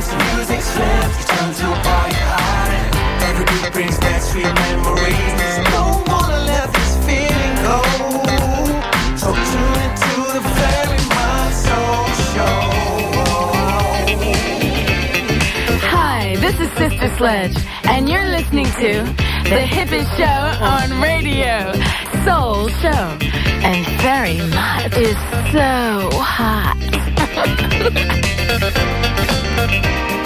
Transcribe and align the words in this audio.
80s 0.00 0.10
the 0.10 0.16
music 0.36 0.60
slams, 0.60 1.18
you 1.18 1.24
turn 1.24 1.52
to 1.54 1.66
a 1.72 1.76
party. 1.84 2.16
Every 3.28 3.44
beat 3.44 3.72
brings 3.72 3.98
back 3.98 4.22
sweet 4.22 4.44
memories. 4.44 5.32
Don't 5.72 6.08
wanna 6.08 6.40
let 6.50 6.72
this 6.72 6.92
feeling 7.06 7.56
go. 7.68 7.78
So 9.20 9.28
tune 9.50 9.78
into 9.86 10.14
the 10.36 10.42
very 10.60 11.00
soul 11.64 12.04
show. 12.32 12.60
Hi, 15.92 16.36
this 16.36 16.56
is 16.60 16.70
Sister 16.78 17.08
Sledge, 17.18 17.56
and 17.84 18.08
you're 18.08 18.28
listening 18.28 18.66
to 18.66 19.04
the 19.50 19.64
hippest 19.76 20.10
show 20.16 20.40
on 20.64 21.00
radio, 21.00 21.72
Soul 22.24 22.68
Show. 22.80 23.18
And 23.62 23.86
Very 24.00 24.38
much 24.38 24.96
is 24.96 25.16
so 25.52 26.08
hot. 26.22 26.76
thank 29.68 30.14
you. 30.14 30.19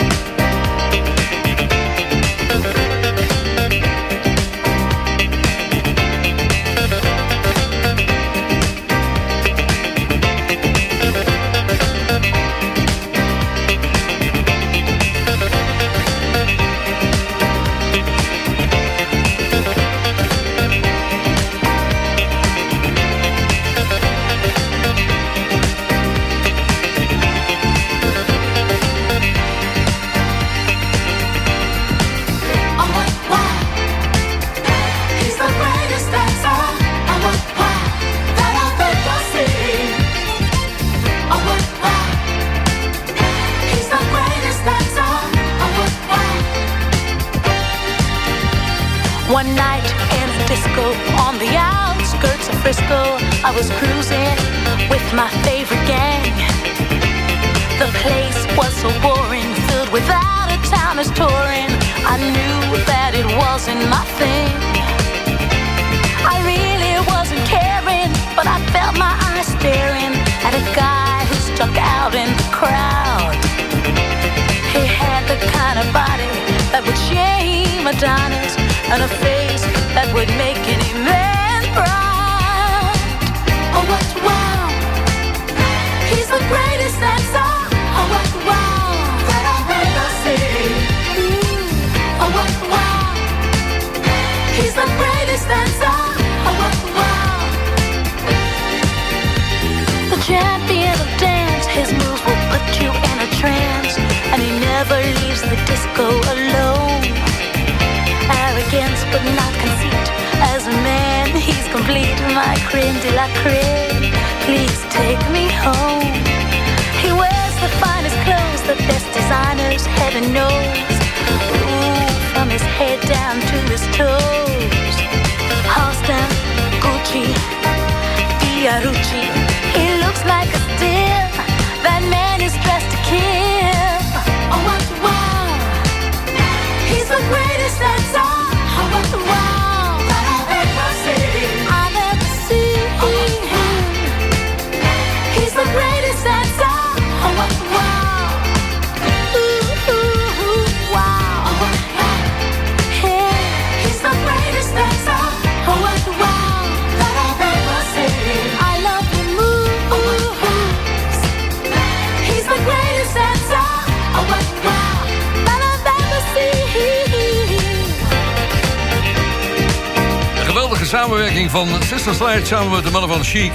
Samenwerking 170.95 171.51
van 171.51 171.69
Sister 171.87 172.15
Sledge 172.15 172.47
samen 172.47 172.71
met 172.71 172.85
de 172.85 172.91
mannen 172.91 173.11
van 173.11 173.25
Chic. 173.25 173.53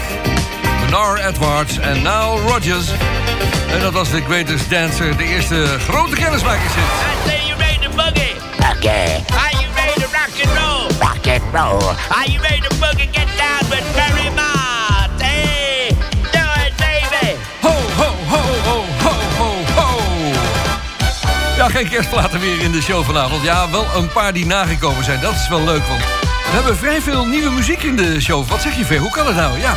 Bernard 0.79 1.19
Edwards 1.19 1.77
en 1.77 1.93
Nile 1.93 2.41
Rodgers. 2.47 2.87
En 3.71 3.79
dat 3.79 3.93
was 3.93 4.09
de 4.09 4.21
Greatest 4.21 4.69
Dancer, 4.69 5.17
de 5.17 5.23
eerste 5.23 5.65
grote 5.79 6.15
kennismakingshit. 6.15 6.83
I 6.83 7.29
say 7.29 7.47
you 7.47 7.57
ready 7.57 7.79
to 7.79 7.89
boogie. 7.89 8.35
Okay, 8.77 9.23
Are 9.41 9.51
you 9.51 9.65
ready 9.75 9.99
to 10.01 10.07
rock 10.11 10.33
and 10.43 10.57
roll? 10.57 10.87
rock 10.99 11.27
and 11.27 11.41
roll. 11.53 11.89
Are 12.17 12.31
you 12.31 12.41
ready 12.41 12.61
to 12.61 12.75
boogie? 12.75 13.09
Get 13.11 13.27
down 13.37 13.69
with 13.69 13.83
Barry 13.95 14.29
Mott. 14.35 15.21
Hey, 15.21 15.95
do 16.31 16.43
it, 16.65 16.73
baby. 16.77 17.37
Ho, 17.61 17.73
ho, 17.99 18.09
ho, 18.31 18.41
ho, 18.67 18.83
ho, 19.03 19.13
ho, 19.37 19.81
ho. 19.81 19.99
Ja, 21.57 21.69
geen 21.69 21.89
kerstplaten 21.89 22.39
meer 22.39 22.61
in 22.61 22.71
de 22.71 22.81
show 22.81 23.05
vanavond. 23.05 23.43
Ja, 23.43 23.69
wel 23.69 23.85
een 23.95 24.11
paar 24.11 24.33
die 24.33 24.45
nagekomen 24.45 25.03
zijn. 25.03 25.21
Dat 25.21 25.33
is 25.33 25.47
wel 25.47 25.63
leuk, 25.63 25.85
want 25.87 26.28
we 26.49 26.55
hebben 26.55 26.77
vrij 26.77 27.01
veel 27.01 27.25
nieuwe 27.25 27.51
muziek 27.51 27.83
in 27.83 27.95
de 27.95 28.21
show. 28.21 28.47
Wat 28.47 28.61
zeg 28.61 28.77
je, 28.77 28.85
Ver? 28.85 28.97
Hoe 28.97 29.11
kan 29.11 29.27
het 29.27 29.35
nou? 29.35 29.59
Ja, 29.59 29.75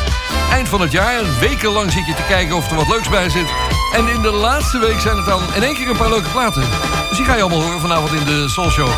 eind 0.52 0.69
van 0.69 0.80
het 0.80 0.92
jaar. 0.92 1.20
Wekenlang 1.40 1.92
zit 1.92 2.06
je 2.06 2.14
te 2.14 2.22
kijken 2.28 2.56
of 2.56 2.70
er 2.70 2.76
wat 2.76 2.88
leuks 2.88 3.08
bij 3.08 3.28
zit. 3.28 3.52
En 3.92 4.08
in 4.08 4.22
de 4.22 4.30
laatste 4.30 4.78
week 4.78 5.00
zijn 5.00 5.16
het 5.16 5.26
dan 5.26 5.42
in 5.54 5.62
één 5.62 5.74
keer 5.74 5.88
een 5.88 5.96
paar 5.96 6.10
leuke 6.10 6.28
platen. 6.28 6.62
Dus 7.08 7.16
die 7.16 7.26
ga 7.26 7.34
je 7.34 7.40
allemaal 7.40 7.62
horen 7.62 7.80
vanavond 7.80 8.12
in 8.12 8.24
de 8.24 8.48
Soul 8.48 8.70
Show. 8.70 8.88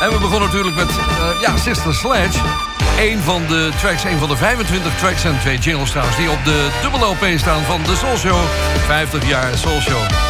En 0.00 0.10
we 0.10 0.18
begonnen 0.18 0.48
natuurlijk 0.48 0.76
met 0.76 0.88
eh, 0.88 1.40
ja, 1.40 1.56
Sister 1.56 1.94
Sledge. 1.94 2.38
Een 2.98 3.18
van 3.18 3.46
de 3.46 3.70
tracks, 3.80 4.04
een 4.04 4.18
van 4.18 4.28
de 4.28 4.36
25 4.36 4.96
tracks 4.98 5.24
en 5.24 5.38
twee 5.40 5.58
jingles 5.58 5.90
trouwens... 5.90 6.16
die 6.16 6.30
op 6.30 6.44
de 6.44 6.68
dubbel 6.82 7.10
LP 7.10 7.38
staan 7.38 7.62
van 7.62 7.82
de 7.82 7.96
Soul 7.96 8.16
Show. 8.16 8.40
50 8.86 9.28
jaar 9.28 9.56
Soul 9.56 9.80
Show. 9.80 10.27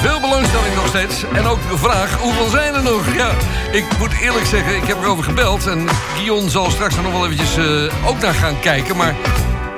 Veel 0.00 0.20
belangstelling 0.20 0.74
nog 0.74 0.86
steeds. 0.86 1.24
En 1.32 1.46
ook 1.46 1.58
de 1.70 1.78
vraag, 1.78 2.18
hoeveel 2.18 2.48
zijn 2.48 2.74
er 2.74 2.82
nog? 2.82 3.14
Ja, 3.14 3.30
ik 3.72 3.84
moet 3.98 4.12
eerlijk 4.20 4.46
zeggen, 4.46 4.76
ik 4.76 4.84
heb 4.84 5.02
erover 5.02 5.24
gebeld. 5.24 5.66
En 5.66 5.88
Guillaume 6.14 6.50
zal 6.50 6.70
straks 6.70 6.96
nog 6.96 7.12
wel 7.12 7.24
eventjes 7.24 7.56
eh, 7.56 8.08
ook 8.08 8.20
naar 8.20 8.34
gaan 8.34 8.60
kijken. 8.60 8.96
Maar 8.96 9.08
eh, 9.08 9.16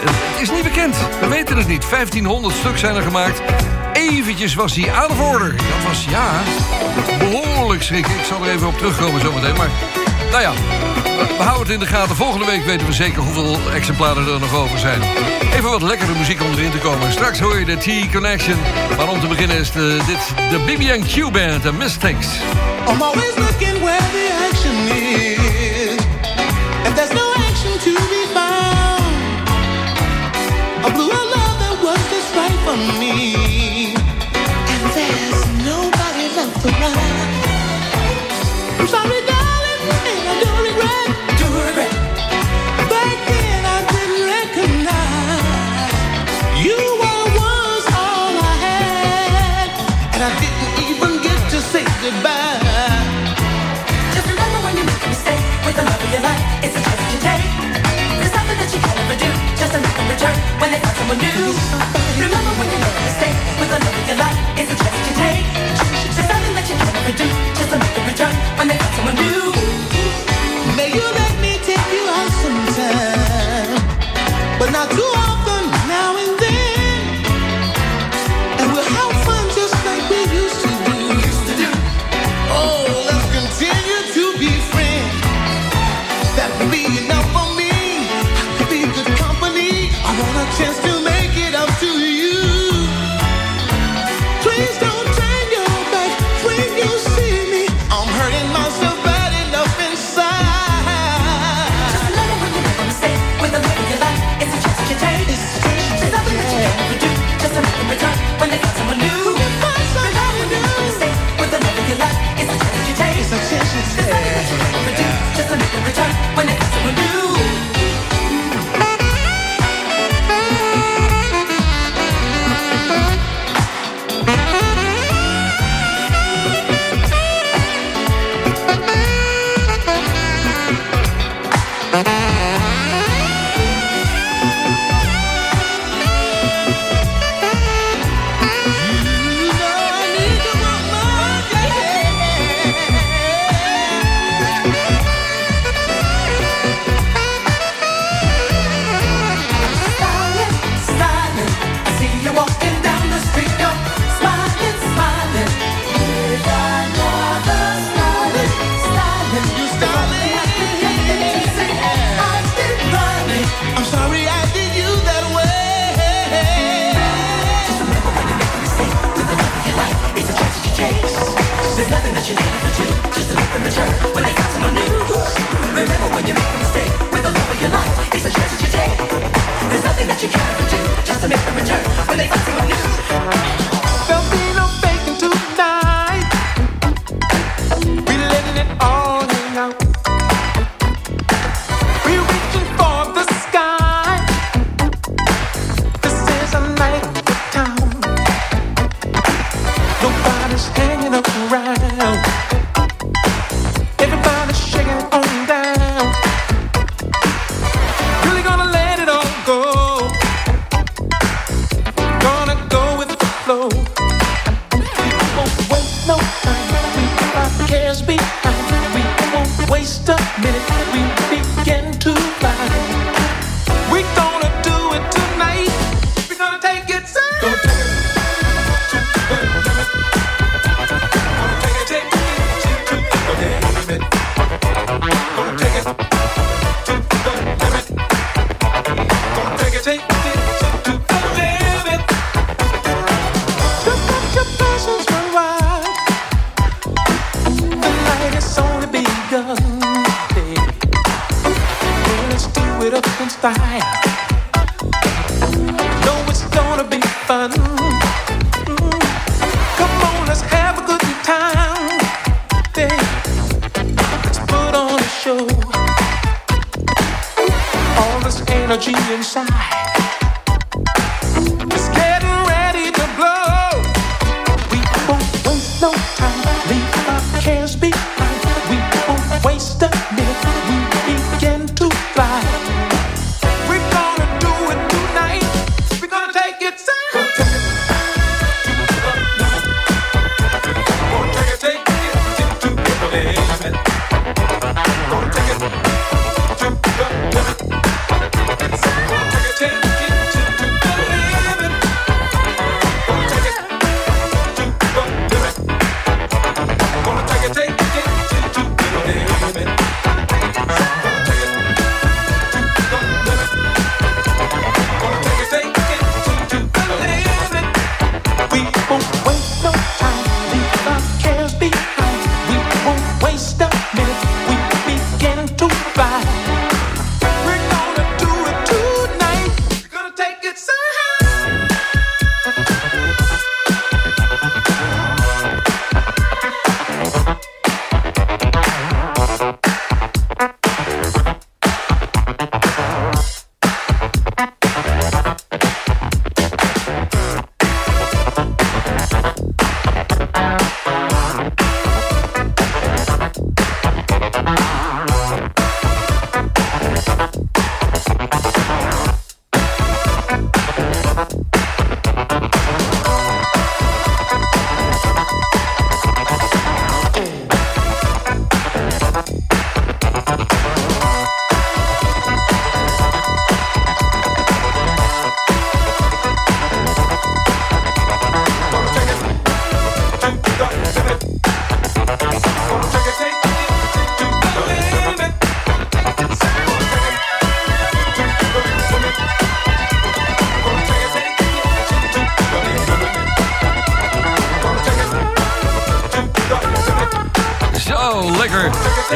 het 0.04 0.40
is 0.40 0.50
niet 0.50 0.62
bekend. 0.62 0.96
We 1.20 1.28
weten 1.28 1.56
het 1.56 1.66
niet. 1.66 1.90
1500 1.90 2.54
stuk 2.54 2.78
zijn 2.78 2.96
er 2.96 3.02
gemaakt. 3.02 3.42
Eventjes 3.92 4.54
was 4.54 4.74
hij 4.74 4.92
aan 4.92 5.08
de 5.08 5.22
order. 5.22 5.56
Dat 5.56 5.88
was, 5.88 6.04
ja, 6.08 6.30
behoorlijk 7.18 7.82
schrik. 7.82 8.06
Ik 8.06 8.24
zal 8.24 8.44
er 8.44 8.50
even 8.50 8.66
op 8.66 8.78
terugkomen 8.78 9.20
zometeen. 9.20 9.56
Maar 9.56 9.70
nou 10.32 10.44
ja, 10.44 10.52
we 11.36 11.42
houden 11.42 11.62
het 11.62 11.70
in 11.70 11.78
de 11.78 11.86
gaten. 11.86 12.16
Volgende 12.16 12.46
week 12.46 12.64
weten 12.64 12.86
we 12.86 12.92
zeker 12.92 13.22
hoeveel 13.22 13.58
exemplaren 13.74 14.26
er 14.26 14.40
nog 14.40 14.54
over 14.54 14.78
zijn. 14.78 15.02
Even 15.54 15.70
wat 15.70 15.82
lekkere 15.82 16.14
muziek 16.18 16.42
om 16.42 16.52
erin 16.52 16.70
te 16.70 16.78
komen. 16.78 17.12
Straks 17.12 17.40
hoor 17.40 17.58
je 17.58 17.64
de 17.64 17.76
T-Connection. 17.76 18.56
Maar 18.96 19.08
om 19.08 19.20
te 19.20 19.26
beginnen 19.26 19.56
is 19.56 19.72
de, 19.72 19.98
dit 20.06 20.50
de 20.50 20.98
Q 21.06 21.32
Band 21.32 21.62
de 21.62 21.72
Mistakes. 21.72 22.26
I'm 22.88 23.02
always 23.02 23.34
looking 23.36 23.82
where 23.82 24.06
the 24.16 24.48
action 24.50 24.76
is. 24.96 25.96
And 26.84 26.96
there's 26.96 27.12
no 27.12 27.32
action 27.48 27.72
to 27.78 27.92
be 28.14 28.24
found. 28.34 29.02
I 30.86 30.92
blew 30.92 31.10
a 31.10 31.24
love 31.36 31.56
that 31.62 31.76
was 31.82 32.02
this 32.12 32.26
right 32.34 32.58
for 32.64 32.76
me. 32.98 33.34
And 34.72 34.82
there's 34.96 35.44
nobody 35.64 36.26
left 36.36 36.64
around. 36.64 37.20
I'm 38.78 38.86
sorry 38.88 39.31
never 61.16 61.40
knew. 61.40 62.01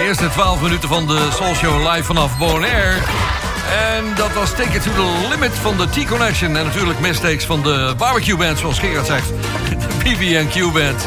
Eerste 0.07 0.29
12 0.29 0.61
minuten 0.61 0.89
van 0.89 1.07
de 1.07 1.29
Soul 1.33 1.55
Show 1.55 1.93
live 1.93 2.05
vanaf 2.05 2.39
Bonaire. 2.39 2.97
En 3.95 4.05
dat 4.15 4.33
was 4.33 4.51
Take 4.51 4.77
It 4.77 4.83
to 4.83 4.91
the 4.91 5.29
Limit 5.29 5.53
van 5.53 5.77
de 5.77 5.89
T-Connection. 5.89 6.57
En 6.57 6.65
natuurlijk 6.65 7.01
mistakes 7.01 7.45
van 7.45 7.63
de 7.63 7.95
barbecue 7.97 8.37
band, 8.37 8.59
zoals 8.59 8.79
Gerard 8.79 9.07
zegt. 9.07 9.29
De 9.69 9.87
BB&Q 9.99 10.73
band. 10.73 11.07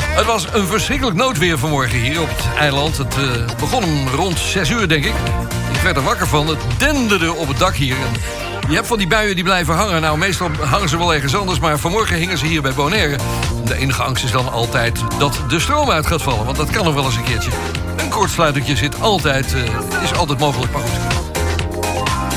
Het 0.00 0.24
was 0.24 0.46
een 0.52 0.66
verschrikkelijk 0.66 1.16
noodweer 1.16 1.58
vanmorgen 1.58 1.98
hier 1.98 2.20
op 2.20 2.28
het 2.28 2.56
eiland. 2.58 2.96
Het 2.96 3.16
eh, 3.16 3.56
begon 3.58 4.08
rond 4.14 4.38
6 4.38 4.70
uur, 4.70 4.88
denk 4.88 5.04
ik. 5.04 5.14
Ik 5.72 5.80
werd 5.82 5.96
er 5.96 6.02
wakker 6.02 6.26
van. 6.26 6.46
Het 6.46 6.58
denderde 6.78 7.32
op 7.32 7.48
het 7.48 7.58
dak 7.58 7.74
hier. 7.74 7.96
Je 8.68 8.74
hebt 8.74 8.86
van 8.86 8.98
die 8.98 9.06
buien 9.06 9.34
die 9.34 9.44
blijven 9.44 9.74
hangen. 9.74 10.00
Nou, 10.00 10.18
meestal 10.18 10.50
hangen 10.60 10.88
ze 10.88 10.98
wel 10.98 11.14
ergens 11.14 11.36
anders. 11.36 11.58
Maar 11.58 11.78
vanmorgen 11.78 12.16
hingen 12.16 12.38
ze 12.38 12.46
hier 12.46 12.62
bij 12.62 12.72
Bonaire. 12.72 13.18
De 13.64 13.74
enige 13.74 14.02
angst 14.02 14.24
is 14.24 14.30
dan 14.30 14.52
altijd 14.52 15.00
dat 15.18 15.40
de 15.48 15.60
stroom 15.60 15.90
uit 15.90 16.06
gaat 16.06 16.22
vallen. 16.22 16.44
Want 16.44 16.56
dat 16.56 16.70
kan 16.70 16.84
nog 16.84 16.94
wel 16.94 17.04
eens 17.04 17.16
een 17.16 17.24
keertje. 17.24 17.50
Een 17.98 18.08
kortsluitertje 18.08 18.76
zit 18.76 19.00
altijd, 19.00 19.54
eh, 19.54 20.02
is 20.02 20.12
altijd 20.12 20.38
mogelijk. 20.38 20.72
Maar 20.72 20.82
goed. 20.82 21.18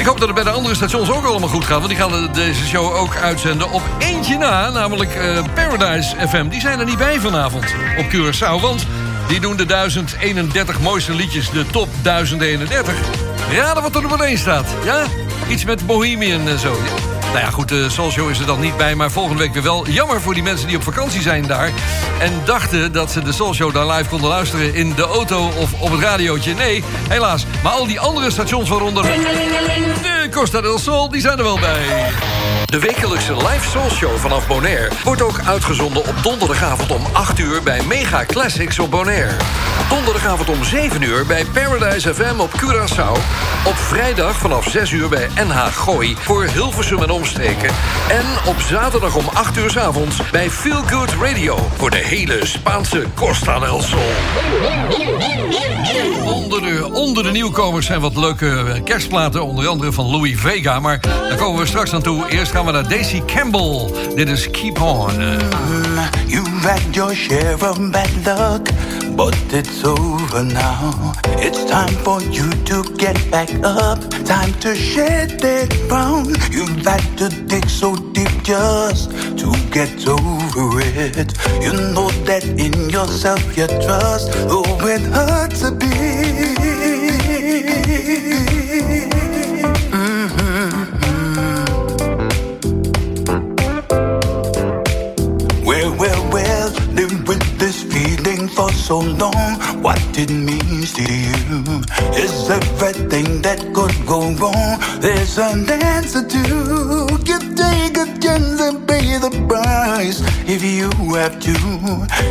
Ik 0.02 0.08
hoop 0.08 0.20
dat 0.20 0.28
het 0.28 0.36
bij 0.36 0.44
de 0.44 0.50
andere 0.50 0.76
stations 0.76 1.12
ook 1.12 1.26
allemaal 1.26 1.50
goed 1.50 1.66
gaat. 1.66 1.78
Want 1.78 1.90
die 1.90 1.98
gaan 1.98 2.30
deze 2.34 2.66
show 2.66 2.96
ook 2.96 3.16
uitzenden 3.16 3.72
op 3.72 3.82
eentje 4.00 4.38
na. 4.38 4.70
Namelijk 4.70 5.16
eh, 5.16 5.44
Paradise 5.54 6.16
FM. 6.28 6.48
Die 6.48 6.60
zijn 6.60 6.80
er 6.80 6.86
niet 6.86 6.98
bij 6.98 7.20
vanavond 7.20 7.66
op 7.98 8.06
Curaçao. 8.06 8.62
Want 8.62 8.86
die 9.28 9.40
doen 9.40 9.58
de 9.58 9.66
1031 9.66 10.80
mooiste 10.80 11.16
liedjes. 11.16 11.50
De 11.50 11.66
top 11.66 11.88
1031. 12.02 12.94
Raden 13.52 13.84
wat 13.84 13.96
er 13.96 14.02
nummer 14.02 14.20
1 14.20 14.38
staat. 14.38 14.66
Ja? 14.84 15.04
Iets 15.50 15.66
met 15.66 15.86
Bohemian 15.86 16.48
en 16.48 16.60
zo. 16.60 16.78
Nou 17.32 17.44
ja, 17.44 17.50
goed, 17.50 17.70
de 17.70 17.90
Soul 17.90 18.12
Show 18.12 18.30
is 18.30 18.40
er 18.40 18.46
dan 18.46 18.60
niet 18.60 18.78
bij, 18.78 18.96
maar 18.96 19.12
volgende 19.12 19.40
week 19.40 19.54
weer 19.54 19.64
wel. 19.64 19.88
Jammer 19.88 20.22
voor 20.22 20.34
die 20.34 20.44
mensen 20.44 20.68
die 20.68 20.78
op 20.78 20.84
vakantie 20.84 21.22
zijn 21.22 21.48
daar... 21.48 21.72
en 22.20 22.42
dachten 22.46 22.92
dat 22.92 23.12
ze 23.12 23.22
de 23.22 23.32
Soul 23.32 23.54
Show 23.54 23.74
daar 23.74 23.88
live 23.88 24.10
konden 24.10 24.30
luisteren... 24.30 24.74
in 24.74 24.94
de 24.96 25.04
auto 25.04 25.50
of 25.58 25.82
op 25.82 25.92
het 25.92 26.02
radiootje. 26.02 26.54
Nee, 26.54 26.84
helaas. 27.10 27.46
Maar 27.64 27.72
al 27.72 27.88
die 27.88 28.00
andere 28.00 28.32
stations 28.32 28.70
waaronder... 28.70 29.04
de 29.04 30.28
Costa 30.32 30.62
del 30.62 30.80
Sol, 30.80 31.10
die 31.10 31.22
zijn 31.22 31.38
er 31.38 31.44
wel 31.44 31.60
bij. 31.60 32.61
De 32.72 32.80
wekelijkse 32.80 33.34
live 33.36 33.70
Soul 33.70 33.90
Show 33.90 34.18
vanaf 34.18 34.48
Bonaire... 34.48 34.90
wordt 35.04 35.22
ook 35.22 35.40
uitgezonden 35.46 36.08
op 36.08 36.16
donderdagavond 36.24 36.92
om 36.92 37.02
8 37.14 37.40
uur... 37.40 37.64
bij 37.64 37.84
Mega 37.84 38.26
Classics 38.26 38.80
op 38.80 38.92
Bonaire. 38.92 39.36
Donderdagavond 39.90 40.50
om 40.50 40.64
7 40.64 41.02
uur 41.02 41.26
bij 41.26 41.46
Paradise 41.46 42.14
FM 42.14 42.40
op 42.40 42.50
Curaçao. 42.50 43.12
Op 43.66 43.76
vrijdag 43.76 44.38
vanaf 44.38 44.70
6 44.70 44.92
uur 44.92 45.10
bij 45.10 45.30
NH 45.36 45.66
Gooi 45.66 46.16
voor 46.20 46.44
Hilversum 46.44 47.02
en 47.02 47.10
omstreken. 47.10 47.70
En 48.10 48.26
op 48.46 48.60
zaterdag 48.60 49.16
om 49.16 49.26
8 49.34 49.58
uur 49.58 49.70
s 49.70 49.78
avonds 49.78 50.30
bij 50.32 50.50
Feel 50.50 50.82
Good 50.88 51.14
Radio... 51.22 51.58
voor 51.78 51.90
de 51.90 52.02
hele 52.04 52.46
Spaanse 52.46 53.06
Costa 53.16 53.60
del 53.60 53.82
Sol. 53.82 54.12
Onder 56.26 56.62
de, 56.62 56.90
onder 56.94 57.24
de 57.24 57.32
nieuwkomers 57.32 57.86
zijn 57.86 58.02
wat 58.02 58.16
leuke 58.16 58.82
kerstplaten... 58.84 59.44
onder 59.44 59.68
andere 59.68 59.92
van 59.92 60.06
Louis 60.06 60.40
Vega, 60.40 60.80
maar 60.80 61.00
daar 61.00 61.38
komen 61.38 61.60
we 61.62 61.68
straks 61.68 61.94
aan 61.94 62.02
toe. 62.02 62.30
Eerst 62.30 62.52
gaan 62.52 62.61
we 62.66 62.72
naar 62.72 62.90
Daisy 62.90 63.22
Campbell. 63.26 63.92
Dit 64.16 64.30
is 64.30 64.52
Keep 64.52 64.82
On. 64.82 65.12
You've 66.26 66.68
had 66.68 66.82
your 66.92 67.16
share 67.16 67.54
of 67.54 67.92
bad 67.92 68.10
luck, 68.26 68.70
but 69.16 69.36
it's 69.52 69.84
over 69.84 70.44
now. 70.44 71.12
It's 71.38 71.66
time 71.66 71.96
for 72.04 72.22
you 72.22 72.50
to 72.64 72.84
get 72.96 73.30
back 73.30 73.50
up. 73.64 74.00
Time 74.24 74.58
to 74.60 74.76
shed 74.76 75.40
that 75.42 75.74
frown. 75.88 76.36
You've 76.50 76.86
had 76.86 77.18
to 77.18 77.30
dig 77.46 77.70
so 77.70 77.96
deep 78.12 78.44
just 78.44 79.12
to 79.38 79.54
get 79.72 80.08
over 80.08 80.82
it. 80.82 81.34
You 81.62 81.74
know 81.94 82.10
that 82.26 82.44
in 82.44 82.90
yourself 82.90 83.58
you 83.58 83.68
trust, 83.68 84.30
oh, 84.50 84.88
it 84.88 85.02
hurts 85.02 85.64
a 85.64 85.72
bit. 85.72 86.62
For 98.62 98.72
so 98.74 99.00
long. 99.00 99.54
What 99.82 100.00
it 100.18 100.30
means 100.30 100.94
to 100.94 101.02
you 101.02 101.60
is 102.24 102.34
everything 102.50 103.42
that 103.42 103.60
could 103.76 103.96
go 104.06 104.20
wrong. 104.40 104.74
There's 105.00 105.38
an 105.38 105.70
answer 105.70 106.24
to. 106.34 106.42
You 107.30 107.40
take 107.62 107.98
a 108.04 108.06
chance 108.24 108.62
and 108.68 108.88
pay 108.88 109.18
the 109.26 109.32
price 109.50 110.20
if 110.46 110.62
you 110.64 110.90
have 111.16 111.40
to. 111.48 111.56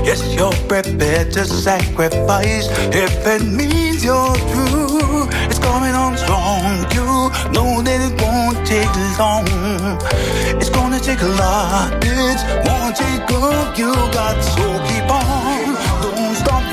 Yes, 0.06 0.20
you're 0.36 0.60
prepared 0.68 1.32
to 1.32 1.44
sacrifice 1.44 2.66
if 3.04 3.14
it 3.34 3.42
means 3.58 4.04
you're 4.04 4.36
true. 4.52 5.26
It's 5.50 5.58
coming 5.58 5.94
on 6.04 6.16
strong. 6.16 6.86
You 6.96 7.08
know 7.54 7.70
that 7.86 8.00
it 8.08 8.14
won't 8.22 8.58
take 8.72 8.94
long. 9.18 9.46
It's 10.60 10.70
gonna 10.70 11.00
take 11.00 11.22
a 11.22 11.32
lot. 11.42 11.90
It 12.04 12.40
won't 12.66 12.94
take 13.02 13.26
long. 13.30 13.74
You 13.80 13.92
got 14.18 14.36
so 14.54 14.66
keep 14.88 15.10
on. 15.10 15.89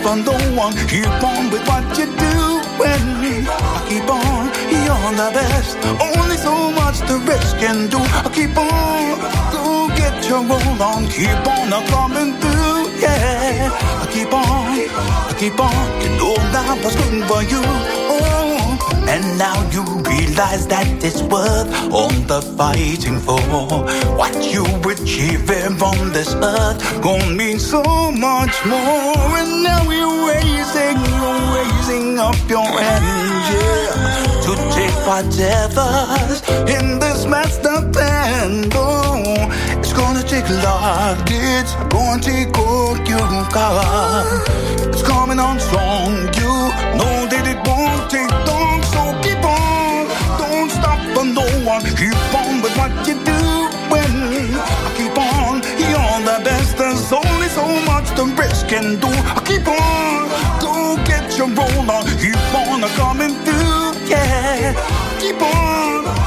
Stop 0.07 0.23
for 0.23 0.55
one. 0.55 0.73
Keep 0.87 1.21
on 1.21 1.49
with 1.51 1.67
what 1.67 1.83
you 1.97 2.05
do. 2.05 2.35
When 2.79 3.45
I 3.45 3.85
keep 3.89 4.09
on, 4.09 4.45
you're 4.71 5.11
the 5.19 5.31
best. 5.33 5.75
Only 5.99 6.37
so 6.37 6.71
much 6.71 6.99
the 6.99 7.17
risk 7.27 7.57
can 7.57 7.89
do. 7.89 7.97
I 7.99 8.31
keep 8.33 8.57
on. 8.57 9.19
Go 9.51 9.89
get 9.97 10.25
your 10.29 10.43
roll 10.43 10.81
on. 10.81 11.07
Keep 11.07 11.45
on 11.45 11.73
a 11.73 11.85
coming 11.89 12.39
through. 12.39 12.87
Yeah. 13.01 13.69
I 14.01 14.07
keep 14.09 14.31
on. 14.31 14.87
I 15.27 15.35
keep 15.37 15.59
on. 15.59 16.01
You 16.01 16.09
know 16.17 16.35
that 16.55 16.79
was 16.81 16.95
good 16.95 17.27
for 17.27 17.43
you. 17.43 17.96
And 19.13 19.23
now 19.37 19.57
you 19.71 19.83
realize 20.03 20.67
that 20.67 20.87
it's 21.03 21.21
worth 21.23 21.67
all 21.93 22.11
the 22.31 22.41
fighting 22.57 23.19
for. 23.19 23.39
What 24.19 24.35
you 24.53 24.65
achieving 24.91 25.81
on 25.81 26.11
this 26.11 26.33
earth 26.35 26.79
gonna 27.01 27.33
mean 27.33 27.59
so 27.59 27.81
much 28.11 28.55
more. 28.65 29.15
And 29.39 29.63
now 29.63 29.83
you're 29.89 30.27
raising, 30.27 30.97
you're 31.19 31.43
raising 31.57 32.19
up 32.19 32.37
your 32.49 32.67
hands, 32.67 33.47
yeah, 33.53 34.43
to 34.45 34.51
take 34.75 34.97
whatever's 35.07 36.41
in 36.75 36.99
this 36.99 37.25
master 37.25 37.77
plan. 37.93 38.69
Oh, 38.73 39.06
take 40.27 40.45
it's 40.49 41.73
gonna 41.87 42.21
take 42.21 42.57
all 42.57 42.97
you. 42.97 43.17
It's 44.91 45.01
coming 45.03 45.39
on 45.39 45.59
strong, 45.59 46.15
you 46.35 46.53
know 46.99 47.27
that 47.31 47.45
it 47.47 47.59
won't 47.67 48.09
take 48.11 48.31
long, 48.45 48.83
so 48.91 49.15
keep 49.23 49.43
on. 49.43 50.07
Don't 50.37 50.69
stop 50.69 50.99
for 51.15 51.25
no 51.25 51.47
one, 51.63 51.81
keep 51.95 52.17
on 52.35 52.61
with 52.61 52.75
what 52.77 52.91
you 53.07 53.15
do. 53.23 53.39
When 53.89 54.11
I 54.59 54.91
keep 54.97 55.17
on, 55.17 55.61
you're 55.79 56.19
the 56.27 56.43
best. 56.43 56.77
There's 56.77 57.11
only 57.11 57.47
so 57.47 57.65
much 57.85 58.07
the 58.15 58.25
rest 58.35 58.67
can 58.67 58.99
do. 58.99 59.07
I 59.07 59.41
keep 59.45 59.67
on, 59.67 60.27
go 60.59 60.97
get 61.05 61.37
your 61.37 61.47
roll 61.47 61.89
on, 61.89 62.03
keep 62.19 62.53
on 62.53 62.81
coming 62.99 63.33
through, 63.45 63.95
yeah. 64.11 64.75
Keep 65.21 65.41
on, 65.41 66.26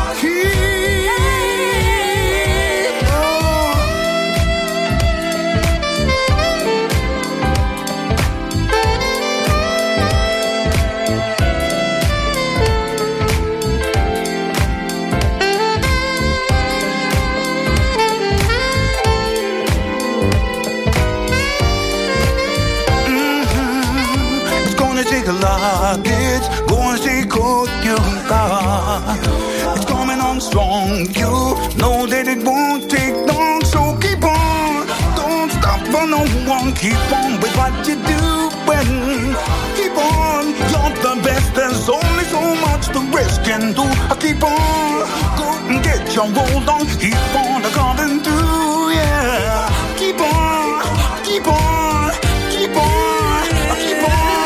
Keep 36.81 37.13
on 37.13 37.39
with 37.43 37.55
what 37.59 37.75
you 37.87 37.97
do. 37.97 38.49
When 38.65 39.37
keep 39.77 39.93
on. 39.99 40.47
You're 40.73 40.97
the 41.05 41.21
best. 41.23 41.55
There's 41.55 41.87
only 41.91 42.25
so 42.25 42.41
much 42.65 42.89
the 42.89 43.01
rest 43.15 43.45
can 43.45 43.75
do. 43.75 43.83
I 44.09 44.17
keep 44.19 44.43
on. 44.43 45.05
Go 45.37 45.45
and 45.69 45.85
get 45.85 46.15
your 46.15 46.29
roll 46.33 46.71
on. 46.71 46.87
Keep 46.97 47.37
on 47.37 47.61
coming 47.77 48.25
through. 48.25 48.97
Yeah. 48.97 49.69
Keep 49.99 50.21
on. 50.23 50.81
Keep 51.23 51.49
on. 51.49 52.13
Keep 52.49 52.77
on. 52.77 53.45
Keep 53.77 54.05
on. 54.09 54.41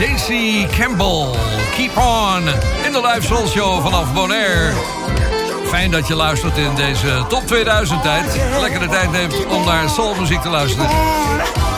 Daisy 0.00 0.66
Campbell, 0.66 1.36
Keep 1.76 1.96
On. 1.96 2.48
In 2.84 2.92
de 2.92 3.00
live 3.00 3.24
soul 3.24 3.46
show 3.46 3.80
vanaf 3.82 4.12
Bonaire. 4.14 4.99
Fijn 5.70 5.90
dat 5.90 6.06
je 6.08 6.14
luistert 6.14 6.56
in 6.56 6.74
deze 6.74 7.24
top 7.28 7.46
2000 7.46 8.02
tijd. 8.02 8.40
Lekker 8.60 8.80
de 8.80 8.88
tijd 8.88 9.12
neemt 9.12 9.46
om 9.46 9.64
naar 9.64 9.88
soulmuziek 9.88 10.40
te 10.40 10.48
luisteren. 10.48 10.90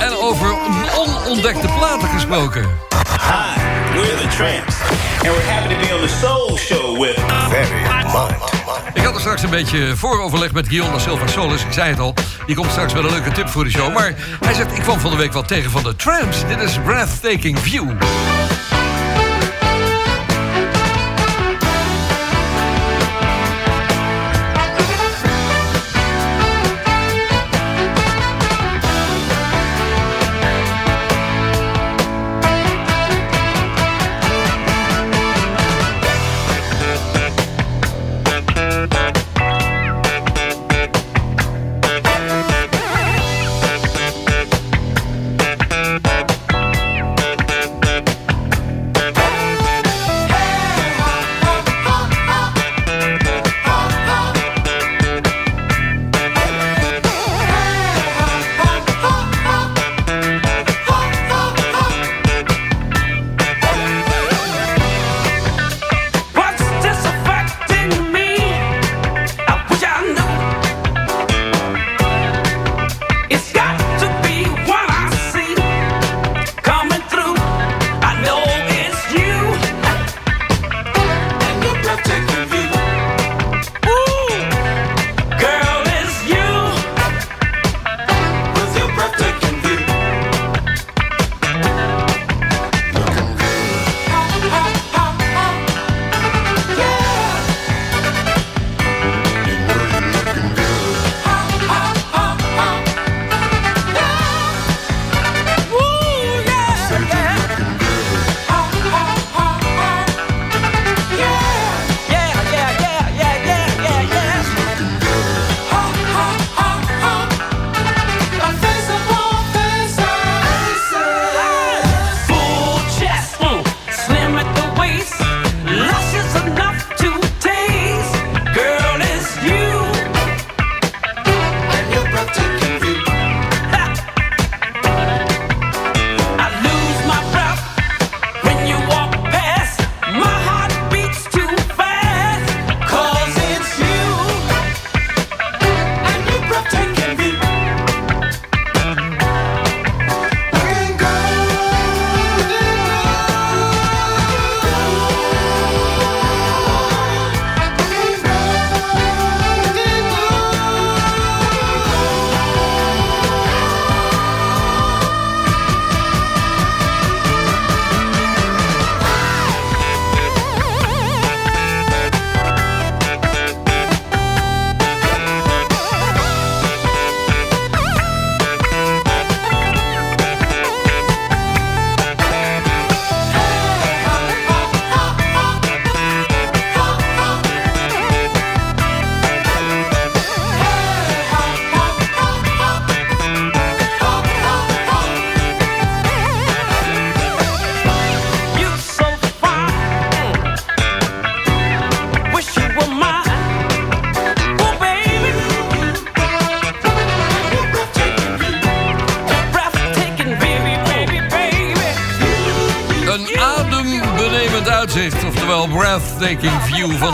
En 0.01 0.17
over 0.17 0.55
onontdekte 0.97 1.67
platen 1.79 2.09
gesproken. 2.09 2.63
Hi, 2.63 3.61
we're 3.95 4.17
the 4.17 4.37
Tramps. 4.37 4.81
And 5.15 5.37
we're 5.37 5.51
happy 5.53 5.75
to 5.75 5.81
be 5.81 5.95
on 5.95 6.01
the 6.07 6.15
Soul 6.21 6.57
Show 6.57 7.01
with 7.01 7.21
Very 7.49 7.83
Mutt. 8.13 8.53
Ik 8.95 9.03
had 9.03 9.15
er 9.15 9.21
straks 9.21 9.43
een 9.43 9.51
beetje 9.51 9.97
vooroverleg 9.97 10.53
met 10.53 10.69
Guillaume 10.69 10.97
da 10.97 10.99
Silva 11.03 11.27
Solis. 11.27 11.65
Ik 11.65 11.73
zei 11.73 11.91
het 11.91 11.99
al, 11.99 12.15
die 12.47 12.57
komt 12.57 12.71
straks 12.71 12.95
met 12.95 13.05
een 13.05 13.11
leuke 13.11 13.33
tip 13.33 13.49
voor 13.49 13.65
de 13.65 13.71
show. 13.71 13.95
Maar 13.95 14.15
hij 14.41 14.55
zegt, 14.55 14.77
ik 14.77 14.83
kwam 14.83 15.01
van 15.01 15.11
de 15.11 15.17
week 15.17 15.33
wat 15.33 15.49
tegen 15.49 15.71
van 15.71 15.83
de 15.83 15.97
Tramps. 15.97 16.47
Dit 16.47 16.61
is 16.61 16.79
Breathtaking 16.85 17.59
View. 17.59 17.91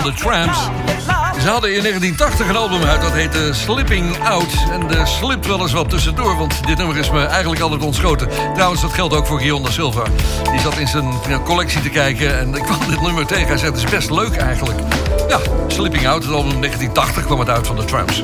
De 0.09 0.15
Tramps. 0.15 0.59
Ze 1.41 1.49
hadden 1.49 1.75
in 1.75 1.83
1980 1.83 2.49
een 2.49 2.57
album 2.57 2.83
uit, 2.83 3.01
dat 3.01 3.13
heette 3.13 3.51
Slipping 3.53 4.19
Out. 4.25 4.53
En 4.73 4.99
er 4.99 5.07
slipt 5.07 5.47
wel 5.47 5.61
eens 5.61 5.73
wat 5.73 5.91
tussendoor, 5.91 6.37
want 6.37 6.67
dit 6.67 6.77
nummer 6.77 6.97
is 6.97 7.11
me 7.11 7.25
eigenlijk 7.25 7.61
altijd 7.61 7.83
ontschoten. 7.83 8.29
Trouwens, 8.55 8.81
dat 8.81 8.93
geldt 8.93 9.15
ook 9.15 9.27
voor 9.27 9.39
Guillaume 9.39 9.71
Silva. 9.71 10.03
Die 10.51 10.61
zat 10.61 10.79
in 10.79 10.89
zijn 10.89 11.43
collectie 11.45 11.81
te 11.81 11.89
kijken 11.89 12.39
en 12.39 12.55
ik 12.55 12.63
kwam 12.63 12.79
dit 12.89 13.01
nummer 13.01 13.27
tegen. 13.27 13.47
Hij 13.47 13.57
zei, 13.59 13.71
het 13.71 13.81
is 13.85 13.91
best 13.91 14.11
leuk 14.11 14.37
eigenlijk. 14.37 14.79
Ja, 15.29 15.39
Slipping 15.67 16.07
Out, 16.07 16.23
het 16.23 16.33
album 16.33 16.61
1980 16.61 17.25
kwam 17.25 17.39
het 17.39 17.49
uit 17.49 17.67
van 17.67 17.77
de 17.77 17.85
Tramps. 17.85 18.23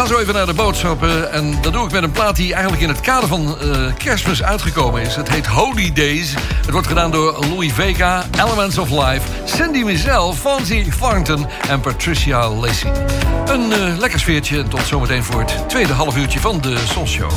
Gaan 0.00 0.08
zo 0.08 0.18
even 0.18 0.34
naar 0.34 0.46
de 0.46 0.54
boodschappen. 0.54 1.32
En 1.32 1.58
dat 1.62 1.72
doe 1.72 1.86
ik 1.86 1.92
met 1.92 2.02
een 2.02 2.10
plaat 2.10 2.36
die 2.36 2.52
eigenlijk 2.52 2.82
in 2.82 2.88
het 2.88 3.00
kader 3.00 3.28
van 3.28 3.60
eh, 3.60 3.94
kerstmis 3.96 4.42
uitgekomen 4.42 5.02
is. 5.02 5.16
Het 5.16 5.28
heet 5.28 5.46
Holy 5.46 5.92
Days. 5.92 6.34
Het 6.36 6.70
wordt 6.70 6.86
gedaan 6.86 7.10
door 7.10 7.46
Louis 7.46 7.72
Vega, 7.72 8.24
Elements 8.44 8.78
of 8.78 8.90
Life, 8.90 9.20
Cindy 9.44 9.82
Mizell, 9.82 10.32
Fonzie 10.32 10.88
Thornton 10.98 11.46
en 11.68 11.80
Patricia 11.80 12.50
Lacey. 12.50 12.92
Een 13.46 13.72
eh, 13.72 13.98
lekker 13.98 14.20
sfeertje 14.20 14.58
en 14.58 14.68
tot 14.68 14.86
zometeen 14.86 15.24
voor 15.24 15.40
het 15.40 15.68
tweede 15.68 15.92
half 15.92 16.16
uurtje 16.16 16.40
van 16.40 16.60
de 16.60 16.76
Soul 16.86 17.06
Show. 17.06 17.30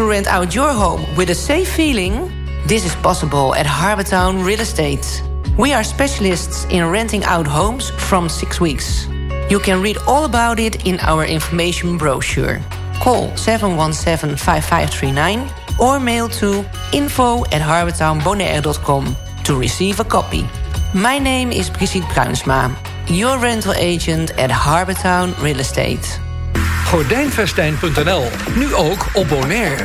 To 0.00 0.08
rent 0.08 0.26
out 0.28 0.54
your 0.54 0.72
home 0.72 1.04
with 1.14 1.28
a 1.28 1.34
safe 1.34 1.70
feeling? 1.70 2.32
This 2.66 2.86
is 2.86 2.94
possible 3.02 3.54
at 3.54 3.66
Harbortown 3.66 4.42
Real 4.42 4.60
Estate. 4.60 5.22
We 5.58 5.74
are 5.74 5.84
specialists 5.84 6.64
in 6.70 6.86
renting 6.86 7.22
out 7.24 7.46
homes 7.46 7.90
from 8.08 8.30
six 8.30 8.62
weeks. 8.62 9.06
You 9.50 9.60
can 9.60 9.82
read 9.82 9.98
all 10.06 10.24
about 10.24 10.58
it 10.58 10.86
in 10.86 10.98
our 11.00 11.26
information 11.26 11.98
brochure. 11.98 12.62
Call 13.02 13.28
717-5539 13.32 15.78
or 15.78 16.00
mail 16.00 16.30
to 16.40 16.64
info 16.94 17.44
at 17.46 17.60
harbortownbonaire.com 17.60 19.16
to 19.44 19.58
receive 19.58 20.00
a 20.00 20.04
copy. 20.04 20.48
My 20.94 21.18
name 21.18 21.52
is 21.52 21.68
Brigitte 21.68 22.04
Bruinsma, 22.04 22.74
your 23.06 23.38
rental 23.38 23.74
agent 23.74 24.30
at 24.38 24.48
Harbortown 24.48 25.38
Real 25.42 25.60
Estate. 25.60 26.18
Gordijnvestijn.nl, 26.90 28.24
nu 28.54 28.74
ook 28.74 29.06
op 29.12 29.28
Bonaire. 29.28 29.84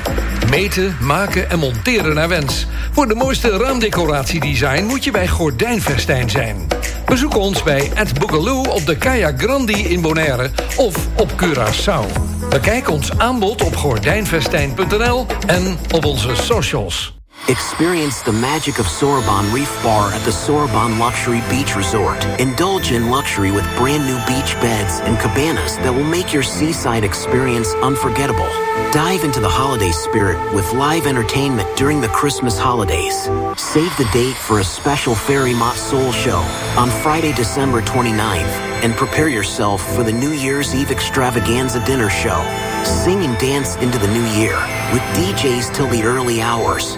Meten, 0.49 0.97
maken 1.01 1.49
en 1.49 1.59
monteren 1.59 2.15
naar 2.15 2.27
wens. 2.27 2.67
Voor 2.91 3.07
de 3.07 3.15
mooiste 3.15 3.49
raamdecoratiedesign 3.49 4.83
moet 4.83 5.03
je 5.03 5.11
bij 5.11 5.27
Gordijnvestijn 5.27 6.29
zijn. 6.29 6.67
Bezoek 7.05 7.35
ons 7.35 7.63
bij 7.63 7.91
Ed 7.93 8.19
Boogaloo 8.19 8.63
op 8.63 8.85
de 8.85 8.97
Kaya 8.97 9.33
Grandi 9.37 9.87
in 9.87 10.01
Bonaire 10.01 10.49
of 10.75 11.07
op 11.17 11.31
Curaçao. 11.43 12.21
Bekijk 12.49 12.89
ons 12.89 13.17
aanbod 13.17 13.63
op 13.63 13.75
gordijnvestijn.nl 13.75 15.25
en 15.47 15.77
op 15.91 16.05
onze 16.05 16.35
socials. 16.35 17.14
Experience 17.47 18.23
the 18.23 18.33
magic 18.33 18.79
of 18.79 18.87
Sorbonne 18.87 19.53
Reef 19.53 19.71
Bar 19.83 20.11
at 20.11 20.25
the 20.25 20.31
Sorbonne 20.31 20.97
Luxury 20.97 21.41
Beach 21.47 21.75
Resort. 21.75 22.25
Indulge 22.39 22.91
in 22.91 23.11
luxury 23.11 23.51
with 23.51 23.63
brand 23.77 24.03
new 24.07 24.17
beach 24.25 24.59
beds 24.59 24.99
and 25.01 25.19
cabanas 25.19 25.77
that 25.77 25.93
will 25.93 26.03
make 26.03 26.33
your 26.33 26.41
seaside 26.41 27.03
experience 27.03 27.71
unforgettable. 27.83 28.49
Dive 28.91 29.23
into 29.23 29.39
the 29.39 29.47
holiday 29.47 29.91
spirit 29.91 30.55
with 30.55 30.73
live 30.73 31.05
entertainment 31.05 31.69
during 31.77 32.01
the 32.01 32.07
Christmas 32.07 32.57
holidays. 32.57 33.15
Save 33.61 33.95
the 33.97 34.09
date 34.11 34.35
for 34.35 34.59
a 34.59 34.63
special 34.63 35.13
Fairy 35.13 35.53
Mott 35.53 35.75
Soul 35.75 36.11
Show 36.11 36.39
on 36.79 36.89
Friday, 37.03 37.31
December 37.33 37.83
29th, 37.83 38.55
and 38.81 38.95
prepare 38.95 39.29
yourself 39.29 39.85
for 39.95 40.01
the 40.01 40.11
New 40.11 40.31
Year's 40.31 40.73
Eve 40.73 40.89
extravaganza 40.89 41.85
dinner 41.85 42.09
show. 42.09 42.41
Sing 42.83 43.23
and 43.23 43.37
dance 43.37 43.75
into 43.75 43.99
the 43.99 44.07
new 44.07 44.25
year 44.33 44.55
with 44.91 45.03
DJs 45.13 45.75
till 45.75 45.87
the 45.89 46.01
early 46.01 46.41
hours 46.41 46.97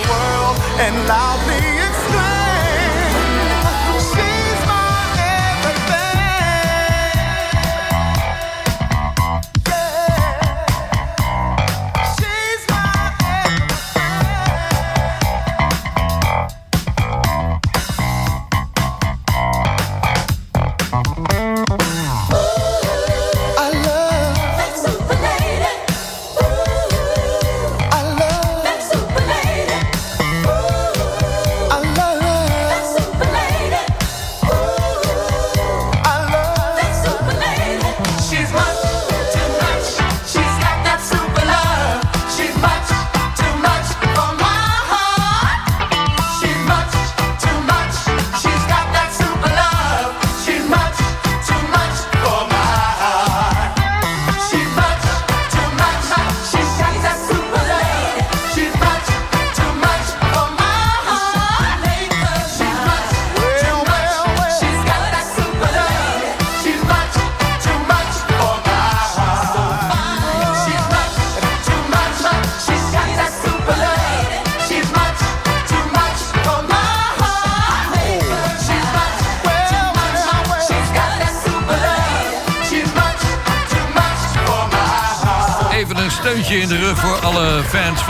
world 0.00 0.56
and 0.78 1.06
loudly 1.06 1.81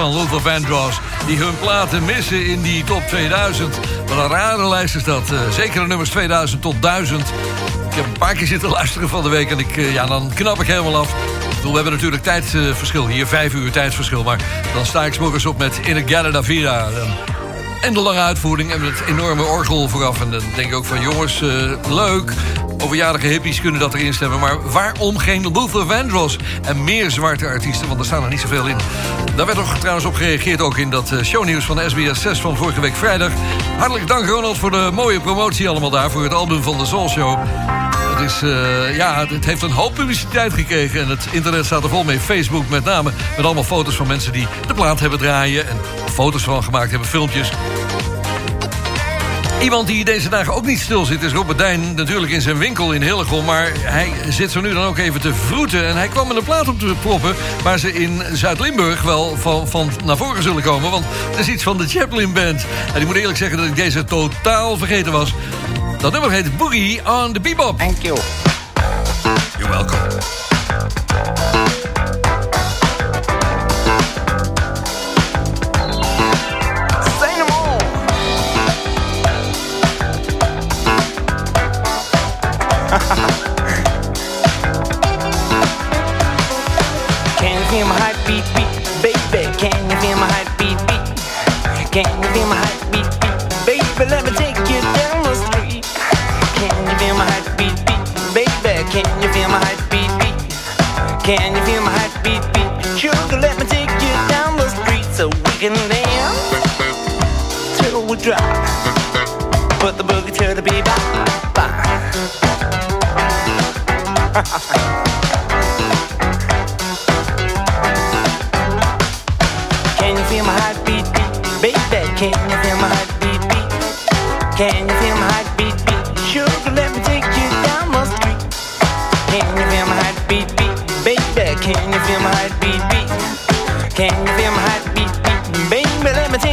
van 0.02 0.16
Luther 0.16 0.40
Vandross... 0.40 1.00
die 1.26 1.36
hun 1.36 1.58
platen 1.58 2.04
missen 2.04 2.46
in 2.46 2.62
die 2.62 2.84
top 2.84 3.02
2000. 3.08 3.78
Wat 4.06 4.18
een 4.18 4.28
rare 4.28 4.68
lijst 4.68 4.94
is 4.94 5.04
dat. 5.04 5.32
Uh, 5.32 5.50
zeker 5.50 5.80
de 5.80 5.86
nummers 5.86 6.10
2000 6.10 6.62
tot 6.62 6.82
1000. 6.82 7.20
Ik 7.90 7.94
heb 7.94 8.04
een 8.04 8.18
paar 8.18 8.34
keer 8.34 8.46
zitten 8.46 8.68
luisteren 8.78 9.08
van 9.08 9.22
de 9.22 9.28
week... 9.28 9.50
en 9.50 9.58
ik, 9.58 9.76
uh, 9.76 9.92
ja, 9.92 10.06
dan 10.06 10.30
knap 10.34 10.60
ik 10.60 10.66
helemaal 10.66 10.96
af. 10.96 11.14
We 11.62 11.70
hebben 11.70 11.92
natuurlijk 11.92 12.22
tijdverschil. 12.22 13.06
Hier 13.06 13.26
vijf 13.26 13.54
uur 13.54 13.70
tijdsverschil. 13.70 14.22
Maar 14.22 14.40
dan 14.74 14.86
sta 14.86 15.04
ik 15.04 15.18
morgens 15.18 15.46
op 15.46 15.58
met 15.58 15.80
In 15.84 15.96
a 15.96 16.02
Gala 16.06 16.42
Vida. 16.42 16.88
En 17.82 17.94
de 17.94 18.00
lange 18.00 18.20
uitvoering 18.20 18.72
en 18.72 18.82
het 18.82 19.02
enorme 19.08 19.42
orgel 19.42 19.88
vooraf. 19.88 20.20
En 20.20 20.30
dan 20.30 20.40
denk 20.54 20.68
ik 20.68 20.74
ook 20.74 20.84
van 20.84 21.00
jongens, 21.00 21.40
uh, 21.40 21.72
leuk. 21.88 22.32
Overjarige 22.78 23.26
hippies 23.26 23.60
kunnen 23.60 23.80
dat 23.80 23.94
erin 23.94 24.14
stemmen. 24.14 24.40
Maar 24.40 24.70
waarom 24.70 25.18
geen 25.18 25.52
Luther 25.52 25.86
Vandross? 25.86 26.36
En 26.62 26.84
meer 26.84 27.10
zwarte 27.10 27.46
artiesten, 27.46 27.88
want 27.88 28.00
er 28.00 28.06
staan 28.06 28.22
er 28.22 28.30
niet 28.30 28.40
zoveel 28.40 28.66
in. 28.66 28.76
Daar 29.36 29.46
werd 29.46 29.58
nog 29.58 29.78
trouwens 29.78 30.06
op 30.06 30.14
gereageerd 30.14 30.60
ook 30.60 30.78
in 30.78 30.90
dat 30.90 31.12
eh, 31.12 31.22
shownieuws 31.22 31.64
van 31.64 31.80
SBS 31.90 32.20
6 32.20 32.40
van 32.40 32.56
vorige 32.56 32.80
week 32.80 32.96
vrijdag. 32.96 33.30
Hartelijk 33.76 34.06
dank 34.06 34.26
Ronald 34.26 34.58
voor 34.58 34.70
de 34.70 34.90
mooie 34.92 35.20
promotie 35.20 35.68
allemaal 35.68 35.90
daar... 35.90 36.10
voor 36.10 36.22
het 36.22 36.34
album 36.34 36.62
van 36.62 36.78
de 36.78 36.86
Soul 36.86 37.08
Show. 37.08 37.38
Het, 38.14 38.30
is, 38.30 38.42
uh, 38.42 38.96
ja, 38.96 39.26
het 39.26 39.44
heeft 39.44 39.62
een 39.62 39.70
hoop 39.70 39.94
publiciteit 39.94 40.52
gekregen. 40.52 41.00
En 41.00 41.08
het 41.08 41.26
internet 41.30 41.64
staat 41.64 41.82
er 41.82 41.88
vol 41.88 42.04
mee. 42.04 42.20
Facebook 42.20 42.68
met 42.68 42.84
name. 42.84 43.12
Met 43.36 43.44
allemaal 43.44 43.64
foto's 43.64 43.94
van 43.94 44.06
mensen 44.06 44.32
die 44.32 44.46
de 44.66 44.74
plaat 44.74 45.00
hebben 45.00 45.18
draaien. 45.18 45.68
En 45.68 45.76
foto's 46.12 46.42
van 46.42 46.64
gemaakt 46.64 46.90
hebben, 46.90 47.08
filmpjes. 47.08 47.52
Iemand 49.62 49.86
die 49.86 50.04
deze 50.04 50.28
dagen 50.28 50.54
ook 50.54 50.66
niet 50.66 50.80
stil 50.80 51.04
zit 51.04 51.22
is 51.22 51.32
Robert 51.32 51.58
Dijn. 51.58 51.94
Natuurlijk 51.94 52.32
in 52.32 52.40
zijn 52.40 52.58
winkel 52.58 52.92
in 52.92 53.02
Hillegom. 53.02 53.44
Maar 53.44 53.72
hij 53.74 54.12
zit 54.28 54.50
zo 54.50 54.60
nu 54.60 54.72
dan 54.72 54.84
ook 54.84 54.98
even 54.98 55.20
te 55.20 55.34
vroeten. 55.34 55.86
En 55.86 55.96
hij 55.96 56.08
kwam 56.08 56.28
met 56.28 56.36
een 56.36 56.44
plaat 56.44 56.68
op 56.68 56.78
te 56.78 56.94
proppen... 57.00 57.34
waar 57.62 57.78
ze 57.78 57.92
in 57.92 58.22
Zuid-Limburg 58.32 59.02
wel 59.02 59.36
van, 59.36 59.68
van 59.68 59.90
naar 60.04 60.16
voren 60.16 60.42
zullen 60.42 60.62
komen. 60.62 60.90
Want 60.90 61.04
het 61.30 61.38
is 61.38 61.48
iets 61.48 61.62
van 61.62 61.78
de 61.78 61.88
Chaplin 61.88 62.32
Band. 62.32 62.66
En 62.94 63.00
ik 63.00 63.06
moet 63.06 63.16
eerlijk 63.16 63.38
zeggen 63.38 63.56
dat 63.56 63.66
ik 63.66 63.76
deze 63.76 64.04
totaal 64.04 64.76
vergeten 64.76 65.12
was. 65.12 65.34
Dat 65.98 66.12
nummer 66.12 66.30
heet 66.30 66.56
Boogie 66.56 67.00
on 67.06 67.32
the 67.32 67.40
Bebop. 67.40 67.78
Thank 67.78 67.98
you. 68.02 68.18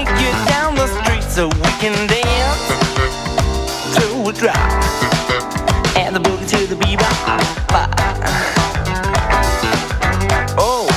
Take 0.06 0.22
you 0.22 0.32
down 0.48 0.76
the 0.76 0.88
street 0.88 1.24
so 1.24 1.48
we 1.48 1.72
can 1.82 1.96
dance 2.08 2.64
till 3.96 4.24
we 4.24 4.32
drop 4.32 4.56
and 5.98 6.16
the 6.16 6.20
boogie 6.20 6.48
to 6.48 6.68
the 6.68 6.76
bebop. 6.76 7.10
Oh, 10.58 10.88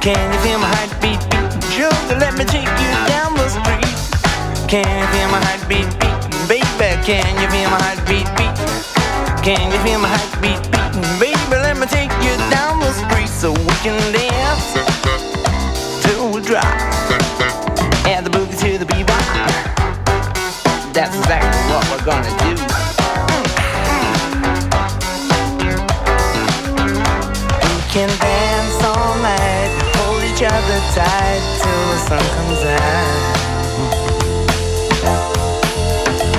Can 0.00 0.32
you 0.32 0.38
feel 0.40 0.58
my 0.58 0.68
heart 0.68 0.92
beat 1.00 1.22
beat? 1.30 1.50
Sugar, 1.74 2.16
let 2.18 2.34
me 2.38 2.44
take 2.44 2.70
you 2.78 2.90
down 3.10 3.34
the 3.34 3.48
street. 3.48 3.98
Can 4.68 4.86
you 5.00 5.06
feel 5.12 5.28
my 5.30 5.40
heart 5.42 5.62
beat 5.68 5.90
beat, 5.98 6.16
baby? 6.48 6.90
Can 7.04 7.26
you 7.40 7.48
feel 7.50 7.70
my 7.70 7.78
heart 7.82 8.00
beat 8.06 8.28
beat? 8.38 8.54
Can 9.42 9.72
you 9.72 9.78
feel 9.84 9.98
my 9.98 10.08
heart 10.08 10.40
other 30.64 30.80
tight 30.94 31.42
till 31.60 31.84
the 31.92 31.98
sun 32.08 32.24
comes 32.36 32.62
out. 32.64 33.34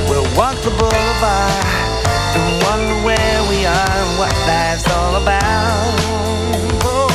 We'll 0.09 0.29
walk 0.35 0.57
the 0.63 0.71
boulevard 0.71 1.65
and 2.35 2.63
wonder 2.63 3.05
where 3.05 3.39
we 3.49 3.65
are 3.65 3.91
and 4.01 4.17
what 4.17 4.33
life's 4.47 4.89
all 4.89 5.15
about. 5.21 5.93
Oh. 6.85 7.14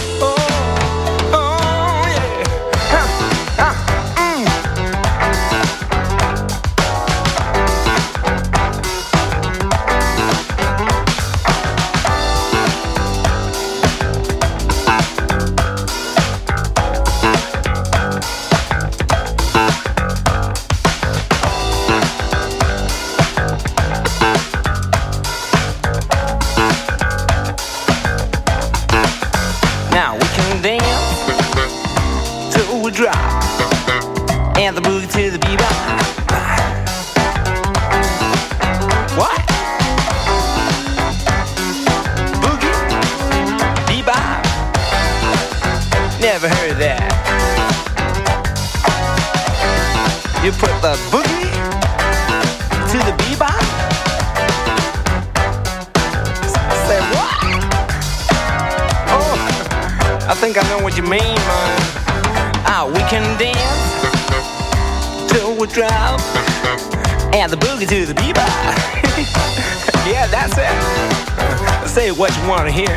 To 67.81 68.05
the 68.05 68.13
bebop. 68.13 68.37
yeah, 70.07 70.27
that's 70.27 70.53
it. 70.59 71.89
Say 71.89 72.11
what 72.13 72.37
you 72.37 72.47
want 72.47 72.67
to 72.67 72.71
hear. 72.71 72.91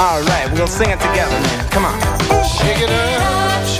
All 0.00 0.22
right, 0.22 0.48
we're 0.50 0.56
gonna 0.56 0.66
sing 0.66 0.88
it 0.88 0.98
together, 0.98 1.30
man. 1.30 1.68
Come 1.68 1.84
on. 1.84 2.00
Shake 2.42 2.80
it 2.80 2.88
up. 2.88 3.73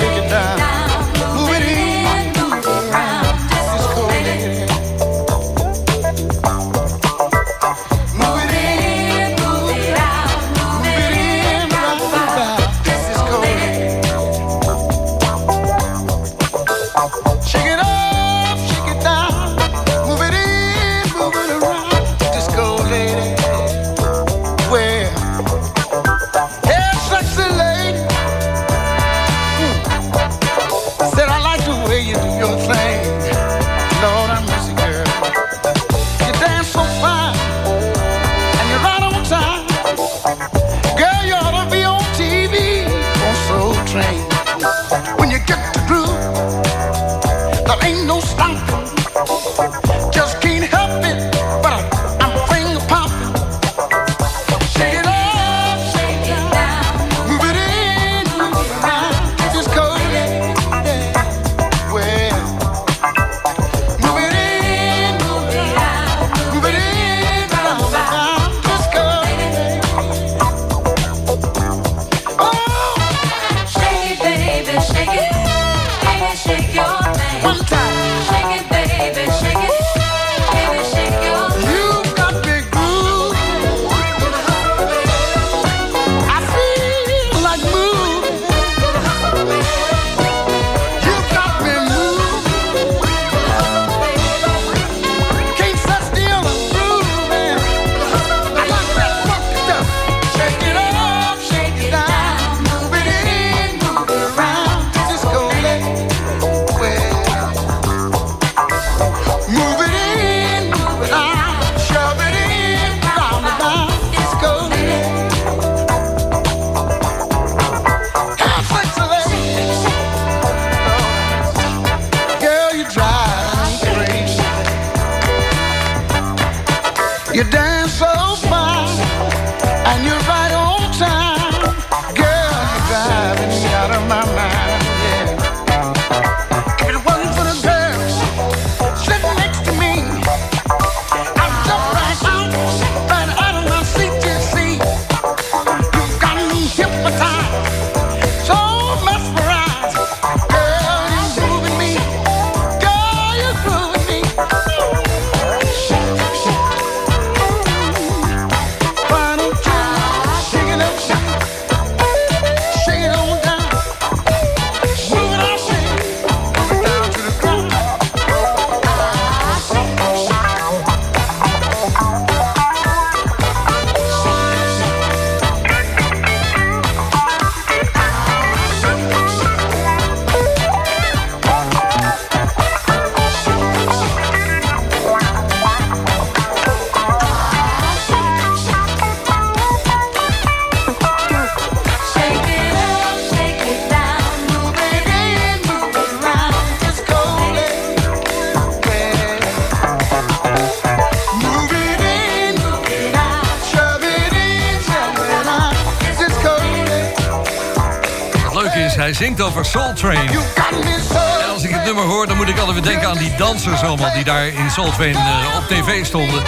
over 209.41 209.65
Soul 209.65 209.93
Train. 209.93 210.29
En 210.29 211.51
als 211.53 211.63
ik 211.63 211.71
het 211.71 211.85
nummer 211.85 212.05
hoor, 212.05 212.27
dan 212.27 212.37
moet 212.37 212.49
ik 212.49 212.59
altijd 212.59 212.75
weer 212.75 212.93
denken 212.93 213.09
aan 213.09 213.19
die 213.19 213.35
dansers 213.37 213.83
allemaal... 213.83 214.13
die 214.15 214.25
daar 214.25 214.47
in 214.47 214.71
Soul 214.71 214.91
Train 214.91 215.15
eh, 215.15 215.57
op 215.57 215.63
tv 215.69 216.05
stonden. 216.05 216.43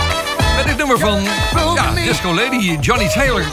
Met 0.57 0.65
het 0.65 0.77
nummer 0.77 0.99
van 0.99 1.23
ja, 1.75 1.91
Disco 1.95 2.35
Lady, 2.35 2.79
Johnny 2.81 3.09
Taylor. 3.09 3.45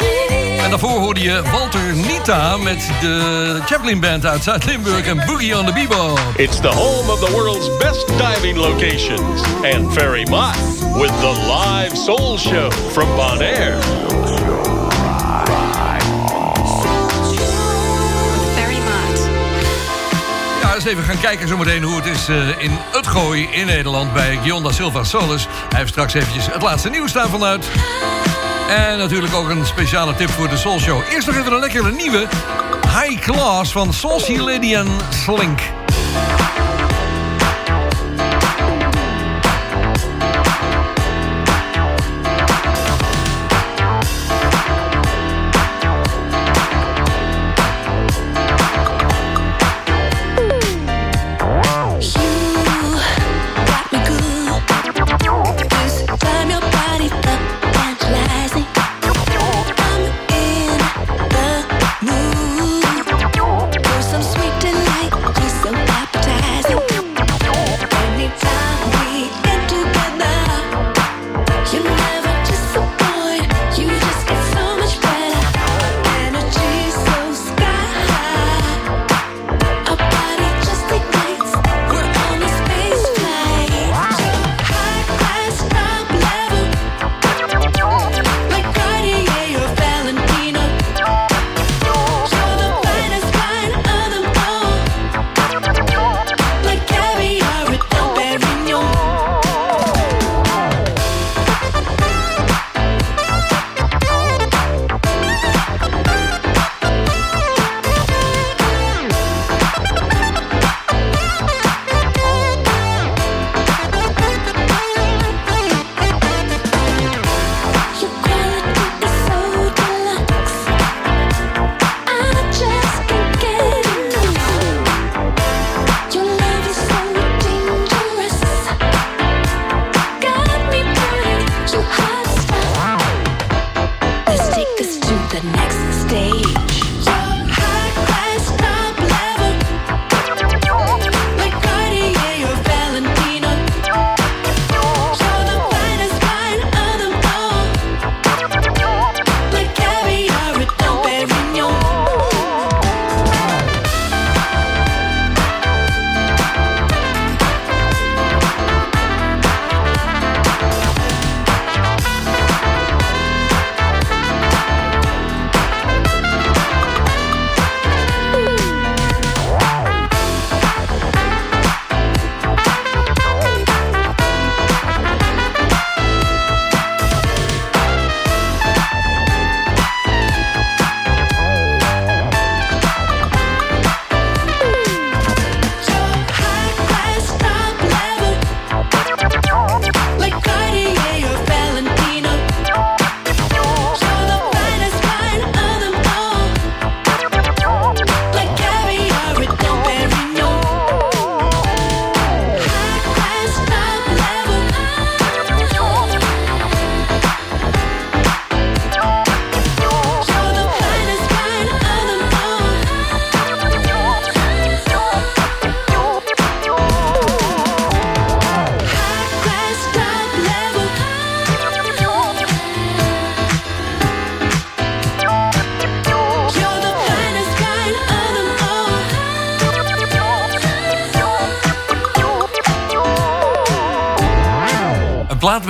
En 0.64 0.70
daarvoor 0.70 1.00
hoorde 1.00 1.22
je 1.22 1.42
Walter 1.52 1.96
Nita 1.96 2.58
met 2.58 2.90
de 3.02 3.60
Chaplin 3.66 4.00
Band 4.00 4.26
uit 4.26 4.44
Zuid-Limburg 4.44 5.06
en 5.06 5.24
Boogie 5.26 5.58
on 5.58 5.66
the 5.66 5.74
Bebop. 5.74 6.20
It's 6.36 6.60
the 6.60 6.68
home 6.68 7.12
of 7.12 7.20
the 7.20 7.32
world's 7.32 7.78
best 7.78 8.08
diving 8.08 8.58
locations. 8.58 9.42
And 9.76 9.94
Ferry 9.94 10.26
Mott 10.30 10.56
with 10.96 11.12
the 11.20 11.34
live 11.48 11.98
soul 11.98 12.38
show 12.38 12.72
from 12.72 13.16
Bonaire. 13.16 14.03
even 20.86 21.04
gaan 21.04 21.20
kijken 21.20 21.48
zometeen 21.48 21.84
hoe 21.84 21.96
het 21.96 22.06
is 22.06 22.28
eh, 22.28 22.64
in 22.64 22.78
het 22.92 23.08
gooi 23.08 23.48
in 23.52 23.66
Nederland 23.66 24.14
bij 24.14 24.40
Gionda 24.44 24.72
Silva 24.72 25.04
Solis. 25.04 25.48
Hij 25.70 25.80
heeft 25.80 25.90
straks 25.90 26.14
eventjes 26.14 26.46
het 26.46 26.62
laatste 26.62 26.90
nieuws 26.90 27.10
staan 27.10 27.44
uit. 27.44 27.66
En 28.70 28.98
natuurlijk 28.98 29.34
ook 29.34 29.50
een 29.50 29.66
speciale 29.66 30.16
tip 30.16 30.30
voor 30.30 30.50
de 30.50 30.58
Soul 30.58 30.80
Show. 30.80 31.02
Eerst 31.12 31.28
nog 31.28 31.36
even 31.36 31.52
een 31.52 31.60
lekkere 31.60 31.92
nieuwe 31.92 32.28
High 33.02 33.22
Class 33.22 33.72
van 33.72 33.94
Saucy 33.94 34.38
en 34.74 34.88
Slink. 35.26 35.83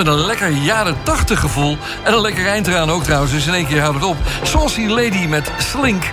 Met 0.03 0.13
een 0.13 0.25
lekker 0.25 0.49
jaren 0.49 0.97
80 1.03 1.39
gevoel. 1.39 1.77
En 2.03 2.13
een 2.13 2.21
lekker 2.21 2.47
eind 2.47 2.67
eraan 2.67 2.91
ook 2.91 3.03
trouwens. 3.03 3.31
Dus 3.31 3.47
in 3.47 3.53
één 3.53 3.67
keer 3.67 3.81
houdt 3.81 3.95
het 3.95 4.05
op. 4.05 4.17
Saucy 4.43 4.87
Lady 4.87 5.25
met 5.27 5.51
Slink. 5.57 6.03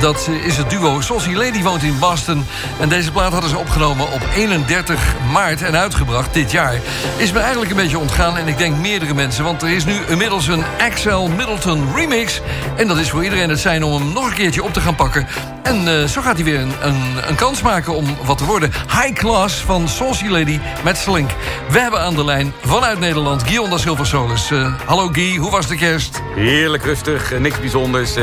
Dat 0.00 0.28
is 0.44 0.56
het 0.56 0.70
duo. 0.70 1.00
Saucy 1.00 1.32
Lady 1.32 1.62
woont 1.62 1.82
in 1.82 1.98
Boston. 1.98 2.46
En 2.80 2.88
deze 2.88 3.12
plaat 3.12 3.32
hadden 3.32 3.50
ze 3.50 3.58
opgenomen 3.58 4.12
op 4.12 4.20
31 4.34 5.14
maart 5.32 5.62
en 5.62 5.76
uitgebracht 5.76 6.34
dit 6.34 6.50
jaar. 6.50 6.80
Is 7.16 7.32
me 7.32 7.38
eigenlijk 7.38 7.70
een 7.70 7.76
beetje 7.76 7.98
ontgaan. 7.98 8.36
En 8.36 8.48
ik 8.48 8.58
denk 8.58 8.76
meerdere 8.76 9.14
mensen. 9.14 9.44
Want 9.44 9.62
er 9.62 9.70
is 9.70 9.84
nu 9.84 9.94
inmiddels 10.08 10.46
een 10.46 10.64
Axel 10.78 11.28
Middleton 11.28 11.94
remix. 11.94 12.40
En 12.76 12.88
dat 12.88 12.98
is 12.98 13.10
voor 13.10 13.24
iedereen 13.24 13.48
het 13.48 13.60
zijn 13.60 13.84
om 13.84 13.92
hem 13.92 14.12
nog 14.12 14.26
een 14.26 14.34
keertje 14.34 14.62
op 14.62 14.72
te 14.72 14.80
gaan 14.80 14.94
pakken. 14.94 15.26
En 15.64 15.86
uh, 15.86 16.04
zo 16.04 16.20
gaat 16.20 16.34
hij 16.34 16.44
weer 16.44 16.60
een, 16.60 16.72
een, 16.80 17.28
een, 17.28 17.34
kans 17.34 17.62
maken 17.62 17.94
om 17.94 18.16
wat 18.24 18.38
te 18.38 18.44
worden. 18.44 18.70
High 18.70 19.12
Class 19.12 19.56
van 19.56 19.88
Saucy 19.88 20.26
Lady 20.26 20.58
met 20.84 20.96
Slink. 20.96 21.30
We 21.70 21.78
hebben 21.78 22.00
aan 22.00 22.14
de 22.14 22.24
lijn 22.24 22.52
vanuit 22.64 22.98
Nederland 22.98 23.42
Guy 23.42 23.68
da 23.68 23.78
Silva 23.78 24.04
Solis. 24.04 24.50
Uh, 24.50 24.74
hallo 24.84 25.08
Guy, 25.08 25.36
hoe 25.36 25.50
was 25.50 25.66
de 25.66 25.76
kerst? 25.76 26.22
Heerlijk 26.34 26.84
rustig, 26.84 27.32
uh, 27.32 27.38
niks 27.38 27.60
bijzonders. 27.60 28.14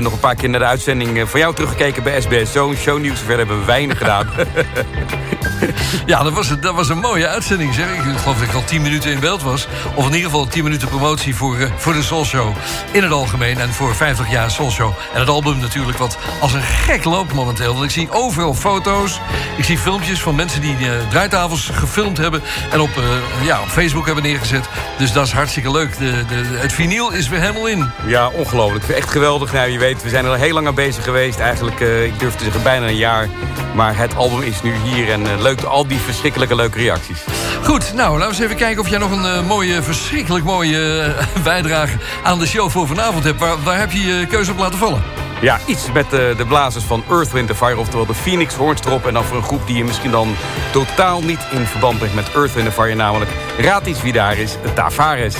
nog 0.00 0.12
een 0.12 0.20
paar 0.20 0.34
keer 0.34 0.48
naar 0.48 0.60
de 0.60 0.66
uitzending 0.66 1.28
van 1.28 1.40
jou 1.40 1.54
teruggekeken 1.54 2.02
bij 2.02 2.20
SBS 2.20 2.52
Zo'n 2.52 2.76
shownieuws. 2.76 3.18
Verder 3.18 3.38
hebben 3.38 3.58
we 3.58 3.64
weinig 3.64 3.98
gedaan. 3.98 4.28
ja, 6.06 6.22
dat 6.22 6.32
was, 6.32 6.60
dat 6.60 6.74
was 6.74 6.88
een 6.88 6.98
mooie 6.98 7.26
uitzending. 7.26 7.74
Zeg. 7.74 7.86
Ik 7.86 8.18
geloof 8.18 8.38
dat 8.38 8.48
ik 8.48 8.54
al 8.54 8.64
10 8.64 8.82
minuten 8.82 9.10
in 9.10 9.20
beeld 9.20 9.42
was. 9.42 9.66
Of 9.94 10.06
in 10.06 10.14
ieder 10.14 10.30
geval 10.30 10.46
10 10.46 10.64
minuten 10.64 10.88
promotie 10.88 11.34
voor, 11.34 11.56
voor 11.76 11.92
de 11.92 12.02
Soul 12.02 12.24
Show. 12.24 12.56
In 12.92 13.02
het 13.02 13.12
algemeen 13.12 13.58
en 13.58 13.72
voor 13.72 13.94
50 13.94 14.30
jaar 14.30 14.50
Soul 14.50 14.70
Show. 14.70 14.92
En 15.12 15.20
het 15.20 15.28
album 15.28 15.58
natuurlijk 15.58 15.98
wat 15.98 16.18
als 16.40 16.52
een 16.52 16.62
gek 16.62 17.04
loopt 17.04 17.32
momenteel. 17.32 17.72
Want 17.72 17.84
ik 17.84 17.90
zie 17.90 18.10
overal 18.10 18.54
foto's. 18.54 19.20
Ik 19.56 19.64
zie 19.64 19.78
filmpjes 19.78 20.20
van 20.20 20.34
mensen 20.34 20.60
die 20.60 20.76
uh, 20.80 20.90
draaitafels 21.10 21.70
gefilmd 21.72 22.18
hebben. 22.18 22.42
En 22.70 22.80
op, 22.80 22.90
uh, 22.98 23.46
ja, 23.46 23.60
op 23.60 23.68
Facebook 23.68 24.06
hebben 24.06 24.24
neergezet. 24.24 24.68
Dus 24.98 25.12
dat 25.12 25.26
is 25.26 25.32
hartstikke 25.32 25.70
leuk. 25.70 25.98
De, 25.98 26.24
de, 26.28 26.34
het 26.34 26.72
vinyl 26.72 27.12
is 27.12 27.28
weer 27.28 27.40
helemaal 27.40 27.66
in. 27.66 27.90
Ja, 28.06 28.28
ongelooflijk. 28.28 28.88
Echt 28.88 29.10
geweldig. 29.10 29.52
Nou, 29.52 29.68
je 29.68 29.78
weet, 29.78 30.02
we 30.02 30.08
zijn 30.08 30.24
er 30.24 30.30
al 30.30 30.36
heel 30.36 30.54
lang 30.54 30.66
aan 30.66 30.74
bezig 30.74 31.04
geweest. 31.04 31.38
Eigenlijk, 31.38 31.80
ik 31.80 32.18
durf 32.18 32.34
te 32.34 32.44
zeggen, 32.44 32.62
bijna 32.62 32.86
een 32.86 32.96
jaar. 32.96 33.28
Maar 33.74 33.96
het 33.96 34.16
album 34.16 34.42
is 34.42 34.62
nu 34.62 34.74
hier. 34.84 35.12
En 35.12 35.40
leuk, 35.48 35.62
al 35.62 35.86
die 35.86 35.98
verschrikkelijke 35.98 36.54
leuke 36.54 36.78
reacties. 36.78 37.18
Goed, 37.62 37.94
nou, 37.94 38.18
laten 38.18 38.18
we 38.18 38.26
eens 38.26 38.38
even 38.38 38.56
kijken 38.56 38.82
of 38.82 38.88
jij 38.88 38.98
nog 38.98 39.10
een 39.10 39.46
mooie, 39.46 39.82
verschrikkelijk 39.82 40.44
mooie 40.44 41.14
bijdrage 41.42 41.96
aan 42.22 42.38
de 42.38 42.46
show 42.46 42.70
voor 42.70 42.86
vanavond 42.86 43.24
hebt. 43.24 43.40
Waar, 43.40 43.62
waar 43.62 43.78
heb 43.78 43.92
je 43.92 44.06
je 44.06 44.26
keuze 44.26 44.50
op 44.50 44.58
laten 44.58 44.78
vallen? 44.78 45.02
Ja, 45.40 45.58
iets 45.66 45.92
met 45.92 46.10
de, 46.10 46.34
de 46.36 46.46
blazers 46.46 46.84
van 46.84 47.04
Earth, 47.10 47.32
Wind 47.32 47.50
Fire... 47.56 47.76
oftewel 47.76 48.06
de 48.06 48.14
Phoenix 48.14 48.54
Horns 48.54 48.80
erop. 48.84 49.06
En 49.06 49.14
dan 49.14 49.24
voor 49.24 49.36
een 49.36 49.42
groep 49.42 49.66
die 49.66 49.76
je 49.76 49.84
misschien 49.84 50.10
dan 50.10 50.36
totaal 50.72 51.22
niet 51.22 51.40
in 51.50 51.66
verband 51.66 51.98
brengt 51.98 52.14
met 52.14 52.34
Earth, 52.34 52.54
Wind 52.54 52.72
Fire... 52.72 52.94
namelijk 52.94 53.30
raad 53.58 53.86
iets 53.86 54.02
wie 54.02 54.12
daar 54.12 54.38
is, 54.38 54.56
Tavares. 54.74 55.34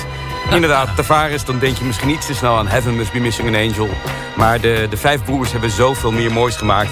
Inderdaad, 0.51 0.97
Tavares, 0.97 1.45
dan 1.45 1.59
denk 1.59 1.77
je 1.77 1.85
misschien 1.85 2.09
niet 2.09 2.27
te 2.27 2.35
snel 2.35 2.57
aan 2.57 2.69
Heaven 2.69 2.97
Must 2.97 3.13
Be 3.13 3.19
Missing 3.19 3.49
an 3.49 3.55
Angel. 3.55 3.89
Maar 4.37 4.61
de, 4.61 4.87
de 4.91 4.97
vijf 4.97 5.25
broers 5.25 5.53
hebben 5.53 5.71
zoveel 5.71 6.13
meer 6.13 6.33
moois 6.33 6.57
gemaakt. 6.57 6.91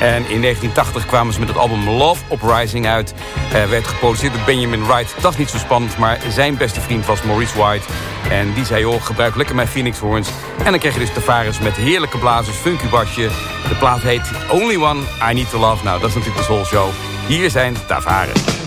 En 0.00 0.16
in 0.28 0.40
1980 0.40 1.06
kwamen 1.06 1.32
ze 1.32 1.38
met 1.38 1.48
het 1.48 1.58
album 1.58 1.88
Love 1.88 2.22
Uprising 2.32 2.86
uit. 2.86 3.14
Uh, 3.54 3.64
werd 3.64 3.86
geproduceerd 3.86 4.32
door 4.32 4.42
Benjamin 4.46 4.86
Wright. 4.86 5.14
Dat 5.20 5.32
is 5.32 5.38
niet 5.38 5.50
zo 5.50 5.58
spannend, 5.58 5.98
maar 5.98 6.18
zijn 6.28 6.56
beste 6.56 6.80
vriend 6.80 7.06
was 7.06 7.22
Maurice 7.22 7.58
White. 7.58 7.86
En 8.30 8.52
die 8.52 8.64
zei, 8.64 8.80
joh, 8.80 9.02
gebruik 9.02 9.36
lekker 9.36 9.54
mijn 9.54 9.68
Phoenix 9.68 9.98
Horns. 9.98 10.28
En 10.64 10.70
dan 10.70 10.78
kreeg 10.78 10.92
je 10.92 11.00
dus 11.00 11.12
Tavares 11.12 11.58
met 11.58 11.76
heerlijke 11.76 12.18
blazers, 12.18 12.56
funky 12.56 12.88
basje. 12.88 13.28
De 13.68 13.74
plaat 13.78 14.02
heet 14.02 14.30
Only 14.50 14.76
One 14.76 15.00
I 15.30 15.34
Need 15.34 15.50
To 15.50 15.58
Love. 15.58 15.84
Nou, 15.84 16.00
dat 16.00 16.08
is 16.08 16.14
natuurlijk 16.14 16.46
de 16.46 16.52
Soul 16.52 16.64
Show. 16.64 16.88
Hier 17.26 17.50
zijn 17.50 17.76
Tavares. 17.86 18.57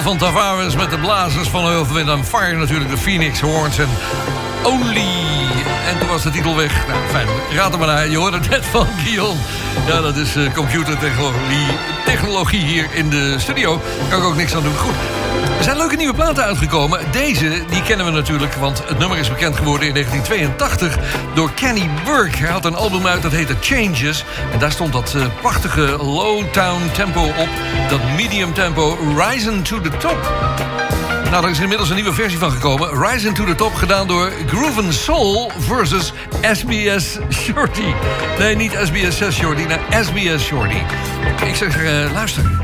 Van 0.00 0.18
Tavares 0.18 0.76
met 0.76 0.90
de 0.90 0.98
blazers 0.98 1.48
van 1.48 1.64
Earth, 1.64 2.08
and 2.08 2.26
Fire. 2.26 2.56
Natuurlijk 2.56 2.90
de 2.90 2.96
Phoenix 2.96 3.40
Horns 3.40 3.78
en 3.78 3.88
Only. 4.62 5.61
En 5.88 5.98
toen 5.98 6.08
was 6.08 6.22
de 6.22 6.30
titel 6.30 6.56
weg. 6.56 6.86
Nou, 6.86 7.00
fijn. 7.08 7.26
Raad 7.54 7.72
er 7.72 7.78
maar 7.78 7.86
naar. 7.86 8.08
Je 8.08 8.16
hoorde 8.16 8.38
het 8.38 8.48
net 8.48 8.64
van 8.64 8.86
Guillaume. 8.96 9.40
Ja, 9.86 10.00
dat 10.00 10.16
is 10.16 10.36
uh, 10.36 10.52
computertechnologie 10.52 11.66
technologie 12.04 12.60
hier 12.60 12.88
in 12.92 13.10
de 13.10 13.38
studio. 13.38 13.80
Kan 14.10 14.18
ik 14.18 14.24
ook 14.24 14.36
niks 14.36 14.54
aan 14.54 14.62
doen. 14.62 14.76
Goed. 14.76 14.94
Er 15.58 15.64
zijn 15.64 15.76
leuke 15.76 15.96
nieuwe 15.96 16.14
platen 16.14 16.44
uitgekomen. 16.44 17.00
Deze, 17.10 17.64
die 17.70 17.82
kennen 17.82 18.06
we 18.06 18.12
natuurlijk, 18.12 18.54
want 18.54 18.88
het 18.88 18.98
nummer 18.98 19.18
is 19.18 19.28
bekend 19.28 19.56
geworden 19.56 19.86
in 19.86 19.94
1982 19.94 20.98
door 21.34 21.52
Kenny 21.52 21.90
Burke. 22.04 22.36
Hij 22.36 22.50
had 22.50 22.64
een 22.64 22.74
album 22.74 23.06
uit 23.06 23.22
dat 23.22 23.32
heette 23.32 23.56
Changes. 23.60 24.24
En 24.52 24.58
daar 24.58 24.72
stond 24.72 24.92
dat 24.92 25.14
uh, 25.16 25.26
prachtige 25.40 25.96
low 26.04 26.44
town 26.52 26.90
tempo 26.92 27.22
op. 27.22 27.48
Dat 27.88 28.00
medium 28.16 28.54
tempo 28.54 28.98
Rising 29.16 29.64
to 29.64 29.80
the 29.80 29.96
Top. 29.96 30.81
Nou, 31.32 31.44
er 31.44 31.50
is 31.50 31.60
inmiddels 31.60 31.88
een 31.88 31.94
nieuwe 31.94 32.12
versie 32.12 32.38
van 32.38 32.50
gekomen. 32.50 33.08
Rising 33.08 33.34
to 33.34 33.44
the 33.44 33.54
Top, 33.54 33.74
gedaan 33.74 34.06
door 34.06 34.32
Groove 34.46 34.92
Soul 34.92 35.50
versus 35.58 36.12
SBS 36.52 37.18
Shorty. 37.30 37.94
Nee, 38.38 38.56
niet 38.56 38.78
SBS 38.82 39.16
6 39.16 39.34
Shorty, 39.34 39.62
naar 39.62 39.80
SBS 40.04 40.44
Shorty. 40.44 40.82
Ik 41.46 41.54
zeg, 41.54 41.82
uh, 41.82 42.12
luister. 42.12 42.60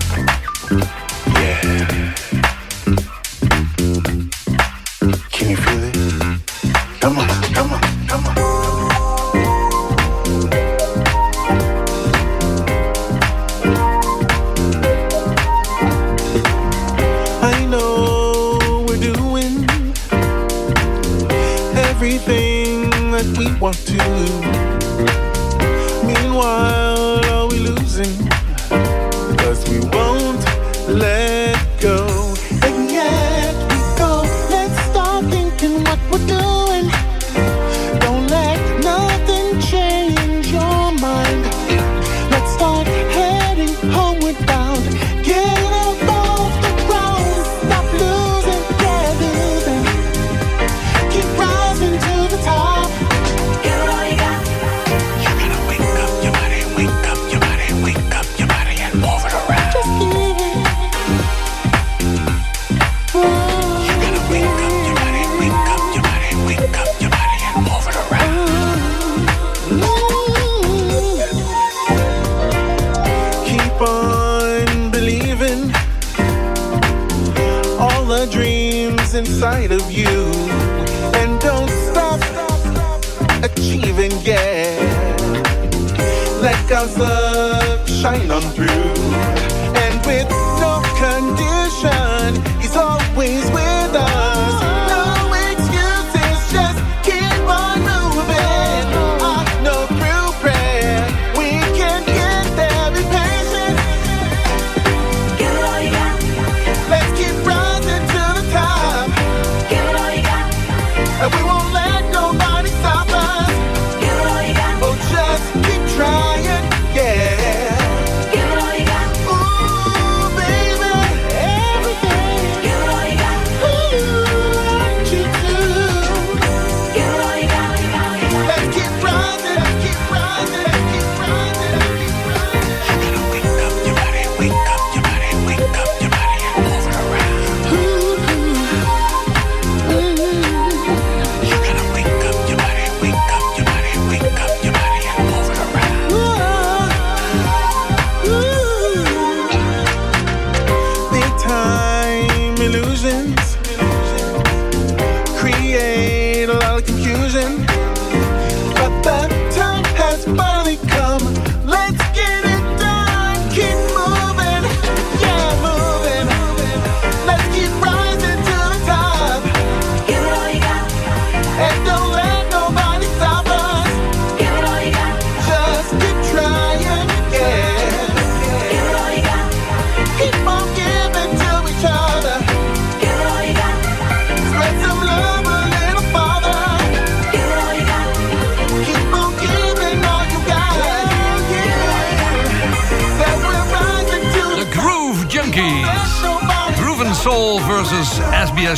something 157.40 157.67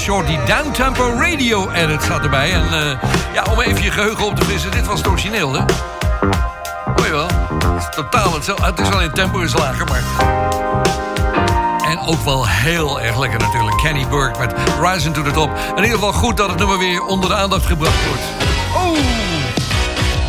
Shorty 0.00 0.38
Downtempo 0.46 1.12
Radio 1.18 1.70
Edit 1.70 2.02
staat 2.02 2.22
erbij. 2.22 2.52
En 2.52 2.62
eh, 2.62 3.10
ja, 3.32 3.44
om 3.50 3.60
even 3.60 3.82
je 3.82 3.90
geheugen 3.90 4.24
op 4.24 4.36
te 4.36 4.44
frissen, 4.44 4.70
dit 4.70 4.86
was 4.86 4.98
het 4.98 5.08
origineel, 5.08 5.52
hè? 5.52 5.60
Hoor 6.96 7.06
je 7.06 7.12
wel? 7.12 7.26
Het 7.70 7.82
is 7.82 7.88
totaal 7.90 8.34
hetzelfde. 8.34 8.64
Het 8.64 8.78
is 8.78 8.88
wel 8.88 9.00
in 9.00 9.12
tempo 9.12 9.40
is 9.40 9.52
lager, 9.52 9.86
maar... 9.86 10.02
En 11.86 11.98
ook 11.98 12.24
wel 12.24 12.48
heel 12.48 13.00
erg 13.00 13.18
lekker 13.18 13.38
natuurlijk. 13.38 13.76
Kenny 13.76 14.06
Burke 14.06 14.38
met 14.38 14.54
Rising 14.80 15.14
to 15.14 15.22
the 15.22 15.30
Top. 15.30 15.50
In 15.76 15.82
ieder 15.82 15.98
geval 15.98 16.12
goed 16.12 16.36
dat 16.36 16.48
het 16.48 16.58
nummer 16.58 16.78
weer 16.78 17.02
onder 17.02 17.28
de 17.28 17.36
aandacht 17.36 17.66
gebracht 17.66 18.06
wordt. 18.06 18.22
Oh! 18.74 18.98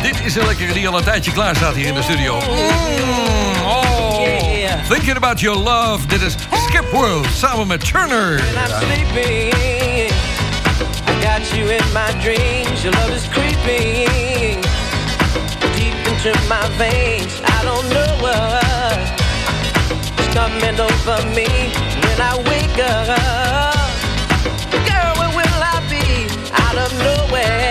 Dit 0.02 0.20
is 0.24 0.34
een 0.34 0.46
lekkere 0.46 0.72
die 0.72 0.88
al 0.88 0.98
een 0.98 1.04
tijdje 1.04 1.32
klaar 1.32 1.56
staat 1.56 1.74
hier 1.74 1.86
in 1.86 1.94
de 1.94 2.02
studio. 2.02 2.34
Mm! 2.34 3.51
Thinking 4.88 5.16
about 5.16 5.40
your 5.40 5.56
love. 5.56 6.06
Dit 6.08 6.22
is 6.22 6.36
Skip 6.66 6.92
World 6.92 7.26
samen 7.26 7.66
met 7.66 7.84
Turner. 7.84 8.40
I'm 8.56 8.70
sleeping. 8.82 10.10
I 11.06 11.14
got 11.22 11.56
you 11.56 11.70
in 11.70 11.92
my 11.92 12.10
dreams. 12.20 12.82
Your 12.82 12.92
love 12.92 13.14
is 13.14 13.26
creeping 13.28 14.60
deep 15.76 15.94
into 16.06 16.32
my 16.48 16.68
veins. 16.76 17.40
I 17.44 17.62
don't 17.64 17.88
know 17.94 18.10
what's 18.20 19.22
coming 20.34 20.78
over 20.80 21.18
me 21.36 21.48
when 22.02 22.18
I 22.20 22.36
wake 22.50 22.78
up. 22.78 23.06
Girl, 24.88 25.12
where 25.18 25.32
will 25.38 25.60
I 25.74 25.78
be? 25.88 26.26
Out 26.64 26.76
of 26.84 26.90
nowhere. 27.08 27.70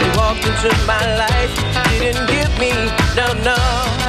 You 0.00 0.08
walked 0.18 0.44
into 0.46 0.70
my 0.86 1.04
life, 1.16 1.52
didn't 1.98 2.26
give 2.26 2.52
me 2.58 2.70
no 3.16 3.32
no. 3.42 4.03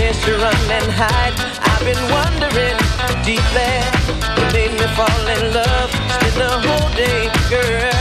Chance 0.00 0.24
to 0.24 0.32
run 0.32 0.70
and 0.78 0.90
hide. 0.90 1.36
I've 1.70 1.84
been 1.84 2.04
wondering 2.16 2.78
deeply 3.22 3.90
fall 4.96 5.26
in 5.36 5.42
love, 5.52 5.90
spend 6.14 6.36
the 6.44 6.50
whole 6.64 6.90
day, 6.94 7.20
girl, 7.52 7.92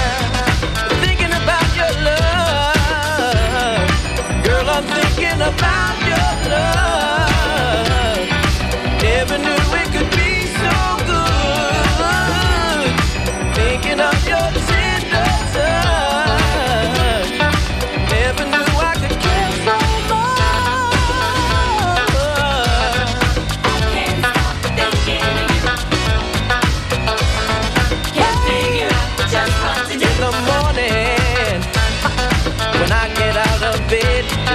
thinking 1.03 1.33
about 1.41 1.69
your 1.79 1.93
love. 2.09 3.87
Girl, 4.47 4.67
I'm 4.75 4.85
thinking 4.97 5.41
about 5.51 5.97
your 6.11 6.31
love. 6.53 8.27
Never 9.03 9.37
knew 9.37 9.61
it 9.81 9.88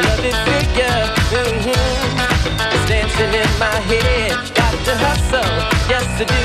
lovely 0.06 0.34
figure, 0.48 1.00
mm-hmm, 1.32 2.74
is 2.74 2.84
dancing 2.88 3.32
in 3.34 3.50
my 3.58 3.76
head. 3.90 4.32
Got 4.54 4.74
to 4.86 4.94
hustle, 5.04 5.54
yes 5.88 6.06
to 6.18 6.24
do. 6.24 6.44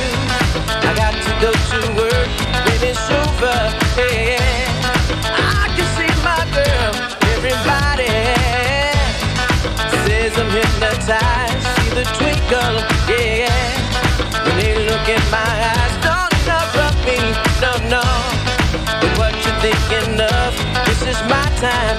I 0.87 0.91
got 0.95 1.13
to 1.13 1.31
go 1.43 1.51
to 1.51 1.79
work 1.99 2.29
when 2.65 2.79
it's 2.89 3.07
over. 3.11 3.57
Yeah, 3.97 4.39
I 5.61 5.67
can 5.75 5.87
see 5.97 6.11
my 6.23 6.41
girl, 6.55 6.91
everybody 7.35 8.11
says 10.05 10.33
I'm 10.37 10.49
hypnotized. 10.51 11.63
See 11.77 11.91
the 11.95 12.05
twinkle, 12.17 12.75
yeah. 13.07 13.49
When 14.45 14.55
they 14.57 14.73
look 14.89 15.05
in 15.07 15.23
my 15.31 15.51
eyes, 15.73 15.95
don't 16.05 16.31
interrupt 16.39 16.99
me, 17.05 17.19
no, 17.61 17.71
no. 17.95 18.03
But 19.01 19.11
what 19.19 19.33
you 19.45 19.53
thinking 19.63 20.19
of? 20.19 20.51
This 20.87 21.01
is 21.03 21.19
my 21.29 21.45
time, 21.61 21.97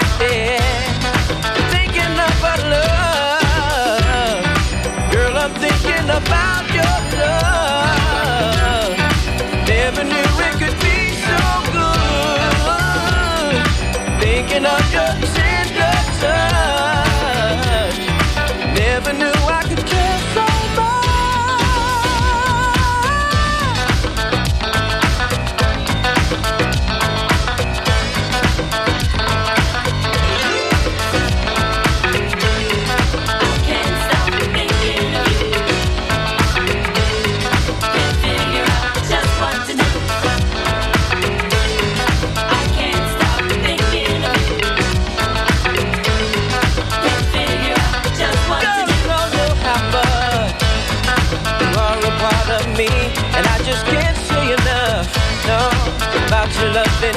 love 56.73 57.10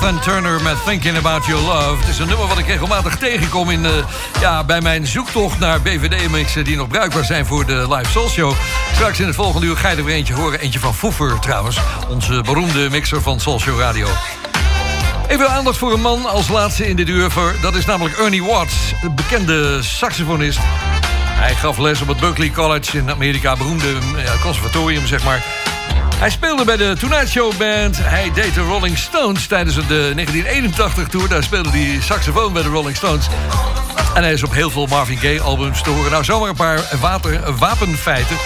En 0.00 0.20
Turner 0.20 0.62
met 0.62 0.76
Thinking 0.84 1.16
About 1.16 1.46
Your 1.46 1.62
Love. 1.62 2.00
Het 2.00 2.08
is 2.08 2.18
een 2.18 2.28
nummer 2.28 2.46
wat 2.46 2.58
ik 2.58 2.66
regelmatig 2.66 3.16
tegenkom 3.16 3.70
in, 3.70 3.84
eh, 3.84 3.92
ja, 4.40 4.64
bij 4.64 4.80
mijn 4.80 5.06
zoektocht 5.06 5.58
naar 5.58 5.80
BVD-mixen... 5.80 6.64
die 6.64 6.76
nog 6.76 6.88
bruikbaar 6.88 7.24
zijn 7.24 7.46
voor 7.46 7.66
de 7.66 7.86
Live 7.94 8.10
Soul 8.10 8.28
Show. 8.28 8.52
Straks 8.92 9.20
in 9.20 9.26
het 9.26 9.34
volgende 9.34 9.66
uur 9.66 9.76
ga 9.76 9.88
je 9.88 9.96
er 9.96 10.04
weer 10.04 10.14
eentje 10.14 10.34
horen. 10.34 10.60
Eentje 10.60 10.78
van 10.78 10.94
Foefer 10.94 11.38
trouwens. 11.38 11.76
Onze 12.08 12.42
beroemde 12.42 12.90
mixer 12.90 13.22
van 13.22 13.40
Soul 13.40 13.60
Show 13.60 13.80
Radio. 13.80 14.06
Even 15.28 15.50
aandacht 15.50 15.78
voor 15.78 15.92
een 15.92 16.00
man 16.00 16.26
als 16.26 16.48
laatste 16.48 16.88
in 16.88 16.96
dit 16.96 17.08
uur. 17.08 17.30
Dat 17.60 17.74
is 17.74 17.84
namelijk 17.84 18.18
Ernie 18.18 18.44
Watts, 18.44 18.94
bekende 19.14 19.82
saxofonist. 19.82 20.58
Hij 21.26 21.54
gaf 21.54 21.78
les 21.78 22.00
op 22.00 22.08
het 22.08 22.20
Berklee 22.20 22.50
College 22.50 22.98
in 22.98 23.10
Amerika. 23.10 23.56
Beroemde 23.56 23.94
ja, 24.24 24.32
conservatorium, 24.42 25.06
zeg 25.06 25.24
maar. 25.24 25.70
Hij 26.22 26.30
speelde 26.30 26.64
bij 26.64 26.76
de 26.76 26.96
Tonight 26.98 27.28
Show 27.28 27.56
Band. 27.56 27.98
Hij 27.98 28.30
deed 28.34 28.54
de 28.54 28.60
Rolling 28.60 28.98
Stones 28.98 29.46
tijdens 29.46 29.74
de 29.74 29.82
1981 29.84 31.08
tour. 31.08 31.28
Daar 31.28 31.42
speelde 31.42 31.70
hij 31.70 32.00
saxofoon 32.00 32.52
bij 32.52 32.62
de 32.62 32.68
Rolling 32.68 32.96
Stones. 32.96 33.26
En 34.14 34.22
hij 34.22 34.32
is 34.32 34.42
op 34.42 34.52
heel 34.52 34.70
veel 34.70 34.86
Marvin 34.86 35.16
Gaye 35.16 35.40
albums 35.40 35.82
te 35.82 35.90
horen. 35.90 36.10
Nou, 36.10 36.24
zomaar 36.24 36.48
een 36.48 36.54
paar 36.54 36.80
water, 37.00 37.56
wapenfeiten. 37.58 38.36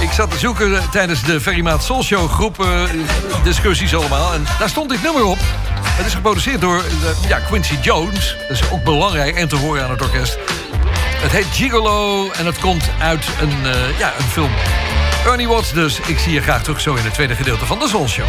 Ik 0.00 0.10
zat 0.12 0.30
te 0.30 0.38
zoeken 0.38 0.90
tijdens 0.90 1.22
de 1.22 1.40
Ferrymaat 1.40 1.84
Soul 1.84 2.02
Show 2.02 2.30
groep 2.30 2.60
eh, 2.60 2.82
discussies 3.44 3.94
allemaal. 3.94 4.32
En 4.34 4.44
daar 4.58 4.68
stond 4.68 4.90
dit 4.90 5.02
nummer 5.02 5.24
op. 5.24 5.38
Het 5.84 6.06
is 6.06 6.14
geproduceerd 6.14 6.60
door 6.60 6.78
eh, 6.78 7.28
ja, 7.28 7.38
Quincy 7.38 7.74
Jones. 7.80 8.36
Dat 8.48 8.56
is 8.56 8.70
ook 8.70 8.84
belangrijk 8.84 9.36
en 9.36 9.48
te 9.48 9.56
horen 9.56 9.84
aan 9.84 9.90
het 9.90 10.02
orkest. 10.02 10.38
Het 11.16 11.32
heet 11.32 11.46
Gigolo 11.52 12.30
en 12.30 12.46
het 12.46 12.58
komt 12.58 12.90
uit 12.98 13.26
een, 13.40 13.66
eh, 13.66 13.98
ja, 13.98 14.12
een 14.18 14.24
film. 14.24 14.50
Ernie 15.28 15.48
Watts 15.48 15.72
dus. 15.72 16.00
Ik 16.00 16.18
zie 16.18 16.32
je 16.32 16.40
graag 16.40 16.62
terug 16.62 16.80
zo 16.80 16.94
in 16.94 17.04
het 17.04 17.14
tweede 17.14 17.34
gedeelte 17.34 17.66
van 17.66 17.78
de 17.78 17.88
Soul 17.88 18.08
Show. 18.08 18.26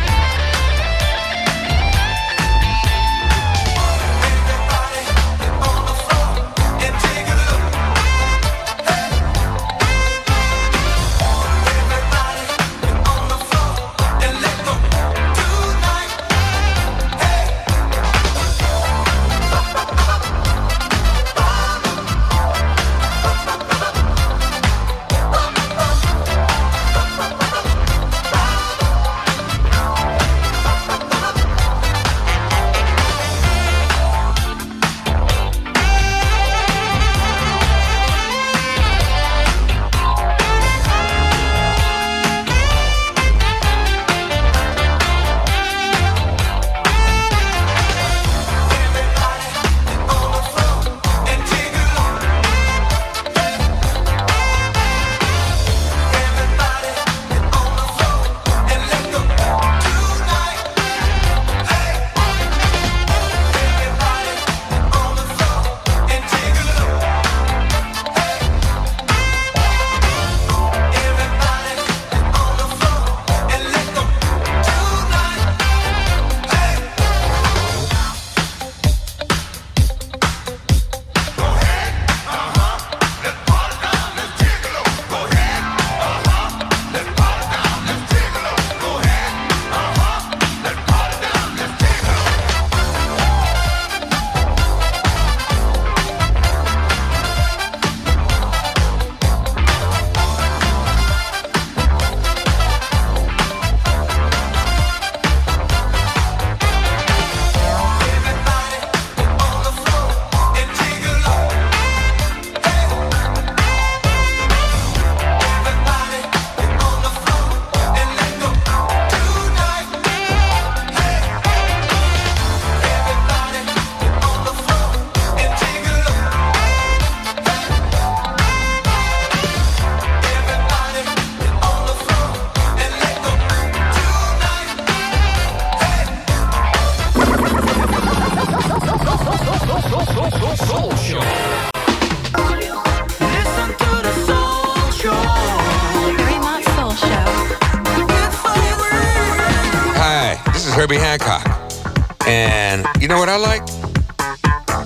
Herbie 150.89 151.01
Hancock. 151.01 152.27
And 152.27 152.83
you 152.99 153.07
know 153.07 153.19
what 153.19 153.29
I 153.29 153.37
like? 153.37 153.61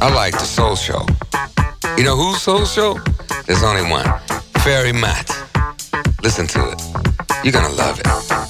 I 0.01 0.13
like 0.13 0.33
the 0.33 0.39
Soul 0.39 0.75
Show. 0.75 1.05
You 1.97 2.03
know 2.03 2.17
who's 2.17 2.41
Soul 2.41 2.65
Show? 2.65 2.99
There's 3.45 3.63
only 3.63 3.89
one. 3.89 4.05
Fairy 4.65 4.91
Matt. 4.91 5.31
Listen 6.21 6.45
to 6.47 6.71
it. 6.71 6.81
You're 7.45 7.53
gonna 7.53 7.73
love 7.75 8.01
it. 8.01 8.42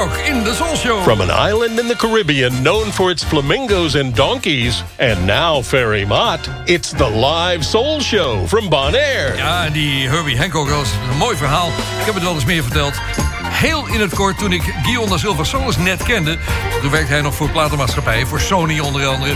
In 0.00 0.44
the 0.44 0.54
Soul 0.54 0.76
Show. 0.76 1.02
From 1.02 1.20
an 1.20 1.30
island 1.30 1.78
in 1.78 1.86
the 1.86 1.96
Caribbean 1.96 2.62
known 2.62 2.90
for 2.90 3.10
its 3.10 3.22
flamingos 3.22 3.96
and 3.96 4.14
donkeys, 4.14 4.82
and 4.98 5.26
now 5.26 5.62
Ferry 5.62 6.06
Mott, 6.06 6.48
it's 6.66 6.92
the 6.92 7.08
live 7.08 7.62
soul 7.62 8.00
show 8.00 8.46
from 8.46 8.68
Bonaire. 8.70 9.36
Ja, 9.36 9.64
en 9.64 9.72
die 9.72 10.08
Herbie 10.08 10.38
Hancock 10.38 10.68
was 10.68 10.88
een 11.10 11.16
mooi 11.16 11.36
verhaal. 11.36 11.68
Ik 11.68 12.04
heb 12.04 12.14
het 12.14 12.22
wel 12.22 12.34
eens 12.34 12.44
meer 12.44 12.62
verteld. 12.62 12.94
Heel 13.42 13.86
in 13.86 14.00
het 14.00 14.14
kort, 14.14 14.38
toen 14.38 14.52
ik 14.52 14.62
Guillaume 14.82 15.10
da 15.10 15.16
Silva 15.16 15.44
Solis 15.44 15.76
net 15.76 16.02
kende... 16.02 16.38
toen 16.80 16.90
werkte 16.90 17.12
hij 17.12 17.20
nog 17.20 17.34
voor 17.34 17.50
platenmaatschappijen, 17.50 18.26
voor 18.26 18.40
Sony 18.40 18.78
onder 18.78 19.06
andere... 19.06 19.34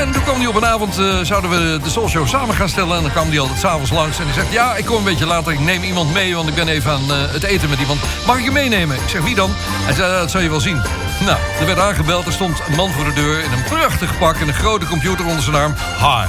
En 0.00 0.12
toen 0.12 0.22
kwam 0.22 0.36
hij 0.36 0.46
op 0.46 0.54
een 0.54 0.66
avond, 0.66 0.98
eh, 0.98 1.20
zouden 1.22 1.50
we 1.50 1.80
de 1.82 1.90
Soul 1.90 2.08
Show 2.08 2.26
samen 2.26 2.54
gaan 2.54 2.68
stellen. 2.68 2.96
En 2.96 3.02
dan 3.02 3.10
kwam 3.10 3.28
hij 3.28 3.40
altijd 3.40 3.58
s'avonds 3.58 3.90
langs. 3.90 4.18
En 4.18 4.24
hij 4.24 4.34
zegt, 4.34 4.52
ja, 4.52 4.76
ik 4.76 4.84
kom 4.84 4.96
een 4.96 5.04
beetje 5.04 5.26
later. 5.26 5.52
Ik 5.52 5.60
neem 5.60 5.82
iemand 5.82 6.12
mee, 6.12 6.34
want 6.34 6.48
ik 6.48 6.54
ben 6.54 6.68
even 6.68 6.90
aan 6.90 7.12
eh, 7.12 7.32
het 7.32 7.42
eten 7.42 7.68
met 7.68 7.78
iemand. 7.78 8.00
Mag 8.26 8.38
ik 8.38 8.44
je 8.44 8.50
meenemen? 8.50 8.96
Ik 8.96 9.08
zeg, 9.08 9.22
wie 9.22 9.34
dan? 9.34 9.50
Hij 9.56 9.94
zei, 9.94 10.12
"Ja, 10.12 10.18
dat 10.18 10.30
zou 10.30 10.42
je 10.42 10.50
wel 10.50 10.60
zien. 10.60 10.82
Nou, 11.20 11.38
er 11.60 11.66
werd 11.66 11.78
aangebeld. 11.78 12.26
Er 12.26 12.32
stond 12.32 12.62
een 12.68 12.76
man 12.76 12.90
voor 12.90 13.04
de 13.04 13.12
deur 13.12 13.38
in 13.44 13.52
een 13.52 13.64
prachtig 13.64 14.18
pak... 14.18 14.36
en 14.36 14.48
een 14.48 14.54
grote 14.54 14.86
computer 14.86 15.26
onder 15.26 15.42
zijn 15.42 15.56
arm. 15.56 15.74
Hi, 15.98 16.26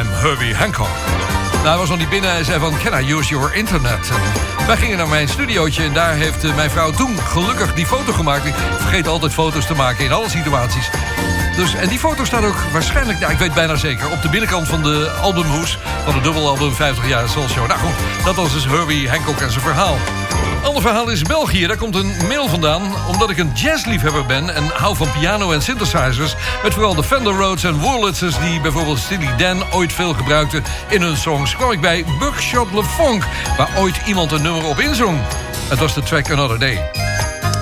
I'm 0.00 0.06
Herbie 0.12 0.54
Hancock. 0.54 1.29
Nou, 1.60 1.72
hij 1.72 1.78
was 1.78 1.88
nog 1.88 1.98
niet 1.98 2.08
binnen. 2.08 2.30
Hij 2.30 2.44
zei 2.44 2.58
van, 2.60 2.78
can 2.78 3.00
I 3.00 3.12
use 3.12 3.28
your 3.28 3.54
internet? 3.54 4.10
En 4.58 4.66
wij 4.66 4.76
gingen 4.76 4.96
naar 4.96 5.08
mijn 5.08 5.28
studiootje 5.28 5.82
en 5.82 5.92
daar 5.92 6.14
heeft 6.14 6.44
eh, 6.44 6.54
mijn 6.54 6.70
vrouw 6.70 6.90
toen 6.90 7.18
gelukkig 7.18 7.74
die 7.74 7.86
foto 7.86 8.12
gemaakt. 8.12 8.44
Ik 8.44 8.54
vergeet 8.54 9.06
altijd 9.06 9.32
foto's 9.32 9.66
te 9.66 9.74
maken 9.74 10.04
in 10.04 10.12
alle 10.12 10.28
situaties. 10.28 10.90
Dus, 11.56 11.74
en 11.74 11.88
die 11.88 11.98
foto 11.98 12.24
staat 12.24 12.44
ook 12.44 12.56
waarschijnlijk, 12.72 13.20
ik 13.20 13.38
weet 13.38 13.54
bijna 13.54 13.76
zeker... 13.76 14.10
op 14.10 14.22
de 14.22 14.28
binnenkant 14.28 14.68
van 14.68 14.82
de 14.82 15.10
albumhoes 15.20 15.78
van 16.04 16.14
het 16.14 16.24
dubbelalbum 16.24 16.74
50 16.74 17.08
jaar 17.08 17.28
Soul 17.28 17.48
Show. 17.48 17.66
Nou 17.66 17.80
goed, 17.80 18.24
dat 18.24 18.34
was 18.34 18.52
dus 18.52 18.66
Herbie 18.66 19.08
Hancock 19.10 19.40
en 19.40 19.50
zijn 19.50 19.64
verhaal. 19.64 19.96
Ander 20.62 20.82
verhaal 20.82 21.08
is 21.08 21.22
België. 21.22 21.66
Daar 21.66 21.76
komt 21.76 21.94
een 21.94 22.12
mail 22.28 22.48
vandaan. 22.48 22.82
Omdat 23.08 23.30
ik 23.30 23.38
een 23.38 23.52
jazzliefhebber 23.54 24.26
ben 24.26 24.54
en 24.54 24.64
hou 24.64 24.96
van 24.96 25.12
piano 25.12 25.52
en 25.52 25.62
synthesizers... 25.62 26.34
met 26.62 26.74
vooral 26.74 26.94
de 26.94 27.04
Fender 27.04 27.32
Rhodes 27.32 27.64
en 27.64 27.80
Wurlitzers... 27.80 28.38
die 28.38 28.60
bijvoorbeeld 28.60 28.98
Steely 28.98 29.36
Dan 29.36 29.72
ooit 29.72 29.92
veel 29.92 30.14
gebruikten 30.14 30.64
in 30.88 31.02
hun 31.02 31.16
songs... 31.16 31.56
kwam 31.56 31.70
ik 31.72 31.80
bij 31.80 32.04
Le 32.74 32.84
Funk... 32.84 33.24
waar 33.56 33.70
ooit 33.76 34.00
iemand 34.06 34.32
een 34.32 34.42
nummer 34.42 34.64
op 34.64 34.80
inzong. 34.80 35.18
Het 35.68 35.78
was 35.78 35.94
de 35.94 36.02
track 36.02 36.30
Another 36.30 36.58
Day. 36.58 37.09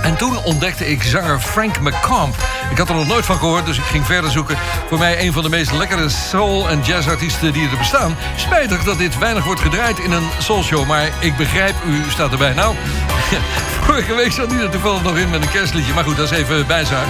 En 0.08 0.16
toen 0.16 0.44
ontdekte 0.44 0.86
ik 0.86 1.02
zanger 1.02 1.40
Frank 1.40 1.80
McComb. 1.80 2.36
Ik 2.70 2.78
had 2.78 2.88
er 2.88 2.94
nog 2.94 3.06
nooit 3.06 3.24
van 3.24 3.38
gehoord, 3.38 3.66
dus 3.66 3.78
ik 3.78 3.84
ging 3.84 4.06
verder 4.06 4.30
zoeken. 4.30 4.56
Voor 4.88 4.98
mij 4.98 5.26
een 5.26 5.32
van 5.32 5.42
de 5.42 5.48
meest 5.48 5.72
lekkere 5.72 6.08
soul- 6.08 6.68
en 6.68 6.80
jazzartiesten 6.82 7.52
die 7.52 7.68
er 7.68 7.78
bestaan. 7.78 8.16
Spijtig 8.36 8.84
dat 8.84 8.98
dit 8.98 9.18
weinig 9.18 9.44
wordt 9.44 9.60
gedraaid 9.60 9.98
in 9.98 10.12
een 10.12 10.28
soulshow, 10.38 10.86
maar 10.86 11.10
ik 11.18 11.36
begrijp, 11.36 11.74
u 11.86 12.10
staat 12.10 12.32
erbij. 12.32 12.54
Nou, 12.54 12.74
vorige 13.86 14.14
week 14.14 14.32
zat 14.32 14.50
hij 14.50 14.60
er 14.60 14.70
toevallig 14.70 15.02
nog 15.02 15.16
in 15.16 15.30
met 15.30 15.42
een 15.42 15.50
kerstliedje, 15.50 15.94
maar 15.94 16.04
goed, 16.04 16.16
dat 16.16 16.30
is 16.30 16.38
even 16.38 16.66
bijzaak. 16.66 17.06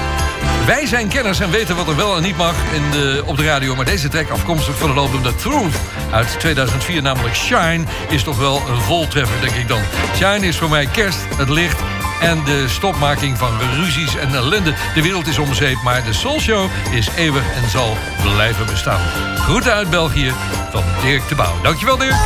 Wij 0.68 0.86
zijn 0.86 1.08
kenners 1.08 1.40
en 1.40 1.50
weten 1.50 1.76
wat 1.76 1.88
er 1.88 1.96
wel 1.96 2.16
en 2.16 2.22
niet 2.22 2.36
mag 2.36 2.54
in 2.72 2.90
de, 2.90 3.22
op 3.26 3.36
de 3.36 3.44
radio. 3.44 3.76
Maar 3.76 3.84
deze 3.84 4.08
track, 4.08 4.30
afkomstig 4.30 4.78
van 4.78 4.88
het 4.88 4.98
album 4.98 5.22
The 5.22 5.34
Truth 5.34 5.74
uit 6.10 6.36
2004, 6.38 7.02
namelijk 7.02 7.34
Shine, 7.34 7.84
is 8.08 8.22
toch 8.22 8.38
wel 8.38 8.62
een 8.68 8.80
voltreffer, 8.80 9.40
denk 9.40 9.54
ik 9.54 9.68
dan. 9.68 9.80
Shine 10.16 10.46
is 10.46 10.56
voor 10.56 10.68
mij 10.68 10.86
kerst, 10.86 11.18
het 11.36 11.48
licht 11.48 11.80
en 12.20 12.44
de 12.44 12.68
stopmaking 12.68 13.38
van 13.38 13.50
ruzies 13.74 14.16
en 14.16 14.34
ellende. 14.34 14.74
De 14.94 15.02
wereld 15.02 15.26
is 15.26 15.38
om 15.38 15.54
zeep, 15.54 15.82
maar 15.82 16.04
de 16.04 16.12
Soul 16.12 16.40
Show 16.40 16.70
is 16.90 17.08
eeuwig 17.16 17.44
en 17.62 17.70
zal 17.70 17.96
blijven 18.22 18.66
bestaan. 18.66 19.00
Groeten 19.36 19.72
uit 19.72 19.90
België 19.90 20.32
van 20.70 20.82
Dirk 21.02 21.28
de 21.28 21.34
Pauw. 21.34 21.54
Dankjewel, 21.62 21.96
Dirk. 21.96 22.16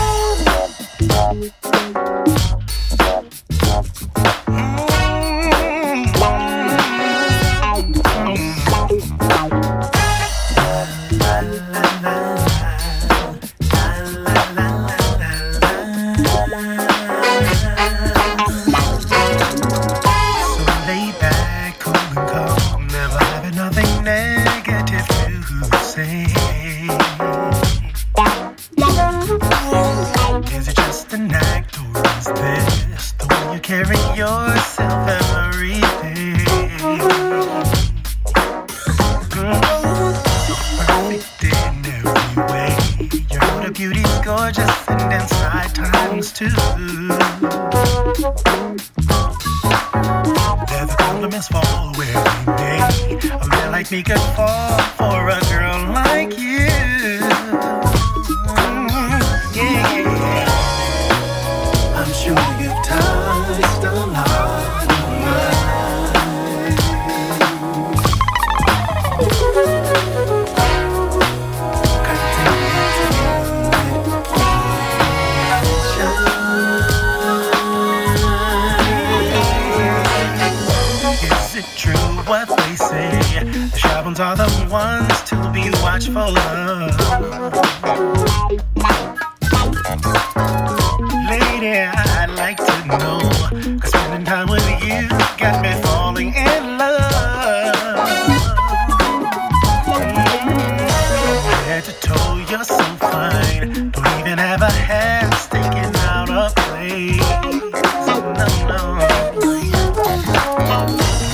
Out 106.09 106.31
of 106.31 106.55
place. 106.55 107.21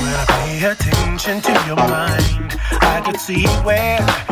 When 0.01 0.14
I 0.14 0.24
pay 0.28 0.64
attention 0.64 1.41
to 1.43 1.53
your 1.66 1.76
mind, 1.76 2.59
I 2.80 3.03
could 3.05 3.20
see 3.20 3.47
where 3.64 4.27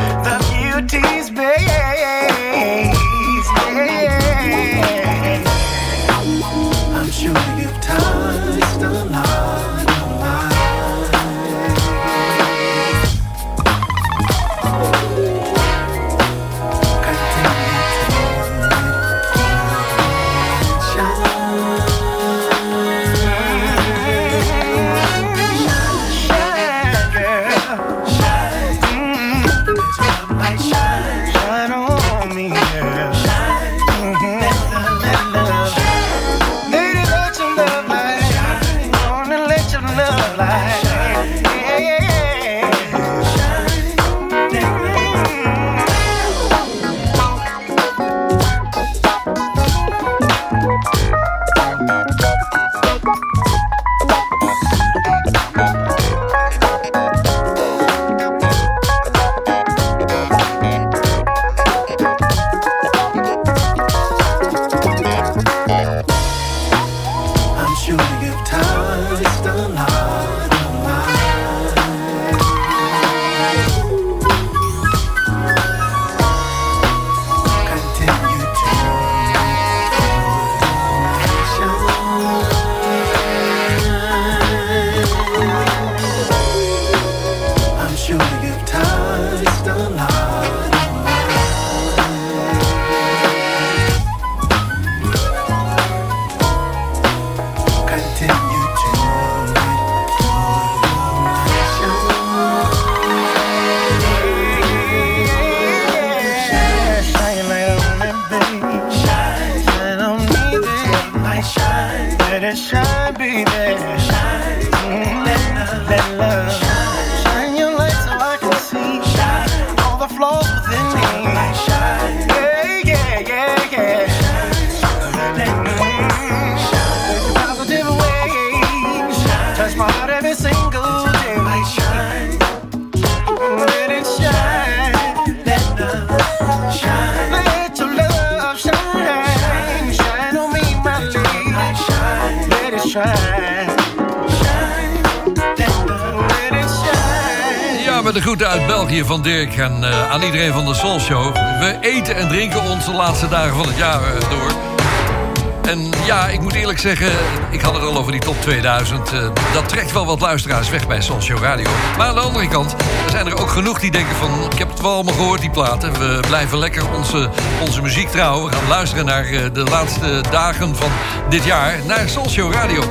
zeggen, 156.95 157.11
ik 157.49 157.61
had 157.61 157.73
het 157.73 157.83
al 157.83 157.97
over 157.97 158.11
die 158.11 158.21
top 158.21 158.41
2000. 158.41 159.13
Eh, 159.13 159.29
dat 159.53 159.69
trekt 159.69 159.91
wel 159.91 160.05
wat 160.05 160.21
luisteraars 160.21 160.69
weg 160.69 160.87
bij 160.87 161.01
Social 161.01 161.39
Radio. 161.39 161.69
Maar 161.97 162.07
aan 162.07 162.15
de 162.15 162.21
andere 162.21 162.47
kant, 162.47 162.71
er 163.05 163.09
zijn 163.11 163.27
er 163.27 163.39
ook 163.39 163.49
genoeg 163.49 163.79
die 163.79 163.91
denken 163.91 164.15
van... 164.15 164.51
ik 164.51 164.57
heb 164.57 164.69
het 164.69 164.81
wel 164.81 164.91
allemaal 164.91 165.13
gehoord, 165.13 165.41
die 165.41 165.49
platen. 165.49 165.93
We 165.93 166.19
blijven 166.27 166.57
lekker 166.57 166.93
onze, 166.95 167.29
onze 167.61 167.81
muziek 167.81 168.09
trouwen. 168.09 168.49
We 168.49 168.55
gaan 168.55 168.67
luisteren 168.67 169.05
naar 169.05 169.25
eh, 169.25 169.53
de 169.53 169.63
laatste 169.63 170.21
dagen 170.31 170.75
van 170.75 170.89
dit 171.29 171.43
jaar. 171.43 171.79
Naar 171.85 172.09
Social 172.09 172.51
Radio. 172.51 172.81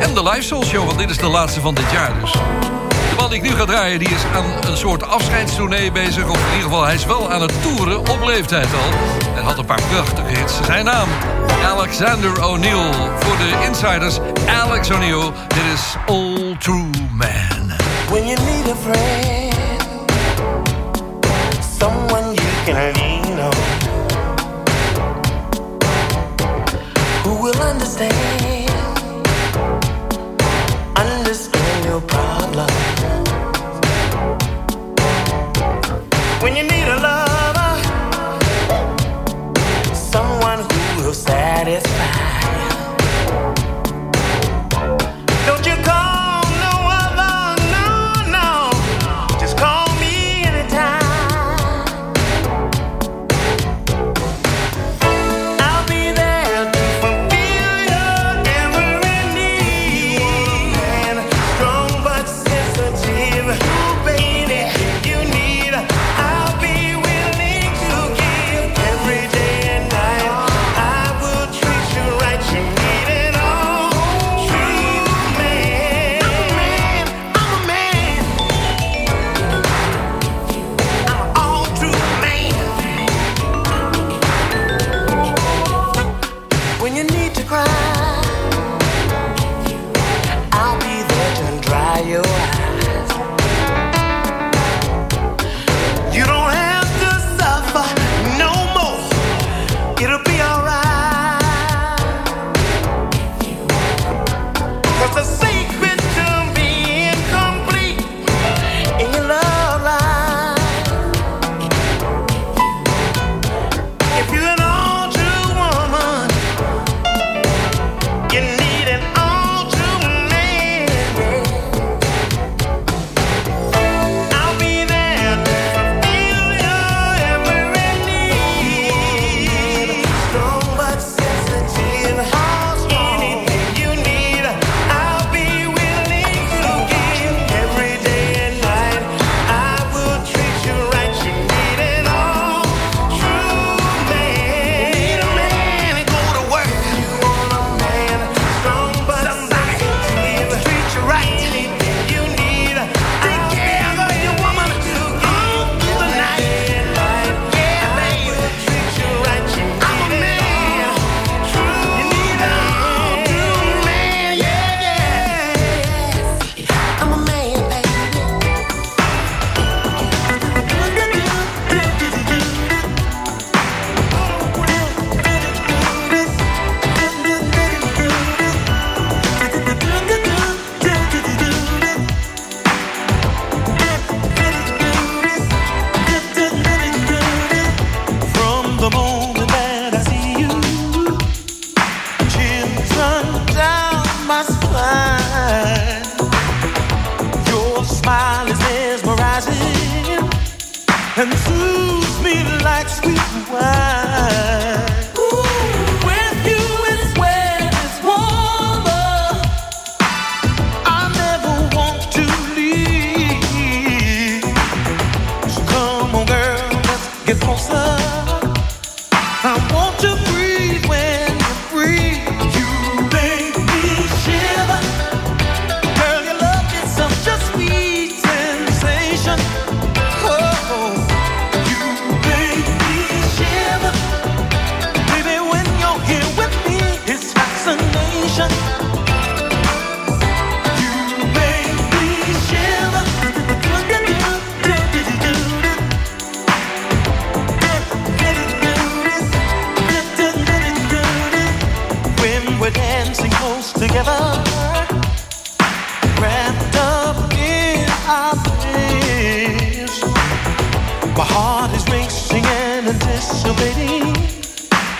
En 0.00 0.14
de 0.14 0.22
live 0.22 0.42
Social, 0.42 0.84
want 0.84 0.98
dit 0.98 1.10
is 1.10 1.18
de 1.18 1.28
laatste 1.28 1.60
van 1.60 1.74
dit 1.74 1.90
jaar 1.90 2.12
dus 2.20 2.32
wat 3.24 3.32
ik 3.32 3.42
nu 3.42 3.50
ga 3.50 3.64
draaien, 3.64 3.98
die 3.98 4.08
is 4.08 4.24
aan 4.34 4.70
een 4.70 4.76
soort 4.76 5.02
afscheidstournee 5.02 5.92
bezig. 5.92 6.28
Of 6.28 6.36
in 6.36 6.52
ieder 6.52 6.62
geval, 6.62 6.84
hij 6.84 6.94
is 6.94 7.04
wel 7.04 7.30
aan 7.32 7.40
het 7.40 7.62
toeren 7.62 7.98
op 7.98 8.18
leeftijd 8.24 8.66
al. 8.66 8.90
En 9.36 9.42
had 9.42 9.58
een 9.58 9.64
paar 9.64 9.82
prachtige 9.82 10.38
hits. 10.38 10.54
Zijn 10.64 10.84
naam, 10.84 11.08
Alexander 11.64 12.44
O'Neill. 12.44 12.92
Voor 13.18 13.36
de 13.36 13.64
insiders, 13.66 14.18
Alex 14.46 14.90
O'Neill. 14.90 15.30
Dit 15.48 15.64
is 15.74 15.94
All 16.06 16.56
True 16.58 16.90
Man. 17.12 17.72
When 18.08 18.26
you 18.26 18.38
need 18.40 18.70
a 18.70 18.76
friend, 18.76 19.54
someone 21.78 22.34
you 22.34 22.48
can 22.64 22.92
lean 22.92 23.40
on. 23.40 23.54
Who 27.22 27.42
will 27.42 27.60
understand? 27.72 28.53
with. 41.82 42.43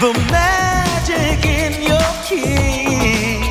the 0.05 0.12
magic 0.31 1.47
in 1.47 1.82
your 1.82 1.98
kiss. 2.26 3.44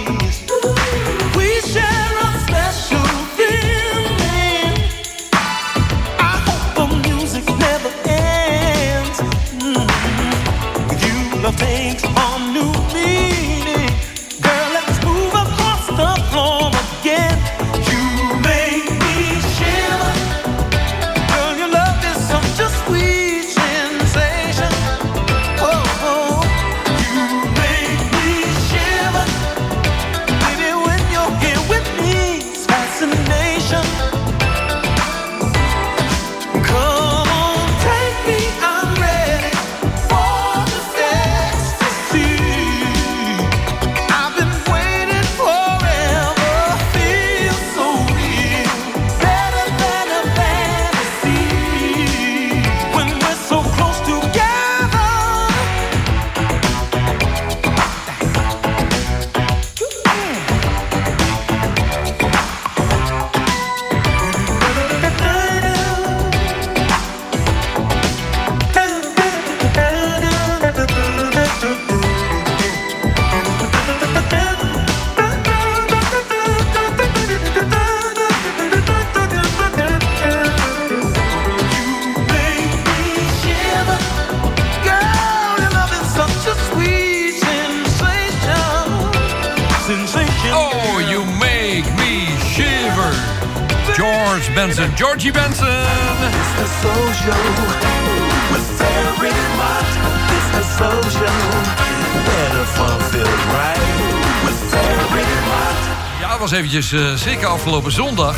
Eh, 106.74 107.14
zeker 107.14 107.48
afgelopen 107.48 107.92
zondag. 107.92 108.36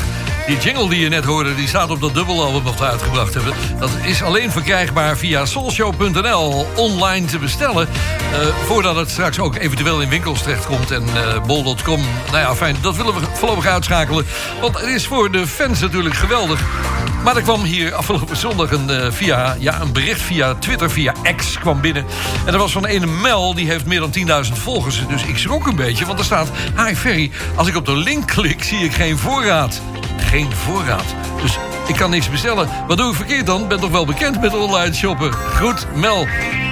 Die 0.48 0.58
jingle 0.58 0.90
die 0.90 1.00
je 1.00 1.10
net 1.10 1.26
hoorde, 1.26 1.56
die 1.56 1.68
staat 1.68 1.90
op 1.90 2.02
dat 2.02 2.14
dubbelalbum 2.14 2.64
wat 2.64 2.80
we 2.80 2.86
uitgebracht 2.86 3.34
hebben. 3.34 3.54
Dat 3.80 3.90
is 4.02 4.22
alleen 4.22 4.52
verkrijgbaar 4.52 5.18
via 5.18 5.46
soulshow.nl 5.46 6.68
online 6.76 7.26
te 7.26 7.40
bestellen. 7.40 7.88
eh, 7.88 8.48
voordat 8.66 8.96
het 8.96 9.10
straks 9.10 9.40
ook 9.40 9.56
eventueel 9.56 10.02
in 10.02 10.10
winkels 10.10 10.42
terechtkomt 10.42 10.92
en 10.92 11.04
eh, 11.04 11.46
bol.com. 11.46 12.02
Nou 12.26 12.38
ja, 12.38 12.56
fijn, 12.56 12.76
dat 12.82 12.96
willen 12.96 13.14
we 13.14 13.22
voorlopig 13.34 13.66
uitschakelen. 13.66 14.26
Want 14.62 14.80
het 14.80 14.88
is 14.88 15.08
voor 15.08 15.32
de 15.32 15.48
fans 15.48 15.80
natuurlijk 15.80 16.16
geweldig. 16.16 16.62
Maar 17.26 17.36
er 17.36 17.42
kwam 17.42 17.64
hier 17.64 17.94
afgelopen 17.94 18.38
zondag 18.38 18.72
een, 18.72 18.90
eh, 18.90 19.12
via, 19.12 19.56
ja, 19.60 19.82
een 19.82 19.92
bericht 19.92 20.22
via 20.22 20.56
Twitter, 20.56 20.92
via 20.92 21.14
X 21.36 21.60
kwam 21.60 21.82
binnen. 21.82 22.06
En 22.46 22.52
dat 22.52 22.62
was 22.62 22.72
van 22.72 22.86
ene 22.86 23.06
Mel, 23.06 23.54
die 23.54 23.68
heeft 23.68 23.86
meer 23.86 24.00
dan 24.00 24.10
10.000 24.12 24.58
volgers. 24.58 25.02
Dus 25.08 25.24
ik 25.24 25.38
schrok 25.38 25.68
een 25.68 25.76
beetje, 25.76 26.06
want 26.06 26.20
er 26.20 26.26
staat... 26.26 26.50
Hi 26.86 26.96
Ferry, 26.96 27.32
als 27.56 27.68
ik 27.68 27.76
op 27.76 27.86
de 27.86 27.98
link 27.98 28.28
klik, 28.28 28.64
zie 28.64 28.80
ik 28.80 28.94
geen 28.94 29.18
voorraad. 29.18 29.82
Geen 30.18 30.52
voorraad. 30.52 31.06
Dus 31.42 31.58
ik 31.88 31.96
kan 31.96 32.10
niks 32.10 32.30
bestellen. 32.30 32.70
Wat 32.88 32.98
doe 32.98 33.10
ik 33.10 33.16
verkeerd 33.16 33.46
dan? 33.46 33.68
Ben 33.68 33.80
toch 33.80 33.92
wel 33.92 34.06
bekend 34.06 34.42
met 34.42 34.54
online 34.54 34.94
shoppen. 34.94 35.34
Goed, 35.34 35.88
Mel. 35.96 36.28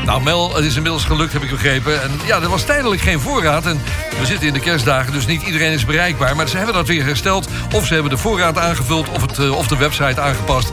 Nou, 0.05 0.23
Mel, 0.23 0.55
het 0.55 0.65
is 0.65 0.75
inmiddels 0.75 1.05
gelukt, 1.05 1.33
heb 1.33 1.43
ik 1.43 1.49
begrepen. 1.49 2.01
En 2.01 2.11
ja, 2.25 2.41
er 2.41 2.49
was 2.49 2.63
tijdelijk 2.63 3.01
geen 3.01 3.19
voorraad. 3.19 3.65
En 3.65 3.81
we 4.19 4.25
zitten 4.25 4.47
in 4.47 4.53
de 4.53 4.59
kerstdagen, 4.59 5.13
dus 5.13 5.25
niet 5.25 5.41
iedereen 5.41 5.71
is 5.71 5.85
bereikbaar. 5.85 6.35
Maar 6.35 6.47
ze 6.47 6.57
hebben 6.57 6.75
dat 6.75 6.87
weer 6.87 7.03
hersteld. 7.03 7.47
Of 7.73 7.85
ze 7.85 7.93
hebben 7.93 8.11
de 8.11 8.17
voorraad 8.17 8.57
aangevuld, 8.57 9.09
of, 9.09 9.21
het, 9.21 9.39
eh, 9.39 9.57
of 9.57 9.67
de 9.67 9.77
website 9.77 10.21
aangepast. 10.21 10.71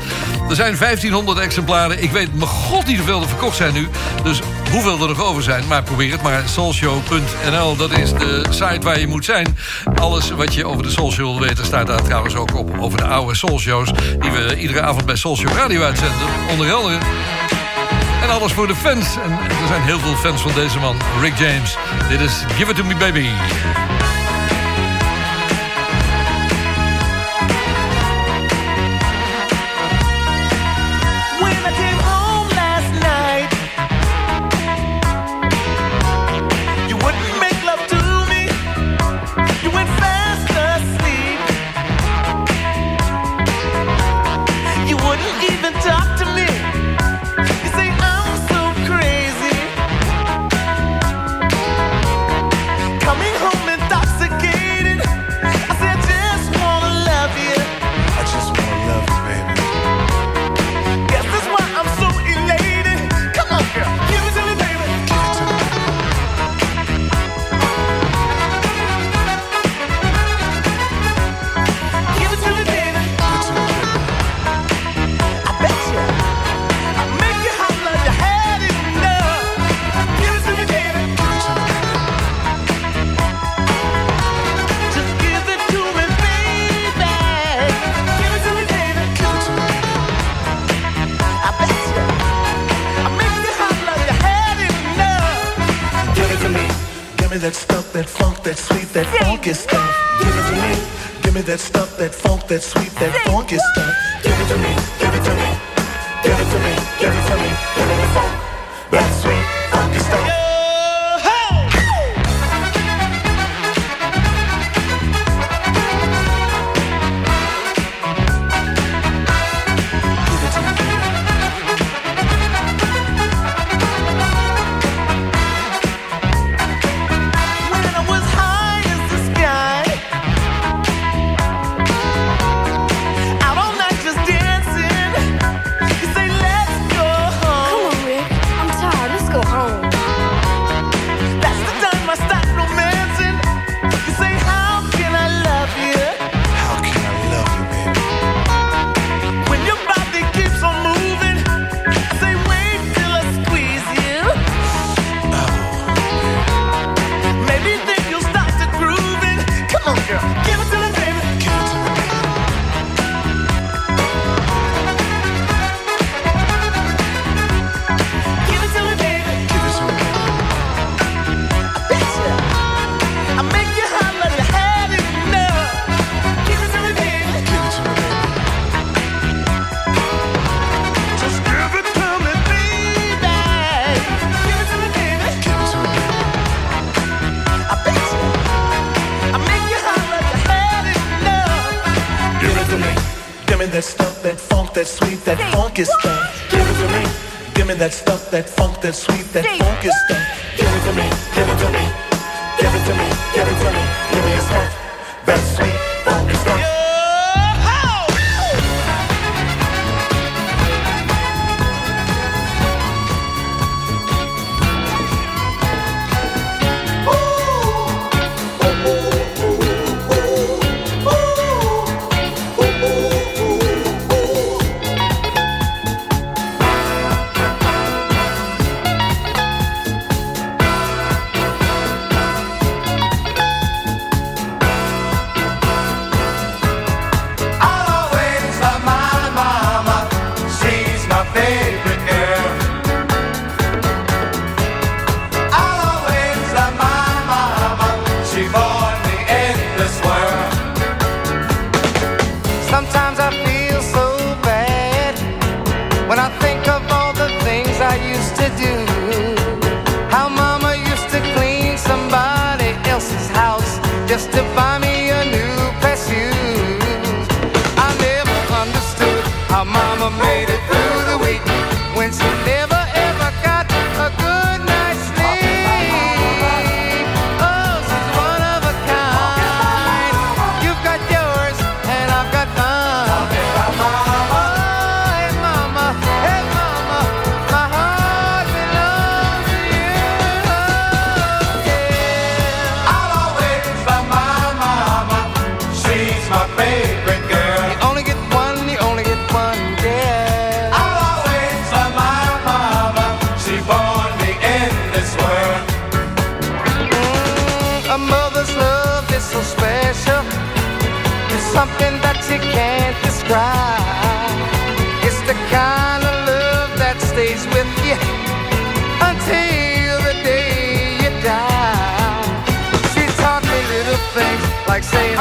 Er 0.48 0.54
zijn 0.54 0.76
1500 0.76 1.38
exemplaren. 1.38 2.02
Ik 2.02 2.10
weet 2.10 2.34
mijn 2.34 2.48
god 2.48 2.86
niet 2.86 2.96
hoeveel 2.96 3.22
er 3.22 3.28
verkocht 3.28 3.56
zijn 3.56 3.74
nu. 3.74 3.88
Dus 4.22 4.40
hoeveel 4.70 5.00
er 5.00 5.08
nog 5.08 5.22
over 5.22 5.42
zijn. 5.42 5.66
Maar 5.66 5.82
probeer 5.82 6.12
het 6.12 6.22
maar. 6.22 6.42
Soulshow.nl, 6.48 7.76
dat 7.76 7.98
is 7.98 8.12
de 8.12 8.42
site 8.50 8.80
waar 8.82 9.00
je 9.00 9.06
moet 9.06 9.24
zijn. 9.24 9.58
Alles 9.94 10.30
wat 10.30 10.54
je 10.54 10.66
over 10.66 10.82
de 10.82 10.90
Soulshow 10.90 11.38
wil 11.38 11.48
weten... 11.48 11.64
staat 11.64 11.86
daar 11.86 12.02
trouwens 12.02 12.34
ook 12.34 12.56
op. 12.56 12.78
Over 12.78 12.98
de 12.98 13.04
oude 13.04 13.34
Soulshows... 13.36 13.90
die 14.18 14.30
we 14.30 14.56
iedere 14.58 14.82
avond 14.82 15.06
bij 15.06 15.16
Soulshow 15.16 15.56
Radio 15.56 15.82
uitzenden. 15.82 16.26
Onder 16.50 16.72
andere... 16.72 16.98
En 18.22 18.30
alles 18.30 18.52
voor 18.52 18.66
de 18.66 18.76
fans. 18.76 19.16
En 19.16 19.30
er 19.30 19.66
zijn 19.66 19.82
heel 19.82 19.98
veel 19.98 20.14
fans 20.14 20.42
van 20.42 20.52
deze 20.54 20.78
man, 20.78 20.96
Rick 21.20 21.36
James. 21.38 21.76
Dit 22.08 22.20
is 22.20 22.44
Give 22.48 22.70
It 22.70 22.76
To 22.76 22.84
Me 22.84 22.96
Baby. 22.96 23.28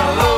hello. 0.02 0.29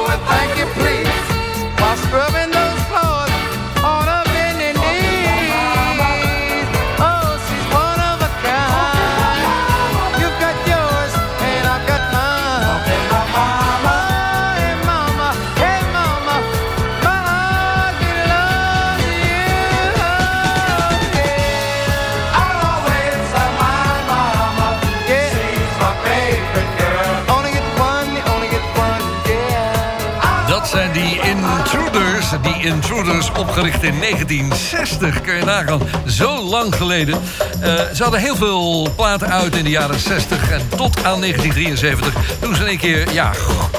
Intruders. 32.61 33.31
Opgericht 33.38 33.83
in 33.83 33.99
1960. 33.99 35.21
Kun 35.21 35.35
je 35.35 35.43
nagaan. 35.43 35.81
Zo 36.05 36.41
lang 36.43 36.75
geleden. 36.75 37.21
Eh, 37.59 37.73
ze 37.93 38.03
hadden 38.03 38.19
heel 38.19 38.35
veel 38.35 38.89
platen 38.95 39.29
uit 39.29 39.55
in 39.55 39.63
de 39.63 39.69
jaren 39.69 39.99
60. 39.99 40.51
En 40.51 40.61
tot 40.69 41.03
aan 41.03 41.19
1973. 41.19 42.13
Toen 42.39 42.55
ze 42.55 42.63
één 42.63 42.77
keer 42.77 43.13
ja, 43.13 43.31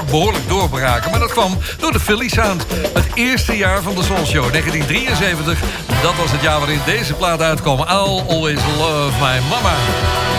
behoorlijk 0.09 0.47
doorbraken. 0.47 1.11
Maar 1.11 1.19
dat 1.19 1.31
kwam 1.31 1.57
door 1.79 1.91
de 1.91 1.99
Philly 1.99 2.29
Sound. 2.29 2.65
Het 2.93 3.07
eerste 3.13 3.57
jaar 3.57 3.81
van 3.81 3.95
de 3.95 4.03
Soul 4.03 4.25
Show. 4.25 4.51
1973. 4.51 5.59
Dat 6.01 6.15
was 6.15 6.31
het 6.31 6.41
jaar 6.41 6.59
waarin 6.59 6.79
deze 6.85 7.13
plaat 7.13 7.41
uitkwam. 7.41 7.79
I'll 7.79 8.23
Always 8.29 8.59
Love 8.77 9.11
My 9.19 9.39
Mama. 9.49 10.32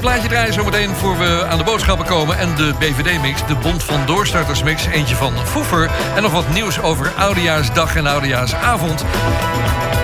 Plaatje 0.00 0.28
draaien 0.28 0.52
zometeen 0.52 0.94
voor 0.94 1.18
we 1.18 1.46
aan 1.48 1.58
de 1.58 1.64
boodschappen 1.64 2.06
komen. 2.06 2.38
En 2.38 2.54
de 2.54 2.74
BVD-mix, 2.78 3.46
de 3.46 3.54
Bond 3.54 3.84
van 3.84 4.06
Doorstarters-mix. 4.06 4.86
Eentje 4.86 5.14
van 5.14 5.32
Foefer. 5.44 5.90
En 6.16 6.22
nog 6.22 6.32
wat 6.32 6.52
nieuws 6.52 6.80
over 6.80 7.12
Oudejaarsdag 7.18 7.96
en 7.96 8.06
Oudejaarsavond. 8.06 9.04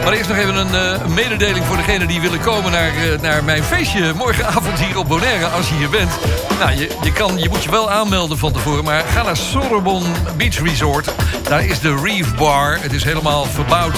Maar 0.05 0.12
eerst 0.12 0.28
nog 0.28 0.39
even 0.39 0.56
een 0.56 0.74
eh, 0.74 1.06
mededeling 1.06 1.64
voor 1.64 1.77
degenen 1.77 2.09
die 2.09 2.20
willen 2.20 2.40
komen 2.40 2.73
naar, 2.73 2.89
eh, 2.89 3.20
naar 3.20 3.44
mijn 3.44 3.62
feestje 3.62 4.12
morgenavond 4.12 4.78
hier 4.81 4.98
op 4.98 5.09
Bonaire, 5.09 5.47
als 5.47 5.68
je 5.68 5.74
hier 5.74 5.90
bent. 5.90 6.10
Nou, 6.59 6.70
je, 6.70 6.97
je, 7.02 7.12
kan, 7.12 7.39
je 7.39 7.48
moet 7.48 7.62
je 7.62 7.70
wel 7.70 7.90
aanmelden 7.90 8.39
van 8.39 8.52
tevoren, 8.52 8.85
maar 8.85 9.05
ga 9.05 9.23
naar 9.23 9.36
Sorbonne 9.36 10.09
Beach 10.36 10.62
Resort. 10.62 11.10
Daar 11.43 11.64
is 11.64 11.81
de 11.81 12.01
Reef 12.02 12.35
Bar. 12.35 12.78
Het 12.81 12.93
is 12.93 13.05
helemaal 13.05 13.44
verbouwd. 13.44 13.94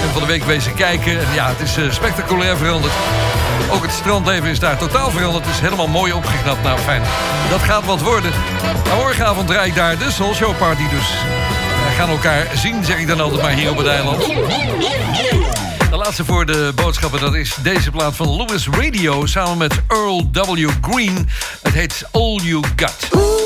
Ben 0.00 0.10
van 0.12 0.22
de 0.22 0.28
week 0.28 0.44
wezen 0.44 0.74
kijken. 0.74 1.12
En 1.12 1.34
ja, 1.34 1.48
het 1.48 1.60
is 1.60 1.76
eh, 1.76 1.90
spectaculair 1.90 2.56
veranderd. 2.56 2.92
Ook 3.70 3.82
het 3.82 3.92
strandleven 3.92 4.48
is 4.48 4.58
daar 4.58 4.78
totaal 4.78 5.10
veranderd. 5.10 5.44
Het 5.44 5.54
is 5.54 5.60
helemaal 5.60 5.88
mooi 5.88 6.12
opgeknapt. 6.12 6.62
Nou, 6.62 6.78
fijn. 6.78 7.02
Dat 7.50 7.60
gaat 7.60 7.84
wat 7.84 8.00
worden. 8.00 8.30
Maar 8.86 8.96
morgenavond 8.96 9.48
draai 9.48 9.68
ik 9.68 9.74
daar 9.74 9.98
de 9.98 10.10
Soul 10.10 10.34
Show 10.34 10.58
Party 10.58 10.88
dus. 10.88 11.08
We 11.88 11.94
gaan 11.96 12.08
elkaar 12.08 12.46
zien, 12.54 12.84
zeg 12.84 12.98
ik 12.98 13.06
dan 13.06 13.20
altijd 13.20 13.42
maar 13.42 13.52
hier 13.52 13.70
op 13.70 13.76
het 13.76 13.86
eiland. 13.86 14.26
De 15.90 15.96
laatste 15.96 16.24
voor 16.24 16.46
de 16.46 16.72
boodschappen, 16.74 17.20
dat 17.20 17.34
is 17.34 17.54
deze 17.62 17.90
plaat 17.90 18.16
van 18.16 18.36
Lewis 18.36 18.68
Radio... 18.68 19.26
samen 19.26 19.58
met 19.58 19.80
Earl 19.88 20.28
W. 20.32 20.68
Green. 20.80 21.28
Het 21.62 21.74
heet 21.74 22.04
All 22.12 22.36
You 22.42 22.62
Got. 22.76 23.39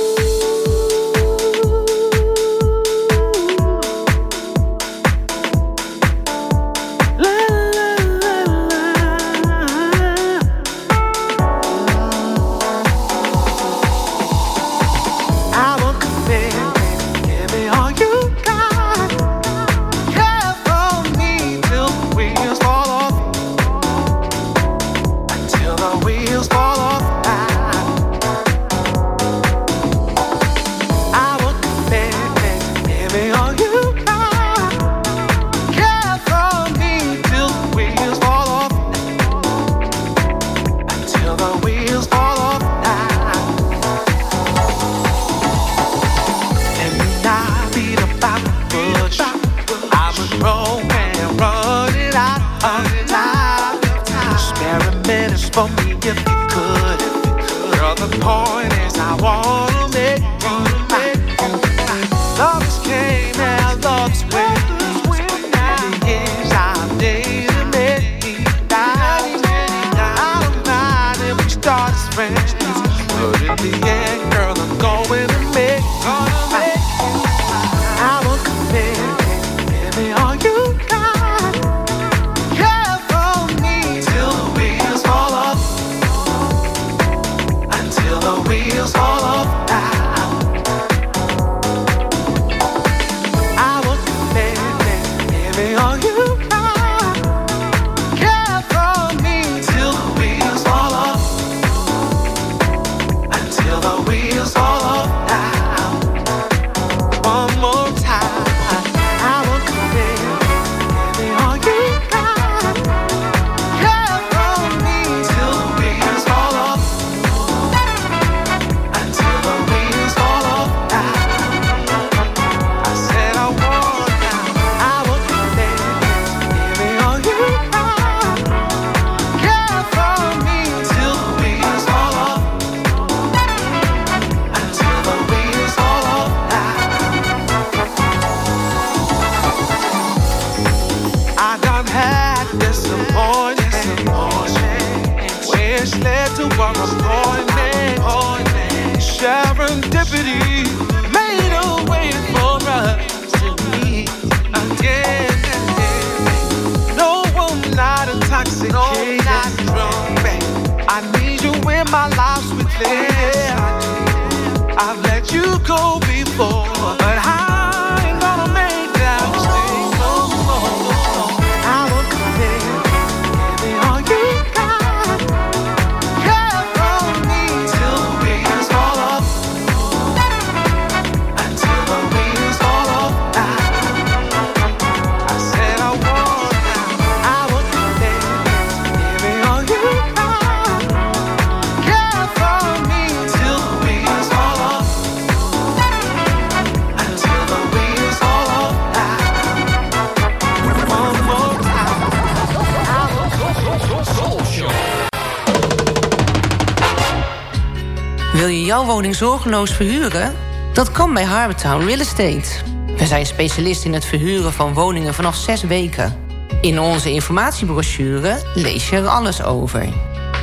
Zorgeloos 209.14 209.70
verhuren? 209.70 210.34
Dat 210.72 210.92
kan 210.92 211.14
bij 211.14 211.24
Harbortown 211.24 211.84
Real 211.84 211.98
Estate. 211.98 212.48
We 212.96 213.06
zijn 213.06 213.26
specialist 213.26 213.84
in 213.84 213.92
het 213.92 214.04
verhuren 214.04 214.52
van 214.52 214.74
woningen 214.74 215.14
vanaf 215.14 215.36
zes 215.36 215.62
weken. 215.62 216.16
In 216.60 216.80
onze 216.80 217.12
informatiebrochure 217.12 218.38
lees 218.54 218.88
je 218.88 218.96
er 218.96 219.06
alles 219.06 219.42
over. 219.42 219.88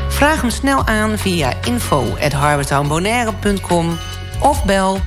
Vraag 0.10 0.42
hem 0.42 0.50
snel 0.50 0.86
aan 0.86 1.18
via 1.18 1.54
info.harbortownbonaire.com 1.64 3.98
of 4.40 4.66
bel 4.66 5.00
717-5539. 5.00 5.02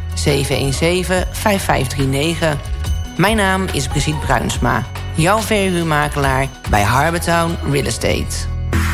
Mijn 3.16 3.36
naam 3.36 3.66
is 3.73 3.86
Brigitte 3.86 4.27
Bruinsma, 4.27 4.86
jouw 5.15 5.41
verhuurmakelaar 5.41 6.49
bij 6.70 6.82
Harbortown 6.82 7.57
Real 7.70 7.86
Estate. 7.86 8.36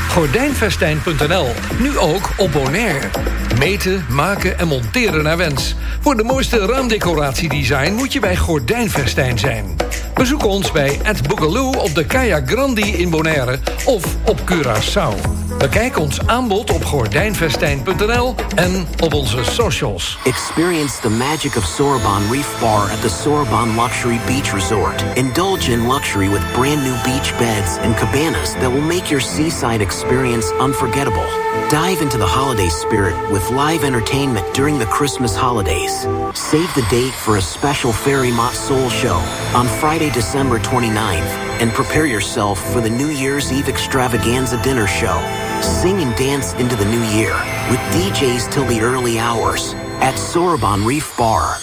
Gordijnvestijn.nl, 0.09 1.49
nu 1.79 1.99
ook 1.99 2.31
op 2.37 2.53
Bonaire. 2.53 3.30
Meten, 3.61 4.05
maken 4.11 4.59
en 4.59 4.69
monteren 4.69 5.23
naar 5.23 5.37
wens. 5.37 5.75
Voor 6.01 6.17
de 6.17 6.23
mooiste 6.23 6.59
raamdecoratiedesign 6.59 7.93
moet 7.93 8.13
je 8.13 8.21
bij 8.21 8.37
Gordijnvestijn 8.37 9.39
zijn. 9.39 9.77
Bezoek 10.15 10.45
ons 10.45 10.73
bij 10.73 10.99
Ed 11.03 11.29
Boogaloo 11.29 11.71
op 11.71 11.95
de 11.95 12.07
Kaya 12.07 12.43
Grandi 12.47 12.97
in 12.97 13.11
Bonaire 13.11 13.59
of 13.85 14.05
op 14.25 14.41
Curaçao. 14.41 15.39
Bekijk 15.59 15.99
ons 15.99 16.27
aanbod 16.27 16.71
op 16.71 16.85
gordijnvestijn.nl 16.85 18.35
en 18.55 18.87
op 19.01 19.15
onze 19.15 19.45
socials. 19.45 20.19
Experience 20.25 21.01
the 21.01 21.11
magic 21.11 21.57
of 21.57 21.65
Sorbonne 21.65 22.31
Reef 22.31 22.61
Bar 22.61 22.91
at 22.91 23.01
the 23.01 23.09
Sorbonne 23.23 23.83
Luxury 23.83 24.19
Beach 24.27 24.53
Resort. 24.53 25.05
Indulge 25.15 25.73
in 25.73 25.87
luxury 25.93 26.29
with 26.29 26.53
brand 26.53 26.83
new 26.83 27.03
beach 27.03 27.39
beds 27.39 27.79
and 27.83 27.97
cabanas 27.97 28.53
that 28.53 28.73
will 28.73 28.87
make 28.87 29.09
your 29.09 29.23
seaside 29.23 29.81
experience 29.83 30.53
unforgettable. 30.59 31.50
Dive 31.71 32.03
into 32.03 32.19
the 32.19 32.27
holiday 32.27 32.69
spirit 32.69 33.15
with 33.31 33.49
live 33.53 33.85
entertainment 33.85 34.45
during 34.55 34.77
the 34.81 34.87
Christmas 34.87 35.37
holidays. 35.37 36.01
Save 36.35 36.75
the 36.75 36.85
date 36.91 37.15
for 37.15 37.37
a 37.37 37.41
special 37.41 37.93
Fairy 37.93 38.33
Mott 38.33 38.55
Soul 38.55 38.89
show 38.89 39.15
on 39.55 39.69
Friday, 39.79 40.11
December 40.11 40.59
29th, 40.59 41.31
and 41.63 41.71
prepare 41.71 42.07
yourself 42.07 42.59
for 42.73 42.81
the 42.81 42.91
New 42.91 43.11
Year's 43.11 43.53
Eve 43.53 43.69
extravaganza 43.69 44.61
dinner 44.65 44.89
show. 44.89 45.17
Sing 45.63 46.01
and 46.03 46.13
dance 46.17 46.55
into 46.55 46.75
the 46.75 46.87
new 46.87 47.05
year 47.17 47.35
with 47.71 47.79
DJs 47.95 48.51
till 48.51 48.65
the 48.65 48.81
early 48.81 49.21
hours 49.21 49.73
at 50.03 50.17
Sorbonne 50.19 50.85
Reef 50.85 51.17
Bar. 51.17 51.57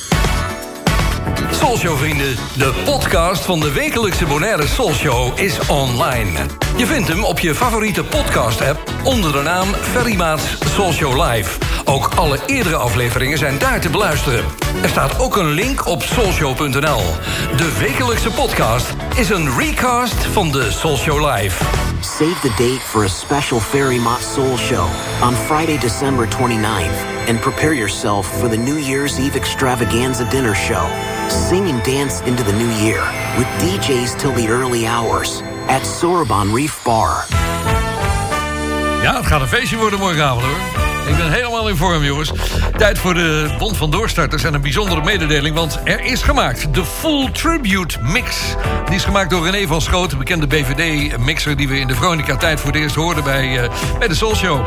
Soulshow 1.52 1.98
vrienden, 1.98 2.36
de 2.58 2.74
podcast 2.86 3.46
van 3.46 3.60
de 3.60 3.72
wekelijkse 3.72 4.26
Bonaire 4.26 4.68
Soulshow 4.68 5.40
is 5.40 5.60
online. 5.68 6.46
Je 6.78 6.86
vindt 6.86 7.08
hem 7.08 7.24
op 7.24 7.40
je 7.40 7.56
favoriete 7.56 8.04
podcast 8.04 8.62
app 8.62 8.87
onder 9.08 9.32
de 9.32 9.42
naam 9.42 9.68
Ferry 9.74 10.16
Maats 10.16 10.44
Soulshow 10.74 11.24
Live. 11.24 11.60
Ook 11.86 12.12
alle 12.16 12.40
eerdere 12.46 12.76
afleveringen 12.76 13.38
zijn 13.38 13.58
daar 13.60 13.82
te 13.82 13.90
beluisteren. 13.90 14.46
Er 14.82 14.90
staat 14.90 15.20
ook 15.20 15.36
een 15.36 15.50
link 15.50 15.88
op 15.88 16.04
soulshow.nl. 16.04 17.02
De 17.58 17.78
wekelijkse 17.80 18.30
podcast 18.30 18.96
is 19.16 19.30
een 19.30 19.58
recast 19.58 20.26
van 20.26 20.52
de 20.52 20.72
Soulshow 20.72 21.36
Live. 21.36 21.64
Save 22.00 22.40
the 22.42 22.50
date 22.58 22.80
for 22.80 23.04
a 23.04 23.08
special 23.08 23.60
Fairy 23.60 23.98
Mott 23.98 24.22
Soul 24.22 24.58
show 24.58 24.88
on 25.24 25.34
Friday, 25.34 25.78
December 25.78 26.28
29th, 26.28 27.28
and 27.28 27.40
prepare 27.40 27.74
yourself 27.74 28.40
for 28.40 28.50
the 28.50 28.58
New 28.58 28.80
Year's 28.80 29.20
Eve 29.20 29.38
extravaganza 29.38 30.30
dinner 30.30 30.56
show. 30.56 30.86
Sing 31.30 31.70
and 31.70 31.84
dance 31.84 32.22
into 32.22 32.44
the 32.44 32.54
new 32.54 32.72
year 32.86 33.02
with 33.38 33.48
DJs 33.60 34.18
till 34.20 34.34
the 34.34 34.48
early 34.48 34.86
hours 34.86 35.42
at 35.68 35.86
Sorbonne 35.86 36.54
Reef 36.54 36.84
Bar. 36.84 37.37
Ja, 39.02 39.16
het 39.16 39.26
gaat 39.26 39.42
een 39.42 39.48
feestje 39.48 39.78
worden 39.78 40.00
morgenavond 40.00 40.44
hoor. 40.44 40.86
Ik 41.08 41.18
ben 41.18 41.32
helemaal 41.32 41.70
in 41.70 41.76
vorm, 41.76 42.04
jongens. 42.04 42.32
Tijd 42.78 43.00
voor 43.00 43.14
de 43.14 43.56
Bond 43.58 43.78
van 43.78 43.92
Doorstarters 43.92 44.44
en 44.44 44.54
een 44.54 44.62
bijzondere 44.62 45.04
mededeling... 45.04 45.56
want 45.56 45.80
er 45.84 46.00
is 46.00 46.22
gemaakt 46.22 46.74
de 46.74 46.86
Full 46.86 47.32
Tribute 47.32 47.98
Mix. 48.02 48.56
Die 48.86 48.96
is 48.96 49.04
gemaakt 49.04 49.30
door 49.30 49.50
René 49.50 49.68
van 49.68 49.82
Schoot, 49.82 50.18
bekende 50.18 50.48
BVD-mixer... 50.48 51.58
die 51.58 51.68
we 51.68 51.80
in 51.80 51.88
de 51.88 51.96
Veronica-tijd 51.96 52.60
voor 52.60 52.72
het 52.72 52.82
eerst 52.82 52.96
hoorden 52.96 53.24
bij, 53.24 53.64
uh, 53.64 53.70
bij 54.00 54.08
de 54.08 54.16
Soul 54.16 54.36
Show. 54.36 54.66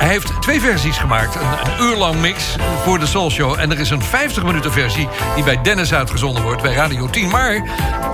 Hij 0.00 0.08
heeft 0.08 0.42
twee 0.42 0.60
versies 0.60 0.98
gemaakt. 0.98 1.34
Een, 1.34 1.72
een 1.72 1.84
uur 1.84 1.96
lang 1.96 2.20
mix 2.20 2.56
voor 2.84 2.98
de 2.98 3.06
Soul 3.06 3.30
Show. 3.30 3.58
En 3.58 3.70
er 3.70 3.78
is 3.78 3.90
een 3.90 4.02
50 4.02 4.42
minuten 4.42 4.72
versie 4.72 5.08
die 5.34 5.44
bij 5.44 5.62
Dennis 5.62 5.94
uitgezonden 5.94 6.42
wordt... 6.42 6.62
bij 6.62 6.72
Radio 6.72 7.08
10. 7.10 7.28
Maar 7.28 7.54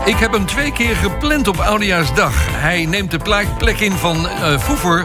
ik 0.05 0.17
heb 0.17 0.33
hem 0.33 0.47
twee 0.47 0.73
keer 0.73 0.97
gepland 0.97 1.49
op 1.49 1.59
Oudejaarsdag. 1.61 2.35
Hij 2.39 2.85
neemt 2.85 3.11
de 3.11 3.19
plek 3.59 3.81
in 3.81 3.93
van 3.93 4.29
uh. 4.85 5.05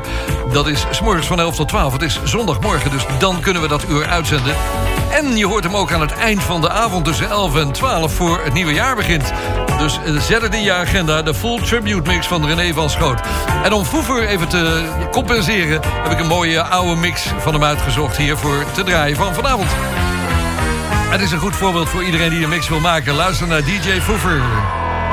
Dat 0.52 0.68
is 0.68 0.86
morgens 1.04 1.28
van 1.28 1.40
11 1.40 1.56
tot 1.56 1.68
12. 1.68 1.94
Het 1.94 2.02
is 2.02 2.20
zondagmorgen, 2.24 2.92
dus 2.92 3.06
dan 3.20 3.42
kunnen 3.42 3.62
we 3.62 3.68
dat 3.68 3.86
uur 3.90 4.06
uitzenden. 4.06 4.56
En 5.12 5.38
je 5.38 5.46
hoort 5.46 5.64
hem 5.64 5.76
ook 5.76 5.92
aan 5.92 6.02
het 6.02 6.14
eind 6.14 6.44
van 6.44 6.62
de 6.62 6.70
avond 6.70 7.06
tussen 7.06 7.30
11 7.30 7.56
en 7.56 7.72
12 7.72 8.14
voor 8.14 8.42
het 8.44 8.54
nieuwe 8.54 8.74
jaar 8.74 8.96
begint. 8.96 9.34
Dus 9.82 10.00
zet 10.28 10.42
het 10.42 10.54
in 10.54 10.64
je 10.64 10.74
agenda, 10.74 11.22
de 11.22 11.34
full 11.34 11.62
tribute 11.62 12.10
mix 12.10 12.28
van 12.28 12.46
René 12.46 12.74
van 12.74 12.90
Schoot. 12.90 13.20
En 13.64 13.74
om 13.74 13.86
Foever 13.86 14.28
even 14.28 14.48
te 14.48 14.92
compenseren... 15.12 15.82
heb 15.84 16.12
ik 16.12 16.20
een 16.20 16.28
mooie 16.28 16.64
oude 16.64 16.96
mix 16.96 17.28
van 17.40 17.54
hem 17.54 17.64
uitgezocht 17.64 18.18
hier 18.18 18.38
voor 18.38 18.66
te 18.74 18.84
draaien 18.84 19.16
van 19.16 19.34
vanavond. 19.34 19.70
Het 21.12 21.22
is 21.22 21.32
een 21.32 21.40
goed 21.40 21.56
voorbeeld 21.56 21.90
voor 21.90 22.04
iedereen 22.04 22.30
die 22.30 22.44
een 22.44 22.50
mix 22.50 22.70
wil 22.70 22.80
maken. 22.80 23.14
Luister 23.14 23.48
naar 23.48 23.64
DJ 23.64 24.02
Foever. 24.02 24.36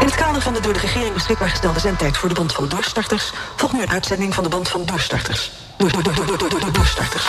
In 0.01 0.07
het 0.07 0.15
kader 0.15 0.43
van 0.43 0.55
de 0.55 0.61
door 0.61 0.73
de 0.73 0.81
regering 0.81 1.15
beschikbaar 1.15 1.49
gestelde 1.49 1.81
zendtijd 1.81 2.17
voor 2.17 2.29
de 2.29 2.35
Band 2.35 2.53
van 2.53 2.69
Doorstarters... 2.69 3.33
volgt 3.57 3.75
nu 3.75 3.83
een 3.83 3.91
uitzending 3.91 4.35
van 4.35 4.45
de 4.45 4.51
Band 4.51 4.69
van 4.69 4.85
Doorstarters. 4.85 5.51
Door, 5.77 5.93
door, 5.93 6.03
door, 6.03 6.15
door, 6.15 6.27
door, 6.27 6.49
door, 6.49 6.61
door, 6.61 6.73
doorstarters. 6.73 7.27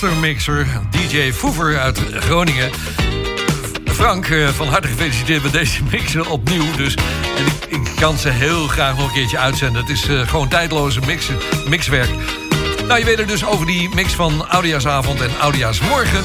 Hem 0.00 0.10
de 0.10 0.16
Master 0.16 0.28
Mixer. 0.28 0.66
DJ 0.90 1.32
Foever 1.32 1.78
uit 1.78 2.00
Groningen. 2.12 2.70
Frank, 3.84 4.28
eh, 4.28 4.48
van 4.48 4.68
harte 4.68 4.88
gefeliciteerd 4.88 5.42
met 5.42 5.52
deze 5.52 5.82
mixer 5.90 6.30
opnieuw. 6.30 6.76
Dus, 6.76 6.94
en 7.36 7.46
ik, 7.46 7.64
ik 7.68 7.92
kan 7.96 8.18
ze 8.18 8.28
heel 8.28 8.66
graag 8.66 8.96
nog 8.96 9.06
een 9.06 9.12
keertje 9.12 9.38
uitzenden. 9.38 9.80
Het 9.80 9.90
is 9.90 10.08
eh, 10.08 10.28
gewoon 10.28 10.48
tijdloze 10.48 11.00
mix, 11.06 11.28
mixwerk. 11.68 12.08
Nou, 12.86 12.98
je 12.98 13.04
weet 13.04 13.18
er 13.18 13.26
dus 13.26 13.44
over 13.44 13.66
die 13.66 13.94
mix 13.94 14.12
van 14.12 14.48
Oudejaarsavond 14.48 15.20
en 15.20 15.30
Oudejaarsmorgen. 15.40 16.22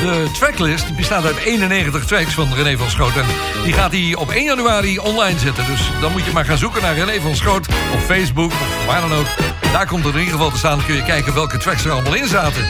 De 0.00 0.30
tracklist 0.32 0.96
bestaat 0.96 1.24
uit 1.24 1.36
91 1.36 2.04
tracks 2.04 2.34
van 2.34 2.54
René 2.54 2.76
van 2.76 2.90
Schoot. 2.90 3.16
En 3.16 3.26
die 3.64 3.72
gaat 3.72 3.92
hij 3.92 4.14
op 4.14 4.30
1 4.30 4.44
januari 4.44 4.98
online 4.98 5.38
zetten. 5.38 5.66
Dus 5.66 5.90
dan 6.00 6.12
moet 6.12 6.24
je 6.24 6.32
maar 6.32 6.44
gaan 6.44 6.58
zoeken 6.58 6.82
naar 6.82 6.94
René 6.94 7.20
van 7.20 7.36
Schoot 7.36 7.66
op 7.92 8.00
Facebook 8.00 8.50
of 8.50 8.86
waar 8.86 9.00
dan 9.00 9.12
ook. 9.12 9.26
Daar 9.72 9.86
komt 9.86 10.04
het 10.04 10.14
in 10.14 10.20
ieder 10.20 10.34
geval 10.34 10.50
te 10.50 10.58
staan. 10.58 10.76
Dan 10.76 10.86
kun 10.86 10.94
je 10.94 11.02
kijken 11.02 11.34
welke 11.34 11.56
tracks 11.56 11.84
er 11.84 11.90
allemaal 11.90 12.14
in 12.14 12.28
zaten. 12.28 12.64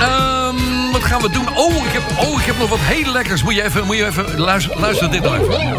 Ehm, 0.00 0.92
wat 0.92 1.04
gaan 1.04 1.20
we 1.20 1.30
doen? 1.30 1.56
Oh 1.56 1.74
ik, 1.74 1.92
heb, 1.92 2.02
oh, 2.18 2.40
ik 2.40 2.46
heb 2.46 2.58
nog 2.58 2.68
wat 2.68 2.78
heel 2.82 3.12
lekkers. 3.12 3.42
Moet 3.42 3.54
je 3.54 3.64
even, 3.64 3.86
moet 3.86 3.96
je 3.96 4.06
even 4.06 4.38
luisteren, 4.38 4.80
luister 4.80 5.10
dit 5.10 5.22
nou 5.22 5.38
even. 5.38 5.76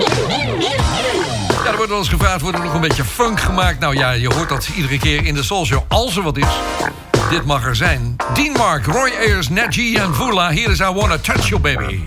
Ja, 1.63 1.69
er 1.69 1.75
wordt 1.75 1.89
wel 1.89 1.99
eens 1.99 2.09
gevraagd, 2.09 2.41
wordt 2.41 2.57
er 2.57 2.63
nog 2.63 2.73
een 2.73 2.81
beetje 2.81 3.03
funk 3.03 3.39
gemaakt? 3.39 3.79
Nou 3.79 3.95
ja, 3.95 4.11
je 4.11 4.33
hoort 4.33 4.49
dat 4.49 4.69
iedere 4.75 4.97
keer 4.97 5.25
in 5.25 5.33
de 5.33 5.43
Soul 5.43 5.65
Show. 5.65 5.83
Als 5.87 6.17
er 6.17 6.23
wat 6.23 6.37
is, 6.37 6.45
dit 7.29 7.45
mag 7.45 7.65
er 7.65 7.75
zijn. 7.75 8.15
Dean 8.33 8.51
Mark, 8.51 8.85
Roy 8.85 9.11
Ayers, 9.19 9.49
Nat 9.49 9.67
G 9.69 9.93
en 9.93 10.15
Vula. 10.15 10.49
Hier 10.49 10.69
is 10.69 10.79
I 10.79 10.83
Wanna 10.83 11.17
Touch 11.17 11.47
You 11.49 11.61
Baby. 11.61 12.03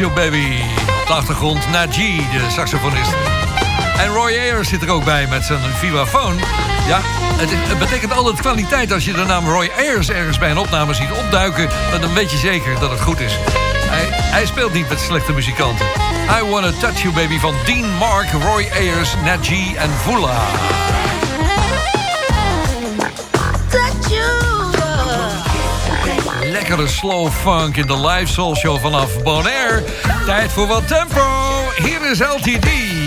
Wanna 0.00 0.14
Touch 0.14 0.16
You 0.16 0.30
Baby. 0.30 0.62
Op 1.00 1.06
de 1.06 1.12
achtergrond 1.12 1.70
Najee, 1.70 2.16
de 2.16 2.50
saxofonist. 2.50 3.10
En 3.98 4.06
Roy 4.06 4.30
Ayers 4.30 4.68
zit 4.68 4.82
er 4.82 4.90
ook 4.90 5.04
bij 5.04 5.26
met 5.26 5.44
zijn 5.44 5.60
vibrafoon. 5.60 6.38
Ja, 6.86 7.00
het, 7.04 7.78
betekent 7.78 8.12
altijd 8.12 8.40
kwaliteit 8.40 8.92
als 8.92 9.04
je 9.04 9.12
de 9.12 9.24
naam 9.24 9.48
Roy 9.48 9.70
Ayers 9.76 10.08
ergens 10.08 10.38
bij 10.38 10.50
een 10.50 10.58
opname 10.58 10.94
ziet 10.94 11.10
opduiken. 11.24 11.68
Dan 12.00 12.14
weet 12.14 12.30
je 12.30 12.36
zeker 12.36 12.78
dat 12.78 12.90
het 12.90 13.00
goed 13.00 13.20
is. 13.20 13.32
Hij, 13.88 14.06
hij 14.10 14.46
speelt 14.46 14.72
niet 14.72 14.88
met 14.88 15.00
slechte 15.00 15.32
muzikanten. 15.32 15.86
I 16.40 16.50
Wanna 16.50 16.72
Touch 16.80 17.02
You 17.02 17.14
Baby 17.14 17.38
van 17.38 17.54
Dean 17.64 17.90
Mark, 17.98 18.28
Roy 18.42 18.68
Ayers, 18.72 19.14
Najee 19.24 19.76
en 19.76 19.90
Vula. 19.90 20.38
Lekkere 26.60 26.88
slow 26.88 27.30
funk 27.30 27.76
in 27.76 27.86
de 27.86 28.06
live 28.06 28.32
soul 28.32 28.56
show 28.56 28.78
vanaf 28.80 29.22
Bonaire. 29.22 29.84
Tijd 30.26 30.52
voor 30.52 30.66
wat 30.66 30.88
tempo. 30.88 31.24
Hier 31.76 32.10
is 32.10 32.18
LTD. 32.18 32.99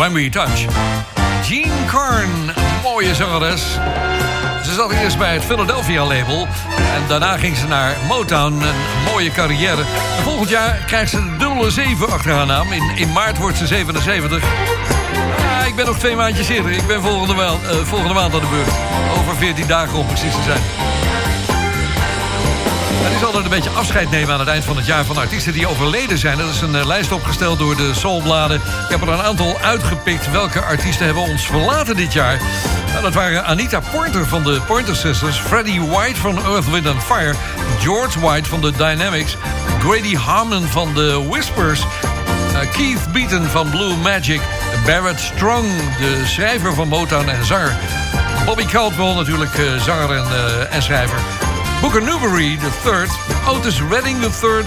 when 0.00 0.12
we 0.14 0.28
touch. 0.28 0.66
Jean 1.48 1.86
Carn, 1.86 2.30
mooie 2.82 3.14
zangeres. 3.14 3.62
Ze 4.64 4.72
zat 4.72 4.90
eerst 4.90 5.18
bij 5.18 5.32
het 5.34 5.44
Philadelphia 5.44 6.06
label. 6.06 6.46
En 6.94 7.02
daarna 7.08 7.36
ging 7.36 7.56
ze 7.56 7.66
naar 7.66 7.96
Motown. 8.08 8.52
Een 8.52 8.74
mooie 9.12 9.30
carrière. 9.30 9.82
En 10.16 10.22
volgend 10.22 10.48
jaar 10.48 10.82
krijgt 10.86 11.10
ze 11.10 11.16
de 11.16 11.36
dubbele 11.36 11.70
7 11.70 12.10
achter 12.10 12.32
haar 12.32 12.46
naam. 12.46 12.72
In, 12.72 12.96
in 12.96 13.12
maart 13.12 13.38
wordt 13.38 13.56
ze 13.56 13.66
77. 13.66 14.42
Ja, 15.38 15.64
ik 15.64 15.74
ben 15.74 15.86
nog 15.86 15.98
twee 15.98 16.16
maandjes 16.16 16.48
eerder. 16.48 16.72
Ik 16.72 16.86
ben 16.86 17.02
volgende, 17.02 17.34
maand, 17.34 17.62
eh, 17.62 17.76
volgende 17.76 18.14
maand 18.14 18.34
aan 18.34 18.40
de 18.40 18.46
beurt. 18.46 18.72
Over 19.18 19.36
14 19.36 19.66
dagen 19.66 19.98
om 19.98 20.06
precies 20.06 20.34
te 20.34 20.42
zijn. 20.42 20.60
Het 23.02 23.14
is 23.14 23.24
altijd 23.24 23.44
een 23.44 23.50
beetje 23.50 23.70
afscheid 23.70 24.10
nemen 24.10 24.32
aan 24.32 24.40
het 24.40 24.48
eind 24.48 24.64
van 24.64 24.76
het 24.76 24.86
jaar 24.86 25.04
van 25.04 25.16
artiesten 25.16 25.52
die 25.52 25.66
overleden 25.66 26.18
zijn. 26.18 26.38
Dat 26.38 26.48
is 26.48 26.60
een 26.60 26.74
eh, 26.74 26.86
lijst 26.86 27.12
opgesteld 27.12 27.58
door 27.58 27.76
de 27.76 27.94
Soulbladen. 27.94 28.56
Ik 28.56 28.88
heb 28.88 29.00
er 29.00 29.08
een 29.08 29.22
aantal 29.22 29.58
uitgepikt. 29.58 30.30
Welke 30.30 30.60
artiesten 30.60 31.04
hebben 31.04 31.22
ons 31.22 31.46
verlaten 31.46 31.96
dit 31.96 32.12
jaar? 32.12 32.40
Nou, 32.90 33.02
dat 33.02 33.14
waren 33.14 33.44
Anita 33.44 33.80
Pointer 33.92 34.26
van 34.26 34.42
de 34.42 34.60
Pointer 34.66 34.96
Sisters, 34.96 35.36
Freddie 35.36 35.80
White 35.80 36.20
van 36.20 36.44
Earth, 36.44 36.70
Wind 36.70 36.86
and 36.86 37.02
Fire, 37.02 37.34
George 37.78 38.20
White 38.20 38.48
van 38.48 38.60
de 38.60 38.70
Dynamics, 38.70 39.36
Grady 39.78 40.16
Harmon 40.16 40.66
van 40.66 40.94
de 40.94 41.26
Whispers, 41.28 41.80
eh, 41.80 42.70
Keith 42.70 43.12
Beaton 43.12 43.44
van 43.44 43.70
Blue 43.70 43.96
Magic, 43.96 44.40
Barrett 44.86 45.20
Strong, 45.20 45.66
de 45.98 46.22
schrijver 46.26 46.74
van 46.74 46.88
Motown 46.88 47.28
en 47.28 47.44
zanger, 47.44 47.76
Bobby 48.44 48.64
Caldwell 48.64 49.14
natuurlijk, 49.14 49.54
eh, 49.54 49.82
zanger 49.82 50.16
en, 50.16 50.26
en 50.70 50.82
schrijver. 50.82 51.49
Booker 51.80 52.02
Newberry 52.02 52.58
III, 52.84 53.08
Otis 53.48 53.80
Redding 53.90 54.22
III, 54.22 54.64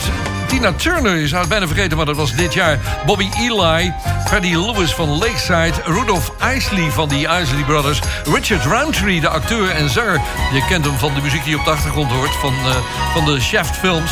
Tina 0.47 0.73
Turner, 0.73 1.27
zou 1.27 1.39
het 1.41 1.49
bijna 1.49 1.67
vergeten, 1.67 1.97
maar 1.97 2.05
dat 2.05 2.15
was 2.15 2.35
dit 2.35 2.53
jaar. 2.53 2.79
Bobby 3.05 3.29
Eli, 3.39 3.93
Freddie 4.25 4.65
Lewis 4.65 4.93
van 4.93 5.09
Lakeside, 5.09 5.73
Rudolph 5.85 6.31
Isley 6.55 6.91
van 6.91 7.09
die 7.09 7.27
Isley 7.41 7.63
Brothers, 7.65 7.99
Richard 8.23 8.65
Roundtree, 8.65 9.21
de 9.21 9.29
acteur 9.29 9.69
en 9.69 9.89
zanger. 9.89 10.21
Je 10.53 10.65
kent 10.69 10.85
hem 10.85 10.97
van 10.97 11.13
de 11.13 11.21
muziek 11.21 11.43
die 11.43 11.57
op 11.57 11.65
de 11.65 11.71
achtergrond 11.71 12.11
hoort, 12.11 12.35
van, 12.35 12.53
eh, 12.53 12.75
van 13.13 13.25
de 13.25 13.41
Shaft 13.41 13.77
films. 13.77 14.11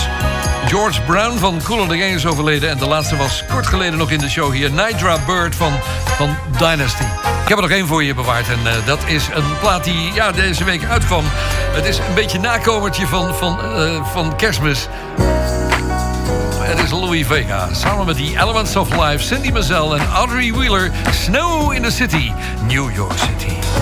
George 0.68 1.02
Brown 1.02 1.38
van 1.38 1.62
Cool 1.64 1.88
the 1.88 1.98
Gang 1.98 2.14
is 2.14 2.26
overleden. 2.26 2.70
En 2.70 2.78
de 2.78 2.88
laatste 2.88 3.16
was 3.16 3.44
kort 3.50 3.68
geleden 3.68 3.98
nog 3.98 4.12
in 4.12 4.20
de 4.20 4.30
show 4.30 4.54
hier. 4.54 4.72
Nidra 4.72 5.18
Bird 5.26 5.56
van, 5.56 5.74
van 6.18 6.36
Dynasty. 6.58 7.31
Ik 7.52 7.58
heb 7.58 7.66
er 7.66 7.70
nog 7.70 7.80
één 7.80 7.88
voor 7.88 8.04
je 8.04 8.14
bewaard. 8.14 8.50
En 8.50 8.68
eh, 8.68 8.86
dat 8.86 9.00
is 9.08 9.28
een 9.34 9.58
plaat 9.60 9.84
die 9.84 10.14
ja, 10.14 10.32
deze 10.32 10.64
week 10.64 10.86
uitkwam. 10.86 11.24
Het 11.72 11.86
is 11.86 11.98
een 11.98 12.14
beetje 12.16 12.40
nakomertje 12.40 13.08
van, 13.08 13.36
van, 13.36 13.60
eh, 13.62 14.06
van 14.12 14.36
kerstmis. 14.36 14.88
Het 16.60 16.80
is 16.80 16.92
Louis 16.92 17.28
Vega. 17.28 17.74
Samen 17.74 18.06
met 18.06 18.16
die 18.16 18.40
Elements 18.40 18.76
of 18.76 18.90
Life, 18.90 19.24
Cindy 19.24 19.52
Mazel 19.52 19.96
en 19.96 20.08
Audrey 20.08 20.54
Wheeler. 20.54 20.92
Snow 21.12 21.74
in 21.74 21.82
the 21.82 21.92
City, 21.92 22.32
New 22.68 22.96
York 22.96 23.18
City. 23.18 23.81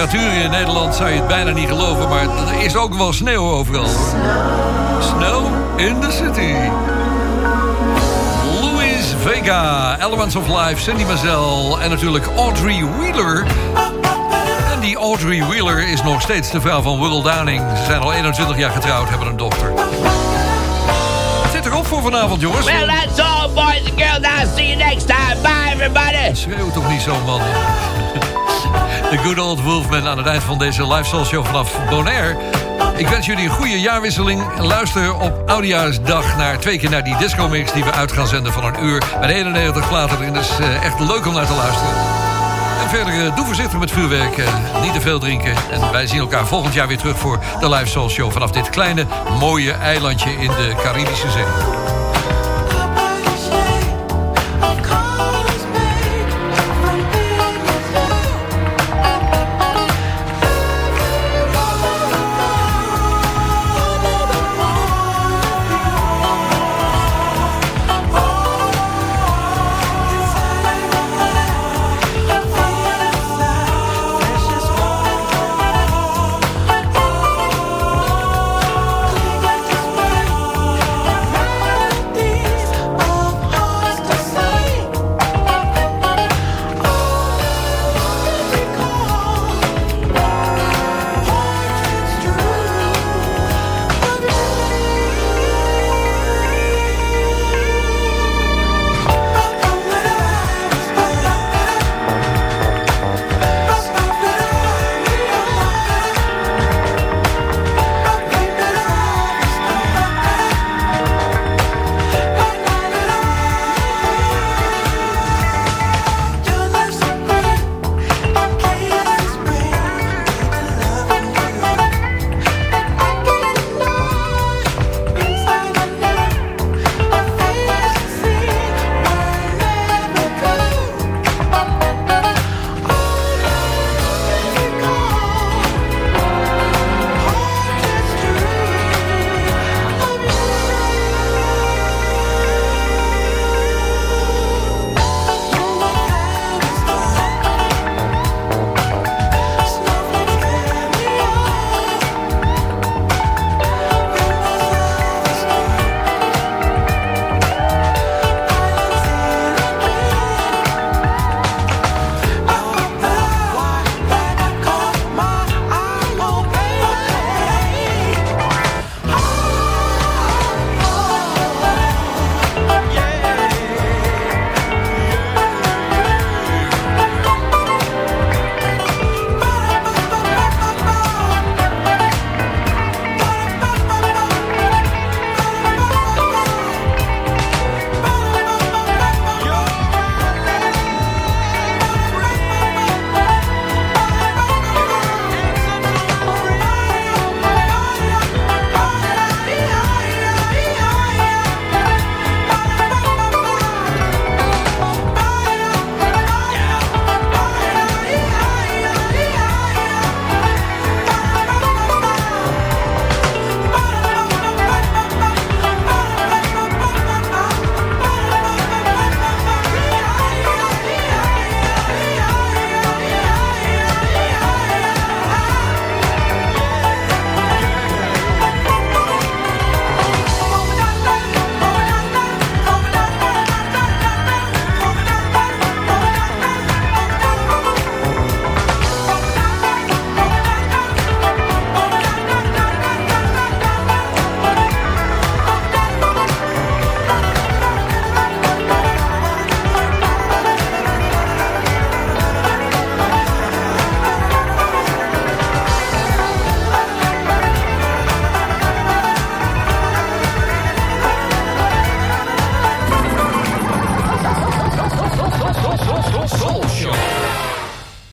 Rare 0.00 0.12
temperaturen 0.12 0.44
in 0.44 0.50
Nederland 0.50 0.94
zou 0.94 1.08
je 1.08 1.16
het 1.16 1.26
bijna 1.26 1.50
niet 1.50 1.68
geloven... 1.68 2.08
maar 2.08 2.22
er 2.22 2.62
is 2.62 2.76
ook 2.76 2.94
wel 2.94 3.12
sneeuw 3.12 3.50
overal. 3.50 3.88
Snow 5.00 5.46
in 5.76 6.00
the 6.00 6.10
city. 6.10 6.54
Louis 8.60 9.14
Vega, 9.22 9.96
Elements 10.00 10.36
of 10.36 10.46
Life, 10.48 10.82
Cindy 10.82 11.04
Mazel... 11.04 11.80
en 11.80 11.90
natuurlijk 11.90 12.26
Audrey 12.36 12.84
Wheeler. 12.98 13.44
En 14.72 14.80
die 14.80 14.96
Audrey 14.96 15.44
Wheeler 15.44 15.88
is 15.88 16.02
nog 16.02 16.20
steeds 16.20 16.50
de 16.50 16.60
vrouw 16.60 16.82
van 16.82 17.00
Will 17.00 17.22
Downing. 17.22 17.62
Ze 17.76 17.84
zijn 17.84 18.00
al 18.00 18.12
21 18.12 18.58
jaar 18.58 18.70
getrouwd, 18.70 19.08
hebben 19.08 19.28
een 19.28 19.36
dochter. 19.36 19.72
Het 21.42 21.52
zit 21.52 21.66
erop 21.66 21.86
voor 21.86 22.02
vanavond, 22.02 22.40
jongens. 22.40 22.66
Well, 22.66 22.86
that's 22.86 23.20
all, 23.20 23.48
boys 23.54 23.90
and 23.90 24.00
girls. 24.00 24.40
I'll 24.40 24.48
see 24.56 24.66
you 24.66 24.76
next 24.76 25.06
time. 25.06 25.40
Bye, 25.42 25.72
everybody. 25.72 26.34
Schreeuw 26.34 26.70
toch 26.70 26.88
niet 26.88 27.00
zo, 27.00 27.14
man. 27.26 27.40
De 29.10 29.18
Good 29.18 29.38
Old 29.38 29.62
Wolfman 29.62 30.08
aan 30.08 30.18
het 30.18 30.26
eind 30.26 30.42
van 30.42 30.58
deze 30.58 30.86
live 30.86 31.24
show 31.24 31.44
vanaf 31.46 31.78
Bonaire. 31.88 32.36
Ik 32.96 33.08
wens 33.08 33.26
jullie 33.26 33.44
een 33.44 33.50
goede 33.50 33.80
jaarwisseling. 33.80 34.42
Luister 34.58 35.14
op 35.14 35.42
Oudejaarsdag 35.46 36.36
naar 36.36 36.58
twee 36.58 36.78
keer 36.78 36.90
naar 36.90 37.04
die 37.04 37.16
disco-mix... 37.16 37.72
die 37.72 37.84
we 37.84 37.92
uit 37.92 38.12
gaan 38.12 38.26
zenden 38.26 38.52
van 38.52 38.64
een 38.64 38.84
uur 38.84 39.00
de 39.20 39.26
91 39.34 39.88
platen 39.88 40.18
erin. 40.18 40.32
Dus 40.32 40.58
eh, 40.58 40.84
echt 40.84 41.00
leuk 41.00 41.26
om 41.26 41.34
naar 41.34 41.46
te 41.46 41.54
luisteren. 41.54 41.94
En 42.82 42.88
verder, 42.88 43.26
eh, 43.26 43.36
doe 43.36 43.46
voorzichtig 43.46 43.78
met 43.78 43.90
vuurwerk. 43.90 44.38
eh, 44.38 44.82
niet 44.82 44.92
te 44.92 45.00
veel 45.00 45.18
drinken. 45.18 45.54
En 45.70 45.92
wij 45.92 46.06
zien 46.06 46.20
elkaar 46.20 46.46
volgend 46.46 46.74
jaar 46.74 46.88
weer 46.88 46.98
terug 46.98 47.18
voor 47.18 47.38
de 47.60 47.68
live 47.68 47.86
soul 47.86 48.08
show... 48.08 48.32
vanaf 48.32 48.50
dit 48.50 48.70
kleine, 48.70 49.06
mooie 49.38 49.72
eilandje 49.72 50.30
in 50.30 50.50
de 50.50 50.74
Caribische 50.82 51.30
Zee. 51.30 51.79